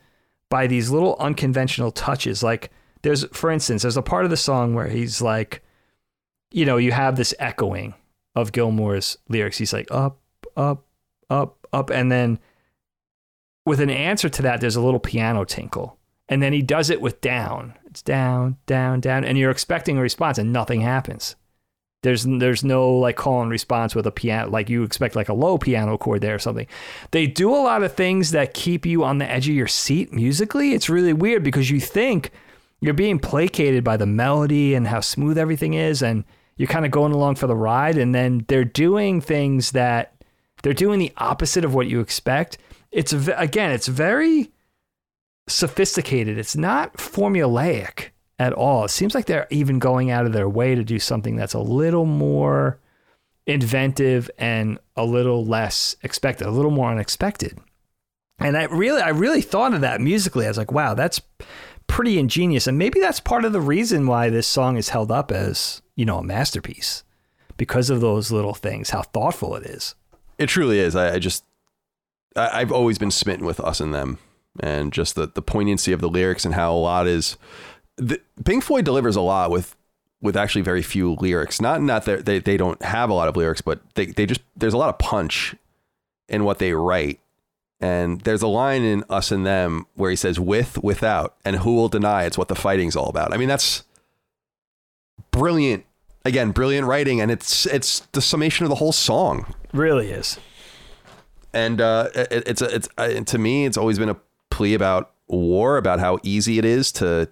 [0.48, 2.42] by these little unconventional touches.
[2.42, 2.70] Like
[3.02, 5.62] there's for instance there's a part of the song where he's like
[6.52, 7.94] you know you have this echoing
[8.34, 9.58] of Gilmour's lyrics.
[9.58, 10.18] He's like up
[10.56, 10.84] up
[11.30, 11.90] up up.
[11.90, 12.38] And then
[13.64, 15.98] with an answer to that there's a little piano tinkle.
[16.28, 17.74] And then he does it with down.
[17.86, 19.24] It's down down down.
[19.24, 21.36] And you're expecting a response and nothing happens
[22.06, 25.34] there's there's no like call and response with a piano like you expect like a
[25.34, 26.68] low piano chord there or something.
[27.10, 30.12] They do a lot of things that keep you on the edge of your seat
[30.12, 30.72] musically.
[30.72, 32.30] It's really weird because you think
[32.80, 36.22] you're being placated by the melody and how smooth everything is and
[36.56, 40.14] you're kind of going along for the ride and then they're doing things that
[40.62, 42.56] they're doing the opposite of what you expect.
[42.92, 44.52] It's again, it's very
[45.48, 46.38] sophisticated.
[46.38, 48.84] It's not formulaic at all.
[48.84, 51.60] It seems like they're even going out of their way to do something that's a
[51.60, 52.78] little more
[53.46, 57.58] inventive and a little less expected, a little more unexpected.
[58.38, 60.44] And I really, I really thought of that musically.
[60.44, 61.20] I was like, wow, that's
[61.86, 62.66] pretty ingenious.
[62.66, 66.04] And maybe that's part of the reason why this song is held up as, you
[66.04, 67.04] know, a masterpiece
[67.56, 69.94] because of those little things, how thoughtful it is.
[70.38, 70.94] It truly is.
[70.94, 71.44] I, I just,
[72.34, 74.18] I, I've always been smitten with us and them
[74.60, 77.38] and just the, the poignancy of the lyrics and how a lot is
[77.96, 79.76] the, Pink Floyd delivers a lot with
[80.22, 81.60] with actually very few lyrics.
[81.60, 84.40] Not not that they, they don't have a lot of lyrics, but they, they just
[84.56, 85.54] there's a lot of punch
[86.28, 87.20] in what they write.
[87.78, 91.74] And there's a line in Us and Them where he says with, without, and who
[91.74, 93.34] will deny it's what the fighting's all about.
[93.34, 93.82] I mean, that's
[95.30, 95.84] brilliant.
[96.24, 99.54] Again, brilliant writing, and it's it's the summation of the whole song.
[99.72, 100.40] Really is.
[101.52, 104.16] And uh, it, it's a, it's uh, to me, it's always been a
[104.50, 107.28] plea about war, about how easy it is to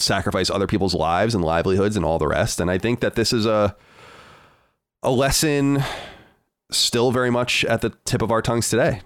[0.00, 2.60] sacrifice other people's lives and livelihoods and all the rest.
[2.60, 3.76] And I think that this is a
[5.02, 5.82] a lesson
[6.70, 9.00] still very much at the tip of our tongues today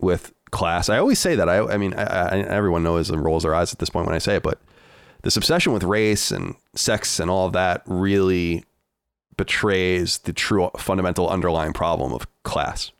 [0.00, 0.88] with class.
[0.88, 1.48] I always say that.
[1.48, 4.14] I, I mean, I, I, everyone knows and rolls their eyes at this point when
[4.14, 4.60] I say it, but
[5.22, 8.64] this obsession with race and sex and all of that really
[9.36, 12.92] betrays the true fundamental underlying problem of class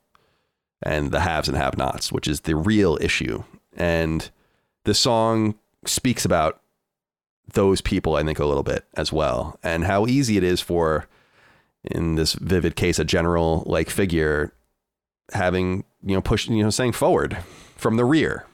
[0.83, 3.43] and the haves and have nots, which is the real issue.
[3.77, 4.31] And
[4.85, 5.55] this song
[5.87, 6.61] speaks about
[7.53, 11.07] those people, I think, a little bit as well, and how easy it is for,
[11.85, 14.53] in this vivid case, a general like figure
[15.33, 17.37] having, you know, pushing, you know, saying forward
[17.77, 18.47] from the rear,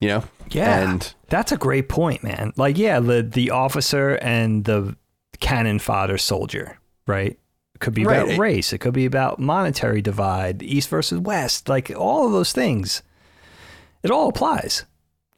[0.00, 0.24] you know?
[0.50, 0.90] Yeah.
[0.90, 2.52] And that's a great point, man.
[2.56, 4.96] Like, yeah, the, the officer and the
[5.40, 7.38] cannon fodder soldier, right?
[7.74, 8.22] It could be Right.
[8.24, 8.72] about race.
[8.72, 13.02] It could be about monetary divide, East versus West, like all of those things.
[14.02, 14.84] It all applies.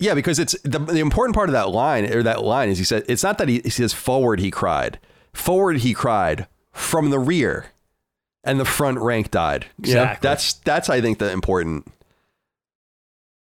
[0.00, 2.84] Yeah, because it's the, the important part of that line or that line is he
[2.84, 4.98] said it's not that he, he says forward he cried.
[5.34, 7.66] Forward he cried from the rear
[8.42, 9.66] and the front rank died.
[9.78, 10.26] Exactly.
[10.26, 11.86] that's that's I think the important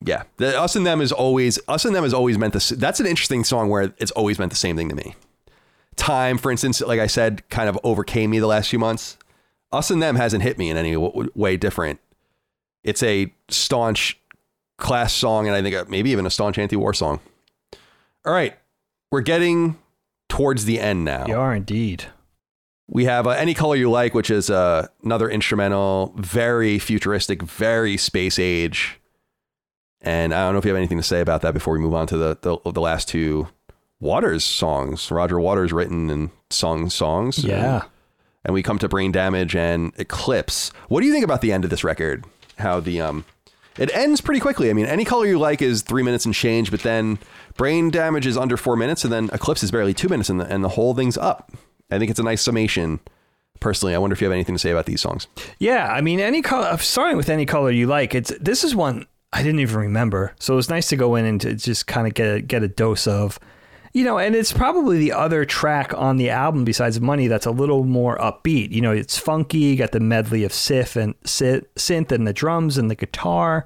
[0.05, 0.23] Yeah.
[0.37, 3.05] The, us and them is always us and them is always meant this that's an
[3.07, 5.15] interesting song where it's always meant the same thing to me.
[5.95, 9.17] Time, for instance, like I said, kind of overcame me the last few months.
[9.71, 11.99] Us and them hasn't hit me in any w- way different.
[12.83, 14.19] It's a staunch
[14.81, 17.19] class song, and I think maybe even a staunch anti-war song.
[18.25, 18.57] All right,
[19.11, 19.77] we're getting
[20.27, 21.25] towards the end now.
[21.27, 22.05] You are indeed.
[22.87, 27.95] We have uh, "Any Color You Like," which is uh, another instrumental, very futuristic, very
[27.95, 28.99] space age.
[30.01, 31.93] And I don't know if you have anything to say about that before we move
[31.93, 33.47] on to the the, the last two
[33.99, 35.09] Waters songs.
[35.11, 37.43] Roger Waters written and sung songs.
[37.43, 37.83] Yeah.
[38.43, 41.63] and we come to brain damage and eclipse what do you think about the end
[41.63, 42.25] of this record
[42.57, 43.23] how the um
[43.77, 46.71] it ends pretty quickly i mean any color you like is three minutes and change
[46.71, 47.17] but then
[47.55, 50.45] brain damage is under four minutes and then eclipse is barely two minutes and the,
[50.45, 51.51] and the whole thing's up
[51.89, 52.99] i think it's a nice summation
[53.59, 55.27] personally i wonder if you have anything to say about these songs
[55.59, 56.67] Yeah, I mean, any color.
[56.67, 58.15] Uh, starting with any color you like.
[58.15, 61.25] It's this is one I didn't even remember, so it was nice to go in
[61.25, 63.39] and to just kind of get a, get a dose of,
[63.93, 64.17] you know.
[64.17, 68.17] And it's probably the other track on the album besides Money that's a little more
[68.17, 68.71] upbeat.
[68.71, 69.59] You know, it's funky.
[69.59, 73.65] You got the medley of synth and synth, and the drums and the guitar,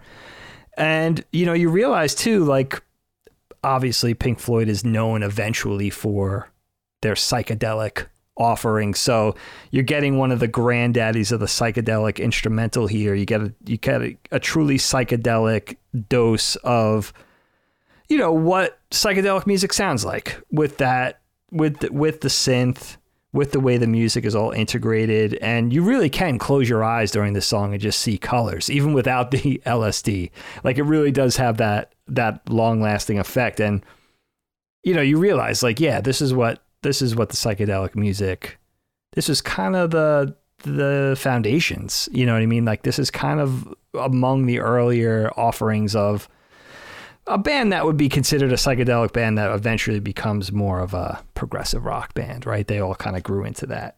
[0.78, 2.82] and you know you realize too, like
[3.64, 6.52] obviously Pink Floyd is known eventually for
[7.02, 8.08] their psychedelic
[8.38, 8.94] offering.
[8.94, 9.36] So
[9.72, 13.16] you're getting one of the granddaddies of the psychedelic instrumental here.
[13.16, 15.78] You get a you get a, a truly psychedelic
[16.10, 17.14] dose of
[18.10, 21.22] you know what psychedelic music sounds like with that
[21.52, 22.98] with the, with the synth
[23.36, 25.34] with the way the music is all integrated.
[25.36, 28.94] And you really can close your eyes during this song and just see colors even
[28.94, 30.32] without the LSD
[30.64, 33.60] like it really does have that that long lasting effect.
[33.60, 33.86] And
[34.84, 38.60] you know you realize like yeah this is what this is what the psychedelic music
[39.14, 42.66] this is kind of the the foundations you know what i mean?
[42.66, 46.30] Like this is kind of among the earlier offerings of
[47.28, 51.24] a band that would be considered a psychedelic band that eventually becomes more of a
[51.34, 53.98] progressive rock band right they all kind of grew into that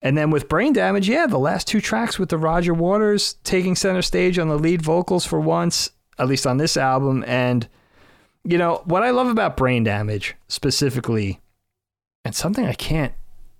[0.00, 3.74] and then with brain damage yeah the last two tracks with the roger waters taking
[3.74, 7.68] center stage on the lead vocals for once at least on this album and
[8.44, 11.40] you know what i love about brain damage specifically
[12.24, 13.14] and something I can't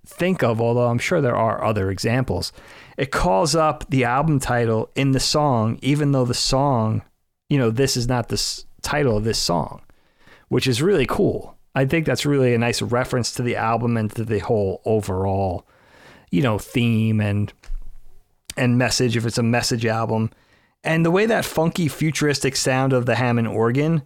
[0.05, 2.53] think of, although I'm sure there are other examples.
[2.97, 7.01] It calls up the album title in the song, even though the song,
[7.49, 9.81] you know, this is not the s- title of this song,
[10.49, 11.57] which is really cool.
[11.75, 15.65] I think that's really a nice reference to the album and to the whole overall,
[16.29, 17.51] you know, theme and
[18.55, 20.29] and message if it's a message album.
[20.83, 24.03] And the way that funky futuristic sound of the Hammond organ,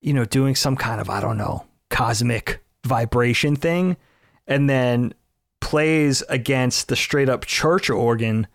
[0.00, 3.96] you know, doing some kind of, I don't know, cosmic vibration thing,
[4.46, 5.14] and then
[5.60, 8.46] plays against the straight up church organ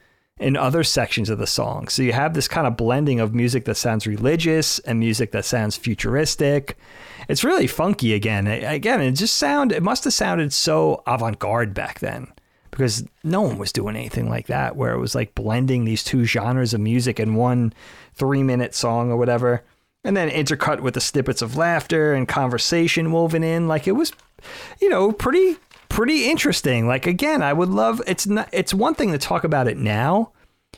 [0.42, 1.88] in other sections of the song.
[1.88, 5.46] So you have this kind of blending of music that sounds religious and music that
[5.46, 6.78] sounds futuristic.
[7.30, 8.48] It's really funky again.
[8.48, 12.28] Again, it just sound it must have sounded so avant-garde back then
[12.72, 16.26] because no one was doing anything like that where it was like blending these two
[16.26, 17.72] genres of music in one
[18.18, 19.64] 3-minute song or whatever
[20.04, 24.14] and then intercut with the snippets of laughter and conversation woven in like it was
[24.80, 25.58] you know pretty
[25.92, 26.88] pretty interesting.
[26.88, 30.32] Like again, I would love it's not it's one thing to talk about it now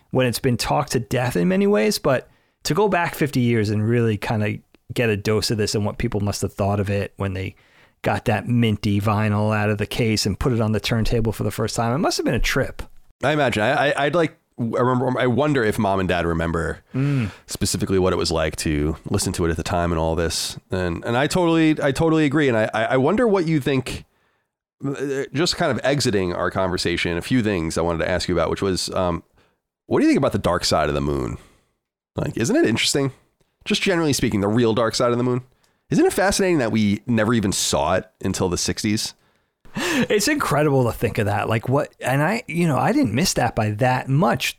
[0.09, 2.29] when it's been talked to death in many ways, but
[2.63, 4.55] to go back 50 years and really kind of
[4.93, 7.55] get a dose of this and what people must have thought of it when they
[8.01, 11.43] got that minty vinyl out of the case and put it on the turntable for
[11.43, 11.93] the first time.
[11.93, 12.81] It must have been a trip.
[13.23, 13.63] I imagine.
[13.63, 14.37] I, I would like.
[14.59, 15.19] I remember.
[15.19, 17.31] I wonder if mom and dad remember mm.
[17.45, 20.57] specifically what it was like to listen to it at the time and all this.
[20.71, 22.47] And and I totally, I totally agree.
[22.49, 24.05] And I, I wonder what you think
[25.33, 28.49] just kind of exiting our conversation, a few things I wanted to ask you about,
[28.49, 29.23] which was, um,
[29.85, 31.37] what do you think about the dark side of the moon?
[32.15, 33.11] Like, isn't it interesting?
[33.65, 35.41] Just generally speaking, the real dark side of the moon.
[35.89, 39.13] Isn't it fascinating that we never even saw it until the 60s?
[39.75, 41.49] It's incredible to think of that.
[41.49, 44.57] Like, what, and I, you know, I didn't miss that by that much.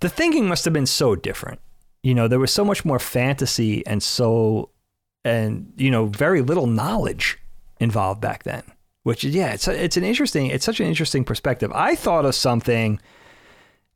[0.00, 1.60] The thinking must have been so different.
[2.02, 4.70] You know, there was so much more fantasy and so,
[5.24, 7.38] and, you know, very little knowledge
[7.78, 8.62] involved back then
[9.02, 11.72] which yeah, it's it's an interesting, it's such an interesting perspective.
[11.74, 13.00] I thought of something,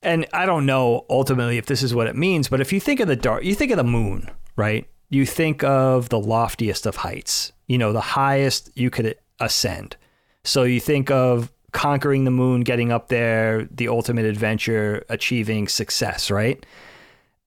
[0.02, 3.00] and I don't know ultimately if this is what it means, but if you think
[3.00, 4.86] of the dark, you think of the moon, right?
[5.10, 9.96] You think of the loftiest of heights, you know, the highest you could ascend.
[10.44, 16.30] So you think of conquering the moon, getting up there, the ultimate adventure, achieving success,
[16.30, 16.64] right?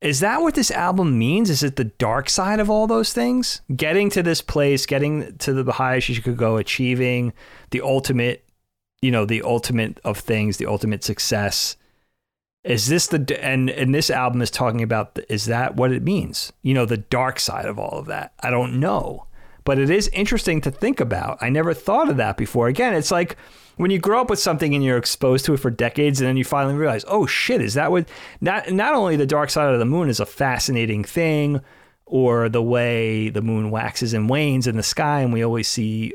[0.02, 1.49] Is that what this album means?
[1.49, 3.61] Is it the dark side of all those things?
[3.76, 7.34] Getting to this place, getting to the highest you could go, achieving
[7.72, 8.48] the ultimate,
[9.02, 11.78] you know, the ultimate of things, the ultimate success.
[12.64, 16.53] Is this the and and this album is talking about is that what it means?
[16.61, 18.34] You know, the dark side of all of that.
[18.41, 19.26] I don't know,
[19.64, 21.40] but it is interesting to think about.
[21.41, 22.68] I never thought of that before.
[22.68, 23.36] Again, it's like
[23.78, 26.38] when you grow up with something and you're exposed to it for decades and then
[26.38, 28.10] you finally realize, oh shit, is that what
[28.41, 31.62] not not only the dark side of the moon is a fascinating thing
[32.06, 36.14] or the way the moon waxes and wanes in the sky and we always see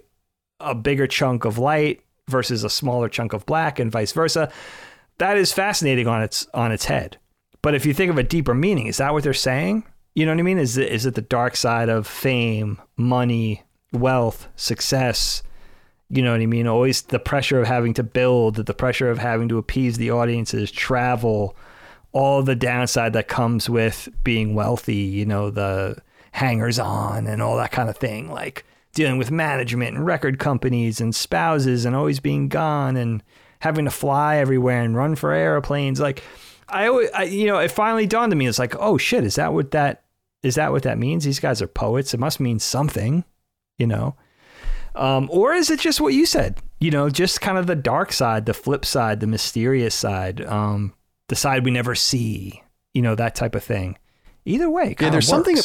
[0.61, 4.51] a bigger chunk of light versus a smaller chunk of black and vice versa.
[5.19, 7.19] That is fascinating on its on its head.
[7.63, 9.85] But if you think of a deeper meaning, is that what they're saying?
[10.15, 10.59] You know what I mean?
[10.59, 13.63] Is it, is it the dark side of fame, money,
[13.93, 15.43] wealth, success,
[16.13, 16.67] you know what I mean?
[16.67, 20.71] Always the pressure of having to build, the pressure of having to appease the audiences,
[20.71, 21.57] travel,
[22.13, 25.97] all the downside that comes with being wealthy, you know, the
[26.33, 31.01] hangers on and all that kind of thing, like dealing with management and record companies
[31.01, 33.23] and spouses and always being gone and
[33.61, 35.99] having to fly everywhere and run for airplanes.
[35.99, 36.23] Like,
[36.69, 38.47] I always, I, you know, it finally dawned on me.
[38.47, 40.03] It's like, oh shit, is that what that
[40.43, 40.57] is?
[40.57, 41.25] That what that means?
[41.25, 42.13] These guys are poets.
[42.13, 43.25] It must mean something,
[43.79, 44.15] you know.
[44.95, 46.59] Um, or is it just what you said?
[46.81, 50.93] You know, just kind of the dark side, the flip side, the mysterious side, um,
[51.29, 52.63] the side we never see.
[52.95, 53.97] You know, that type of thing.
[54.45, 55.11] Either way, yeah.
[55.11, 55.47] There's works.
[55.47, 55.57] something.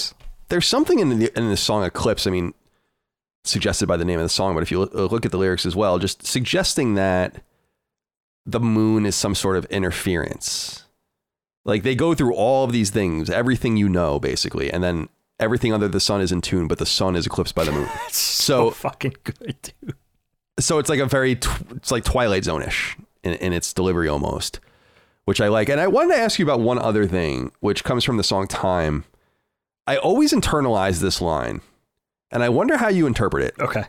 [0.49, 2.25] There's something in the in the song Eclipse.
[2.25, 2.53] I mean,
[3.43, 5.75] suggested by the name of the song, but if you look at the lyrics as
[5.75, 7.41] well, just suggesting that
[8.45, 10.85] the moon is some sort of interference.
[11.65, 15.09] Like they go through all of these things, everything you know, basically, and then
[15.39, 17.89] everything under the sun is in tune, but the sun is eclipsed by the moon.
[18.09, 19.95] so, so, fucking good, dude.
[20.59, 24.59] So it's like a very, tw- it's like Twilight Zone-ish in, in its delivery almost,
[25.25, 25.69] which I like.
[25.69, 28.47] And I wanted to ask you about one other thing, which comes from the song
[28.47, 29.05] Time.
[29.85, 31.61] I always internalize this line,
[32.31, 33.55] and I wonder how you interpret it.
[33.59, 33.85] Okay.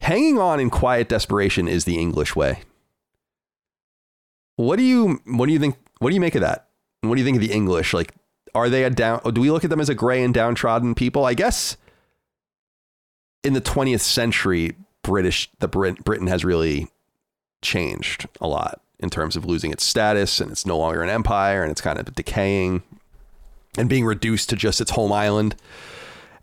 [0.00, 2.60] Hanging on in quiet desperation is the English way.
[4.56, 6.68] What do you what do you think what do you make of that?
[7.02, 7.92] What do you think of the English?
[7.92, 8.14] Like
[8.56, 9.20] are they a down?
[9.32, 11.24] Do we look at them as a gray and downtrodden people?
[11.24, 11.76] I guess
[13.44, 16.88] in the 20th century, British the Brit, Britain has really
[17.62, 21.62] changed a lot in terms of losing its status and it's no longer an empire
[21.62, 22.82] and it's kind of decaying
[23.76, 25.54] and being reduced to just its home island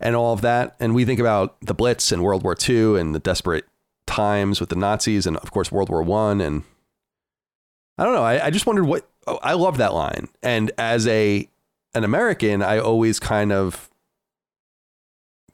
[0.00, 0.76] and all of that.
[0.80, 3.64] And we think about the Blitz and World War II and the desperate
[4.06, 6.62] times with the Nazis and of course World War One and
[7.98, 8.24] I don't know.
[8.24, 10.28] I, I just wondered what oh, I love that line.
[10.42, 11.48] And as a
[11.94, 13.90] an American, I always kind of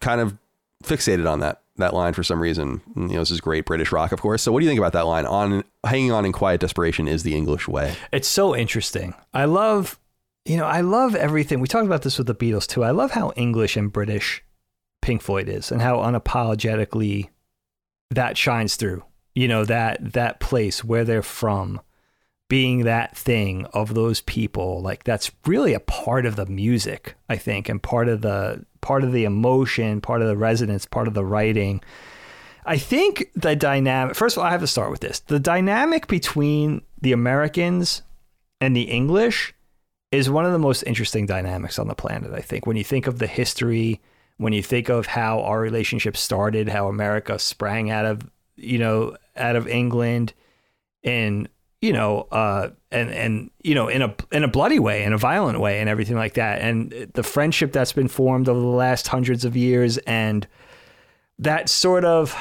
[0.00, 0.36] kind of
[0.84, 2.80] fixated on that that line for some reason.
[2.94, 4.42] Mm, you know, this is great British rock, of course.
[4.42, 5.26] So, what do you think about that line?
[5.26, 7.94] On hanging on in quiet desperation is the English way.
[8.12, 9.14] It's so interesting.
[9.34, 9.98] I love,
[10.44, 11.60] you know, I love everything.
[11.60, 12.84] We talked about this with the Beatles too.
[12.84, 14.44] I love how English and British
[15.02, 17.30] Pink Floyd is, and how unapologetically
[18.10, 19.02] that shines through.
[19.34, 21.80] You know that that place where they're from,
[22.50, 27.36] being that thing of those people, like that's really a part of the music, I
[27.36, 31.14] think, and part of the part of the emotion, part of the resonance, part of
[31.14, 31.80] the writing.
[32.66, 35.20] I think the dynamic, first of all, I have to start with this.
[35.20, 38.02] The dynamic between the Americans
[38.60, 39.54] and the English
[40.10, 42.66] is one of the most interesting dynamics on the planet, I think.
[42.66, 44.00] When you think of the history,
[44.38, 49.16] when you think of how our relationship started, how America sprang out of, you know,
[49.36, 50.32] out of England
[51.04, 51.48] and
[51.80, 55.18] you know, uh, and and you know, in a in a bloody way, in a
[55.18, 59.08] violent way, and everything like that, and the friendship that's been formed over the last
[59.08, 60.46] hundreds of years, and
[61.38, 62.36] that sort of,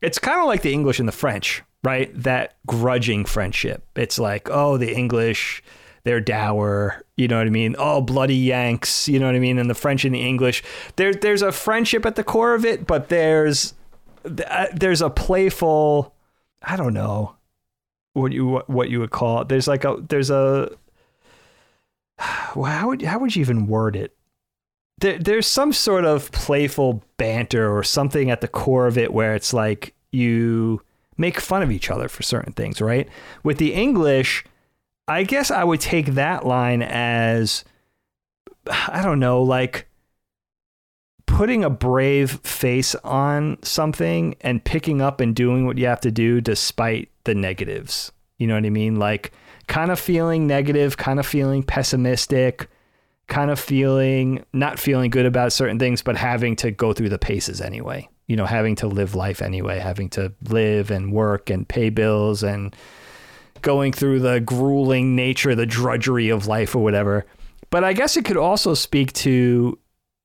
[0.00, 2.10] it's kind of like the English and the French, right?
[2.20, 3.86] That grudging friendship.
[3.94, 5.62] It's like, oh, the English,
[6.02, 7.76] they're dour, you know what I mean?
[7.78, 9.60] Oh, bloody Yanks, you know what I mean?
[9.60, 10.64] And the French and the English,
[10.96, 13.74] there, there's a friendship at the core of it, but there's
[14.24, 16.16] uh, there's a playful,
[16.62, 17.36] I don't know
[18.14, 19.48] what you what you would call it.
[19.48, 20.70] There's like a there's a
[22.54, 24.16] well, how would how would you even word it?
[24.98, 29.34] There, there's some sort of playful banter or something at the core of it where
[29.34, 30.80] it's like you
[31.16, 33.08] make fun of each other for certain things, right?
[33.42, 34.44] With the English,
[35.08, 37.64] I guess I would take that line as
[38.88, 39.88] I don't know, like
[41.26, 46.12] putting a brave face on something and picking up and doing what you have to
[46.12, 48.12] do despite the negatives.
[48.38, 48.96] You know what I mean?
[48.96, 49.32] Like
[49.66, 52.68] kind of feeling negative, kind of feeling pessimistic,
[53.26, 57.18] kind of feeling not feeling good about certain things, but having to go through the
[57.18, 58.08] paces anyway.
[58.26, 62.42] You know, having to live life anyway, having to live and work and pay bills
[62.42, 62.74] and
[63.60, 67.26] going through the grueling nature, the drudgery of life or whatever.
[67.70, 69.78] But I guess it could also speak to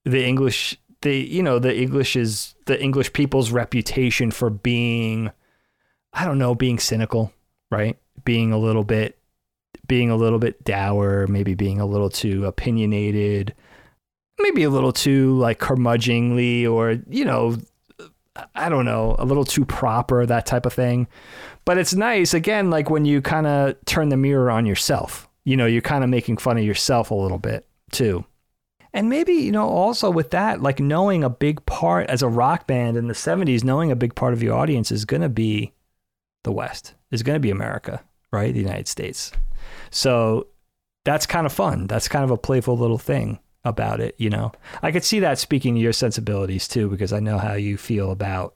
[0.06, 5.32] the English the you know the English is the English people's reputation for being
[6.14, 7.34] I don't know being cynical
[7.72, 7.98] right?
[8.26, 9.18] Being a little bit
[9.88, 13.56] being a little bit dour maybe being a little too opinionated
[14.40, 17.58] maybe a little too like curmudgeonly or you know
[18.56, 21.08] I don't know a little too proper that type of thing.
[21.66, 25.28] But it's nice again like when you kind of turn the mirror on yourself.
[25.46, 28.26] You know you're kind of making fun of yourself a little bit too.
[28.92, 32.66] And maybe, you know, also with that, like knowing a big part as a rock
[32.66, 35.74] band in the 70s, knowing a big part of your audience is going to be
[36.44, 38.02] the West, is going to be America,
[38.32, 38.54] right?
[38.54, 39.32] The United States.
[39.92, 40.48] So
[41.06, 41.88] that's kind of fun.
[41.88, 44.52] That's kind of a playful little thing about it, you know.
[44.82, 48.12] I could see that speaking to your sensibilities too, because I know how you feel
[48.12, 48.56] about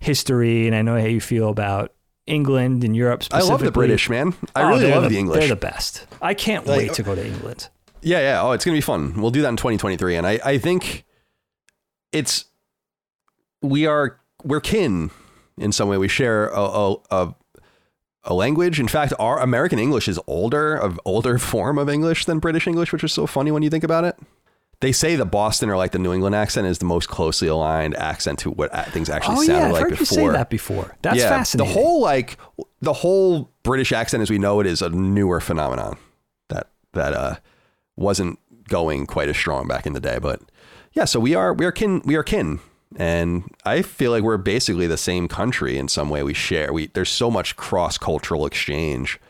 [0.00, 1.92] history and I know how you feel about
[2.26, 4.34] England and Europe I love the British, man.
[4.54, 5.40] I Oh, really love the, the English.
[5.40, 6.06] They're the best.
[6.22, 7.68] I can't Like- wait to go to England.
[8.02, 8.40] Yeah, yeah.
[8.42, 9.20] Oh, it's gonna be fun.
[9.20, 11.04] We'll do that in 2023, and I, I think
[12.12, 12.46] it's
[13.60, 15.10] we are we're kin
[15.60, 15.96] in some way.
[15.98, 17.34] We share a, a, a,
[18.24, 18.80] a language.
[18.80, 22.92] In fact, our American English is older, of older form of English than British English,
[22.92, 24.16] which is so funny when you think about it.
[24.80, 27.94] They say the Boston or like the New England accent is the most closely aligned
[27.96, 30.18] accent to what things actually Oh sounded yeah, I've like heard before.
[30.18, 30.96] you say that before.
[31.02, 31.74] That's yeah, fascinating.
[31.74, 32.38] The whole like
[32.80, 35.98] the whole British accent as we know it is a newer phenomenon
[36.48, 37.34] that that uh
[37.96, 38.38] wasn't
[38.68, 40.18] going quite as strong back in the day.
[40.18, 40.40] But
[40.94, 42.60] yeah, so we are we are kin we are kin.
[42.96, 46.22] And I feel like we're basically the same country in some way.
[46.22, 49.20] We share we there's so much cross cultural exchange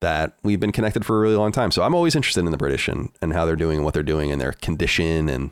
[0.00, 1.70] that we've been connected for a really long time.
[1.70, 4.02] So I'm always interested in the British and, and how they're doing and what they're
[4.02, 5.50] doing and their condition and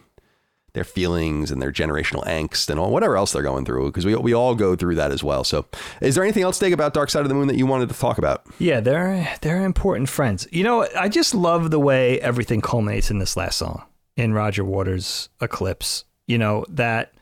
[0.73, 4.15] their feelings and their generational angst and all whatever else they're going through because we
[4.17, 5.45] we all go through that as well.
[5.45, 5.67] So,
[6.01, 7.89] is there anything else, to Dig, about Dark Side of the Moon that you wanted
[7.89, 8.45] to talk about?
[8.59, 10.47] Yeah, they're they're important friends.
[10.51, 13.85] You know, I just love the way everything culminates in this last song
[14.17, 16.05] in Roger Waters' Eclipse.
[16.27, 17.13] You know that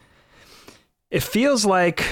[1.17, 2.05] it feels like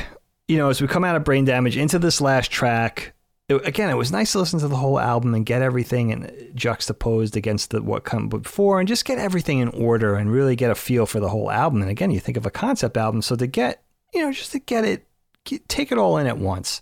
[0.49, 3.13] you know as we come out of Brain Damage into this last track.
[3.51, 6.51] It, again, it was nice to listen to the whole album and get everything and
[6.55, 10.71] juxtaposed against the, what come before, and just get everything in order and really get
[10.71, 11.83] a feel for the whole album.
[11.83, 13.83] And again, you think of a concept album, so to get
[14.15, 15.07] you know just to get it,
[15.45, 16.81] get, take it all in at once.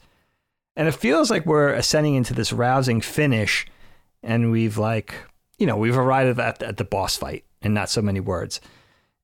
[0.76, 3.66] And it feels like we're ascending into this rousing finish,
[4.22, 5.12] and we've like,
[5.58, 8.60] you know, we've arrived at, at the boss fight in not so many words.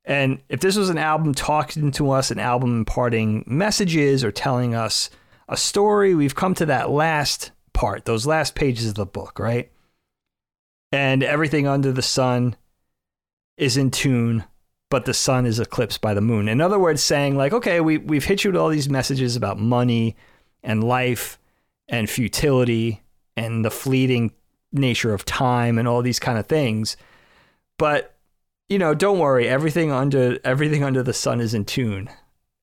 [0.09, 4.75] And if this was an album talking to us, an album imparting messages or telling
[4.75, 5.11] us
[5.49, 9.71] a story, we've come to that last part, those last pages of the book, right?
[10.91, 12.57] And everything under the sun
[13.57, 14.45] is in tune
[14.91, 16.49] but the sun is eclipsed by the moon.
[16.49, 19.59] In other words, saying like, okay, we we've hit you with all these messages about
[19.59, 20.17] money
[20.63, 21.39] and life
[21.89, 23.03] and futility
[23.37, 24.33] and the fleeting
[24.73, 26.97] nature of time and all these kind of things.
[27.79, 28.15] But
[28.69, 32.11] you know, don't worry, everything under everything under the sun is in tune.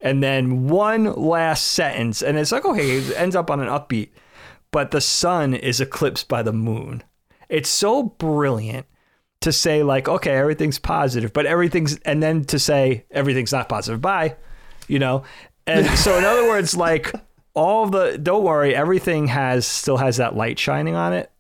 [0.02, 4.10] And then one last sentence, and it's like, okay, it ends up on an upbeat,
[4.72, 7.02] but the sun is eclipsed by the moon.
[7.50, 8.86] It's so brilliant
[9.42, 14.02] to say like, okay, everything's positive, but everything's, and then to say everything's not positive.
[14.02, 14.36] Bye,
[14.88, 15.24] you know.
[15.66, 17.12] And so, in other words, like
[17.56, 21.32] all the, don't worry, everything has still has that light shining on it,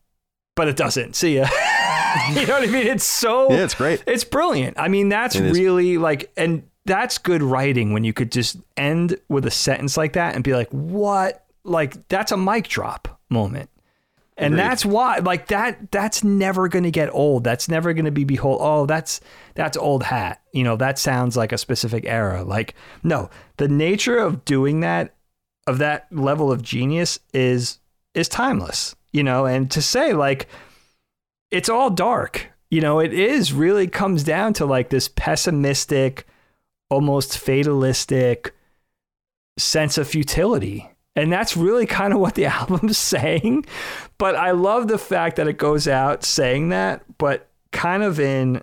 [0.55, 1.15] but it doesn't.
[1.15, 1.47] See ya.
[2.33, 2.87] you know what I mean?
[2.87, 4.03] It's so, Yeah, it's great.
[4.07, 4.79] it's brilliant.
[4.79, 5.57] I mean, that's It is.
[5.57, 10.13] really like, and that's good writing when you could just end with a sentence like
[10.13, 11.45] that and be like, what?
[11.63, 13.69] Like, that's a mic drop moment.
[14.37, 14.63] And Agreed.
[14.65, 17.43] that's why, like that, that's never going to get old.
[17.45, 18.57] That's never going to be behold.
[18.61, 19.21] Oh, that's
[19.53, 20.41] that's old hat.
[20.51, 22.43] You know, that sounds like a specific era.
[22.43, 25.15] Like, no, the nature of doing that,
[25.67, 27.79] of that level of genius, is
[28.13, 28.93] is timeless.
[29.13, 30.49] You know, and to say like,
[31.55, 32.51] it's all dark.
[32.69, 36.27] You know, it is really comes down to like this pessimistic,
[36.89, 38.53] almost fatalistic
[39.57, 40.89] sense of futility.
[41.15, 43.65] And that's really kind of what the album's saying.
[44.17, 48.61] But I love the fact that it goes out saying that, but kind of in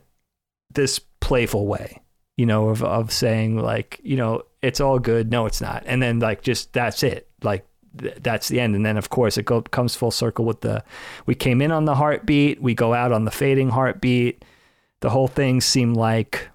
[0.74, 2.02] this playful way,
[2.36, 5.30] you know, of, of saying, like, you know, it's all good.
[5.30, 5.82] No, it's not.
[5.86, 7.30] And then, like, just that's it.
[7.42, 7.66] Like,
[7.98, 8.74] th- that's the end.
[8.74, 10.84] And then, of course, it go, comes full circle with the
[11.26, 14.44] we came in on the heartbeat, we go out on the fading heartbeat.
[15.00, 16.48] The whole thing seemed like,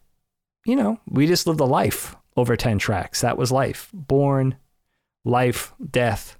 [0.65, 3.21] you know, we just lived a life over 10 tracks.
[3.21, 3.89] That was life.
[3.93, 4.55] Born,
[5.25, 6.37] life, death.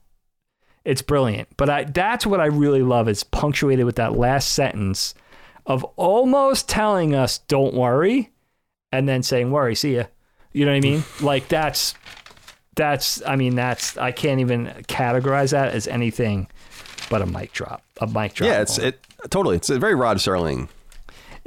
[0.85, 1.49] It's brilliant.
[1.57, 5.13] But I, that's what I really love is punctuated with that last sentence
[5.65, 8.31] of almost telling us, don't worry,
[8.91, 10.05] and then saying, worry, see ya.
[10.53, 11.03] You know what I mean?
[11.21, 11.93] like that's,
[12.77, 16.47] that's, I mean, that's, I can't even categorize that as anything
[17.09, 17.83] but a mic drop.
[17.99, 18.49] A mic drop.
[18.49, 18.95] Yeah, it's moment.
[19.23, 19.55] it totally.
[19.57, 20.69] It's a very Rod Serling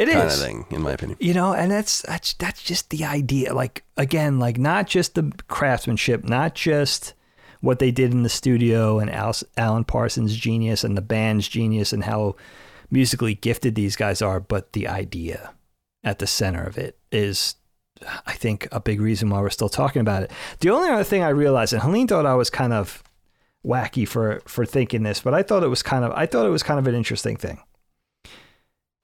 [0.01, 0.15] it is.
[0.15, 1.19] kind of thing, in my opinion.
[1.21, 5.31] you know and that's that's that's just the idea like again like not just the
[5.49, 7.13] craftsmanship not just
[7.61, 11.93] what they did in the studio and Al- alan parsons genius and the band's genius
[11.93, 12.35] and how
[12.91, 15.53] musically gifted these guys are but the idea
[16.03, 17.57] at the center of it is
[18.27, 20.31] i think a big reason why we're still talking about it.
[20.61, 23.03] The only other thing i realized and helene thought i was kind of
[23.67, 26.51] wacky for for thinking this but i thought it was kind of i thought it
[26.51, 27.61] was kind of an interesting thing.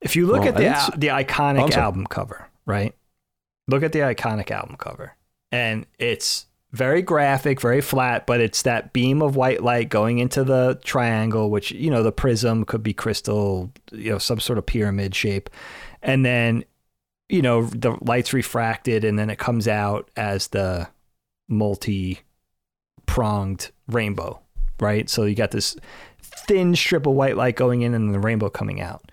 [0.01, 2.94] If you look Well, at the al- the iconic I'm album cover, right?
[3.66, 5.16] Look at the iconic album cover,
[5.51, 10.44] and it's very graphic, very flat, but it's that beam of white light going into
[10.44, 14.66] the triangle, which you know the prism could be crystal, you know, some sort of
[14.66, 15.48] pyramid shape,
[16.02, 16.64] and then
[17.28, 20.89] you know the light's refracted, and then it comes out as the
[21.48, 22.20] multi
[23.07, 24.40] pronged rainbow,
[24.81, 25.09] right?
[25.09, 25.77] So you got this
[26.20, 29.11] thin strip of white light going in and the rainbow coming out.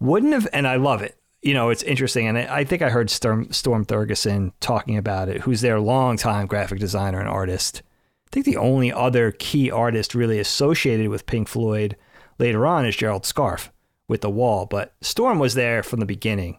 [0.00, 1.18] Wouldn't have, and I love it.
[1.42, 2.26] You know, it's interesting.
[2.26, 6.80] And I think I heard Storm, Storm Thorgerson talking about it, who's their longtime graphic
[6.80, 7.82] designer and artist.
[8.26, 11.96] I think the only other key artist really associated with Pink Floyd
[12.38, 13.68] later on is Gerald Scarfe
[14.08, 14.66] with The Wall.
[14.66, 16.58] But Storm was there from the beginning.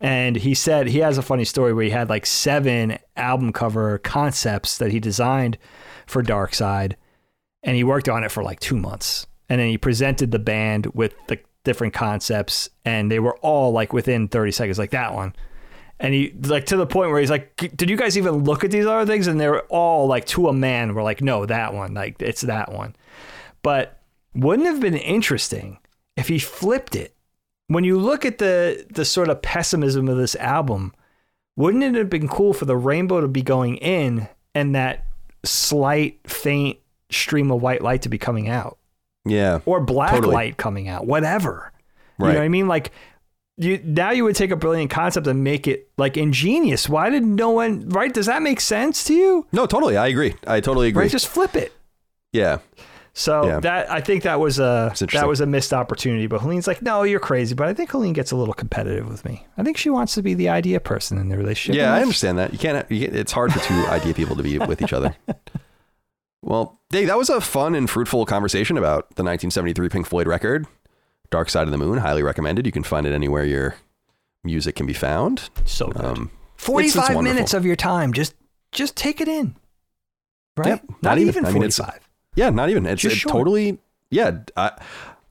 [0.00, 3.98] And he said he has a funny story where he had like seven album cover
[3.98, 5.56] concepts that he designed
[6.06, 6.96] for Dark Side,
[7.62, 9.26] and he worked on it for like two months.
[9.48, 13.92] And then he presented the band with the different concepts, and they were all like
[13.92, 15.34] within 30 seconds, like that one.
[15.98, 18.70] And he like to the point where he's like, "Did you guys even look at
[18.70, 21.72] these other things?" And they were all like to a man, were like, "No, that
[21.72, 22.94] one, like it's that one."
[23.62, 23.98] But
[24.34, 25.78] wouldn't have been interesting
[26.14, 27.15] if he flipped it
[27.68, 30.94] when you look at the the sort of pessimism of this album,
[31.56, 35.04] wouldn't it have been cool for the rainbow to be going in and that
[35.44, 36.78] slight faint
[37.10, 38.78] stream of white light to be coming out
[39.24, 40.34] Yeah, or black Totally.
[40.34, 41.72] light coming out, whatever.
[42.18, 42.32] You Right.
[42.32, 42.68] know what I mean?
[42.68, 42.90] Like
[43.58, 46.88] you now you would take a brilliant concept and make it like ingenious.
[46.88, 48.12] Why did no one right?
[48.12, 49.46] Does that make sense to you?
[49.52, 49.96] no, totally.
[49.96, 50.34] I agree.
[50.46, 51.02] I totally agree.
[51.04, 51.10] Right?
[51.10, 51.72] Just flip it.
[52.32, 52.58] yeah,
[53.18, 53.60] So Yeah.
[53.60, 56.26] that I think that was a that was a missed opportunity.
[56.26, 57.54] But Helene's like, no, you're crazy.
[57.54, 59.46] But I think Helene gets a little competitive with me.
[59.56, 61.80] I think she wants to be the idea person in the relationship.
[61.80, 61.94] yeah.
[61.94, 62.52] I understand that.
[62.52, 62.88] You can't.
[62.90, 65.16] You, can't- it's hard for two idea people to be with each other.
[66.42, 70.66] Well, Dave, that was a fun and fruitful conversation about the 1973 Pink Floyd record,
[71.30, 72.66] "Dark Side of the Moon." Highly recommended.
[72.66, 73.76] You can find it anywhere your
[74.44, 75.48] music can be found.
[75.64, 76.04] So good.
[76.04, 78.12] Um, Forty it's- it's minutes of your time.
[78.12, 78.34] Just
[78.72, 79.56] just take it in.
[80.56, 80.68] Right?
[80.68, 81.28] Yep, not, not even.
[81.30, 81.70] even I mean.
[82.36, 82.86] Yeah, not even.
[82.86, 83.32] It's Just it short.
[83.32, 83.78] totally.
[84.10, 84.72] Yeah, I,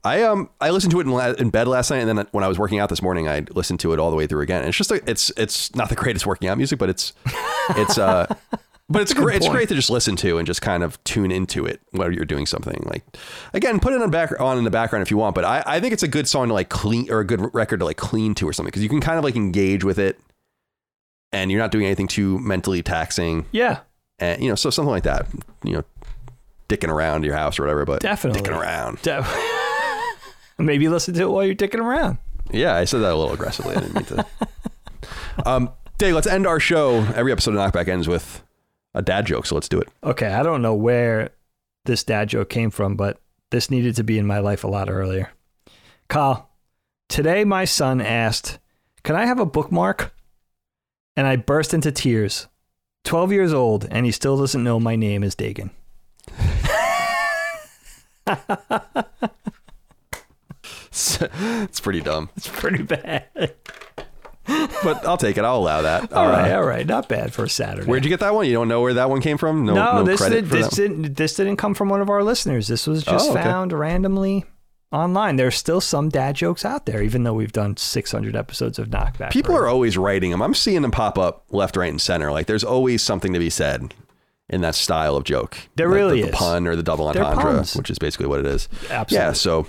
[0.04, 2.44] I um I listened to it in, la- in bed last night, and then when
[2.44, 4.60] I was working out this morning, I listened to it all the way through again.
[4.60, 7.12] And it's just a, it's it's not the greatest working out music, but it's
[7.70, 8.26] it's uh
[8.88, 9.36] but it's great.
[9.38, 12.24] It's great to just listen to and just kind of tune into it while you're
[12.24, 12.80] doing something.
[12.86, 13.02] Like
[13.52, 15.34] again, put it on back on in the background if you want.
[15.34, 17.80] But I I think it's a good song to like clean or a good record
[17.80, 20.20] to like clean to or something because you can kind of like engage with it,
[21.32, 23.80] and you're not doing anything too mentally taxing, Yeah,
[24.18, 25.26] and you know so something like that.
[25.64, 25.84] You know,
[26.68, 28.42] dicking around your house or whatever, but Definitely.
[28.42, 29.00] dicking around.
[29.02, 29.26] De-
[30.58, 32.18] maybe listen to it while you're dicking around.
[32.50, 33.76] Yeah, I said that a little aggressively.
[33.76, 34.26] I didn't mean to.
[35.46, 36.98] um, Dave, let's end our show.
[37.14, 38.42] Every episode of Knockback ends with
[38.94, 39.88] a dad joke, so let's do it.
[40.04, 41.30] Okay, I don't know where
[41.84, 43.20] this dad joke came from, but
[43.50, 45.30] this needed to be in my life a lot earlier.
[46.08, 46.50] Kyle,
[47.08, 48.58] today my son asked,
[49.02, 50.12] Can I have a bookmark?
[51.16, 52.46] And I burst into tears.
[53.04, 55.70] 12 years old, and he still doesn't know my name is Dagan.
[60.90, 63.24] it's pretty dumb, It's pretty bad.
[64.46, 65.44] but I'll take it.
[65.44, 66.12] I'll allow that.
[66.12, 66.86] All right, all right.
[66.86, 67.86] Not bad for a Saturday.
[67.86, 68.46] Where'd you get that one?
[68.46, 69.66] You don't know where that one came from?
[69.66, 72.68] No, no, no, this, did, this, didn't, this didn't come from one of our listeners.
[72.68, 73.42] This was just Oh, okay.
[73.42, 74.44] found randomly
[74.92, 75.36] online.
[75.36, 79.30] There's still some dad jokes out there, even though we've done 600 episodes of Knockback.
[79.30, 79.66] People already.
[79.66, 80.42] are always writing them.
[80.42, 82.30] I'm seeing them pop up left, right, and center.
[82.30, 83.94] Like there's always something to be said
[84.48, 85.56] in that style of joke.
[85.76, 86.30] There The- really the, is.
[86.32, 87.74] the pun or the double They're entendre, puns.
[87.76, 88.68] which is basically what it is.
[88.90, 89.26] Absolutely.
[89.26, 89.32] Yeah.
[89.32, 89.66] So,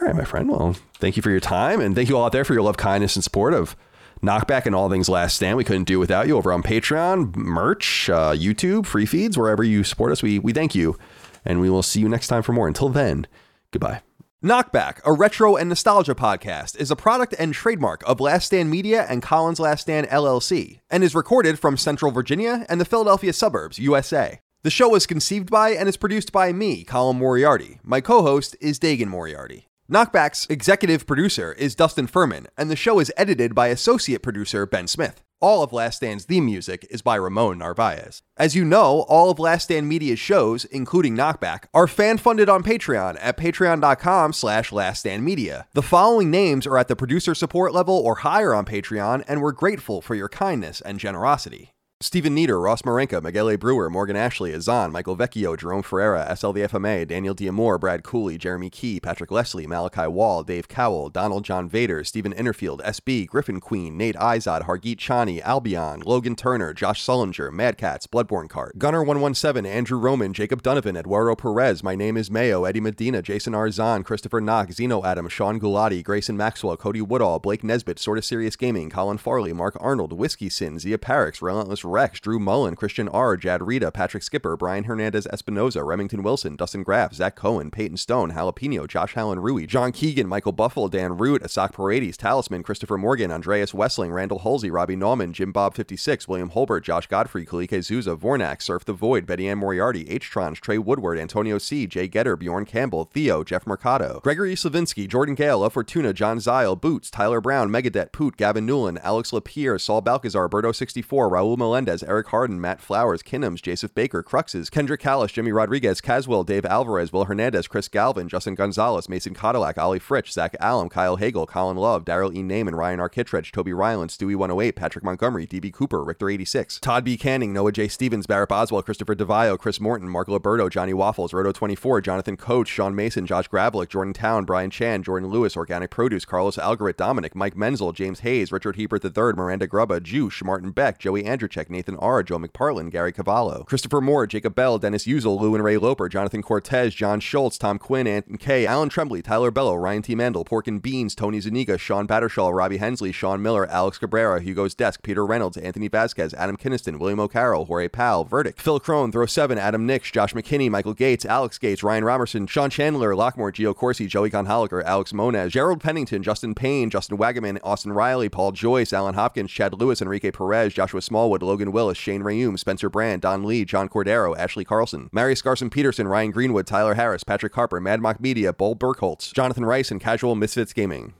[0.00, 0.48] all right, my friend.
[0.48, 2.76] Well, thank you for your time, and thank you all out there for your love,
[2.76, 3.74] kindness, and support of
[4.22, 5.56] Knockback and all things Last Stand.
[5.56, 9.84] We couldn't do without you over on Patreon, merch, uh, YouTube, free feeds, wherever you
[9.84, 10.22] support us.
[10.22, 10.96] We we thank you,
[11.44, 12.66] and we will see you next time for more.
[12.68, 13.26] Until then,
[13.72, 14.00] goodbye.
[14.42, 19.04] Knockback, a retro and nostalgia podcast, is a product and trademark of Last Stand Media
[19.08, 23.80] and Colin's Last Stand LLC, and is recorded from Central Virginia and the Philadelphia suburbs,
[23.80, 24.38] USA.
[24.62, 27.80] The show was conceived by and is produced by me, Colin Moriarty.
[27.82, 29.66] My co host is Dagan Moriarty.
[29.90, 34.86] Knockback's executive producer is Dustin Furman, and the show is edited by associate producer Ben
[34.86, 35.20] Smith.
[35.40, 38.22] All of Last Stand's theme music is by Ramon Narvaez.
[38.36, 43.16] As you know, all of Last Stand Media's shows, including Knockback, are fan-funded on Patreon
[43.20, 45.66] at patreon.com slash laststandmedia.
[45.74, 49.52] The following names are at the producer support level or higher on Patreon, and we're
[49.52, 51.72] grateful for your kindness and generosity.
[52.00, 53.56] Stephen Nieder, Ross Marenka, Miguel A.
[53.56, 59.00] Brewer, Morgan Ashley, Azan, Michael Vecchio, Jerome Ferreira, SLVFMA, Daniel Diamore, Brad Cooley, Jeremy Key,
[59.00, 64.14] Patrick Leslie, Malachi Wall, Dave Cowell, Donald John Vader, Stephen Innerfield, SB, Griffin Queen, Nate
[64.14, 70.32] Izod, Hargeet Chani, Albion, Logan Turner, Josh Sullinger, Mad Cats, Bloodborne Cart, Gunner117, Andrew Roman,
[70.32, 75.04] Jacob Donovan, Eduardo Perez, My Name is Mayo, Eddie Medina, Jason Arzan, Christopher Knock, Zeno
[75.04, 79.76] Adam, Sean Gulati, Grayson Maxwell, Cody Woodall, Blake Nesbitt, Sorta Serious Gaming, Colin Farley, Mark
[79.80, 84.56] Arnold, Whiskey Sin, Zia Parix, Relentless Rex, Drew Mullen, Christian R, Jad Rita, Patrick Skipper,
[84.56, 89.66] Brian Hernandez Espinoza, Remington Wilson, Dustin Graff, Zach Cohen, Peyton Stone, Jalapeno, Josh Allen Rui,
[89.66, 94.70] John Keegan, Michael Buffalo, Dan Root, Asak Paredes, Talisman, Christopher Morgan, Andreas Wessling, Randall Halsey,
[94.70, 99.26] Robbie Nauman, Jim Bob 56, William Holbert, Josh Godfrey, Kalike Zuza, Vornak, Surf the Void,
[99.26, 104.20] Betty Ann Moriarty, H-Tron, Trey Woodward, Antonio C, Jay Getter, Bjorn Campbell, Theo, Jeff Mercado,
[104.22, 108.98] Gregory Slavinsky, Jordan Gale, La Fortuna, John Zile, Boots, Tyler Brown, Megadet, Poot, Gavin Newland,
[109.02, 114.68] Alex Lapierre, Saul Balcazar, Berto64, Raul Melendez, Eric Harden, Matt Flowers, Kinnams, Joseph Baker, Cruxes,
[114.68, 119.78] Kendrick Callis, Jimmy Rodriguez, Caswell, Dave Alvarez, Will Hernandez, Chris Galvin, Justin Gonzalez, Mason Cadillac,
[119.78, 122.42] Ollie Fritch, Zach Allen, Kyle Hagel, Colin Love, Daryl E.
[122.42, 123.08] Naiman, Ryan R.
[123.08, 127.16] Kittredge, Toby Ryland, Stewie 108, Patrick Montgomery, DB Cooper, Richter 86, Todd B.
[127.16, 127.86] Canning, Noah J.
[127.86, 132.66] Stevens, Barrett Boswell, Christopher DeVio, Chris Morton, Mark Liberto, Johnny Waffles, Roto 24, Jonathan Coach,
[132.66, 137.36] Sean Mason, Josh Gravelick, Jordan Town, Brian Chan, Jordan Lewis, Organic Produce, Carlos Algarit, Dominic,
[137.36, 141.96] Mike Menzel, James Hayes, Richard Hebert III, Miranda Grubba, Juice, Martin Beck, Joey Andrzejczyk, Nathan
[141.96, 146.08] R., Joe McParlin, Gary Cavallo, Christopher Moore, Jacob Bell, Dennis Uzel, Lou and Ray Loper,
[146.08, 150.14] Jonathan Cortez, John Schultz, Tom Quinn, Anton K, Alan Tremblay, Tyler Bello, Ryan T.
[150.14, 154.74] Mandel, Pork and Beans, Tony Zuniga, Sean Battershaw, Robbie Hensley, Sean Miller, Alex Cabrera, Hugo's
[154.74, 159.26] Desk, Peter Reynolds, Anthony Vasquez, Adam Kinniston, William O'Carroll, Jorge Powell, Verdict, Phil Crone, Throw
[159.26, 163.74] 7, Adam Nix, Josh McKinney, Michael Gates, Alex Gates, Ryan Robertson, Sean Chandler, Lockmore, Gio
[163.74, 168.92] Corsi, Joey Gonholiker, Alex Moniz, Gerald Pennington, Justin Payne, Justin Wagaman, Austin Riley, Paul Joyce,
[168.92, 173.42] Alan Hopkins, Chad Lewis, Enrique Perez, Joshua Smallwood, Logan Willis, Shane Rayum, Spencer Brand, Don
[173.42, 178.00] Lee, John Cordero, Ashley Carlson, Marius Garson Peterson, Ryan Greenwood, Tyler Harris, Patrick Harper, Mad
[178.00, 181.14] Mock Media, Bull Burkholtz, Jonathan Rice, and Casual Misfits Gaming.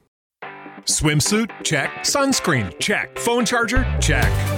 [0.84, 1.50] Swimsuit?
[1.64, 1.90] Check.
[2.02, 2.78] Sunscreen?
[2.78, 3.18] Check.
[3.18, 3.84] Phone charger?
[4.00, 4.57] Check.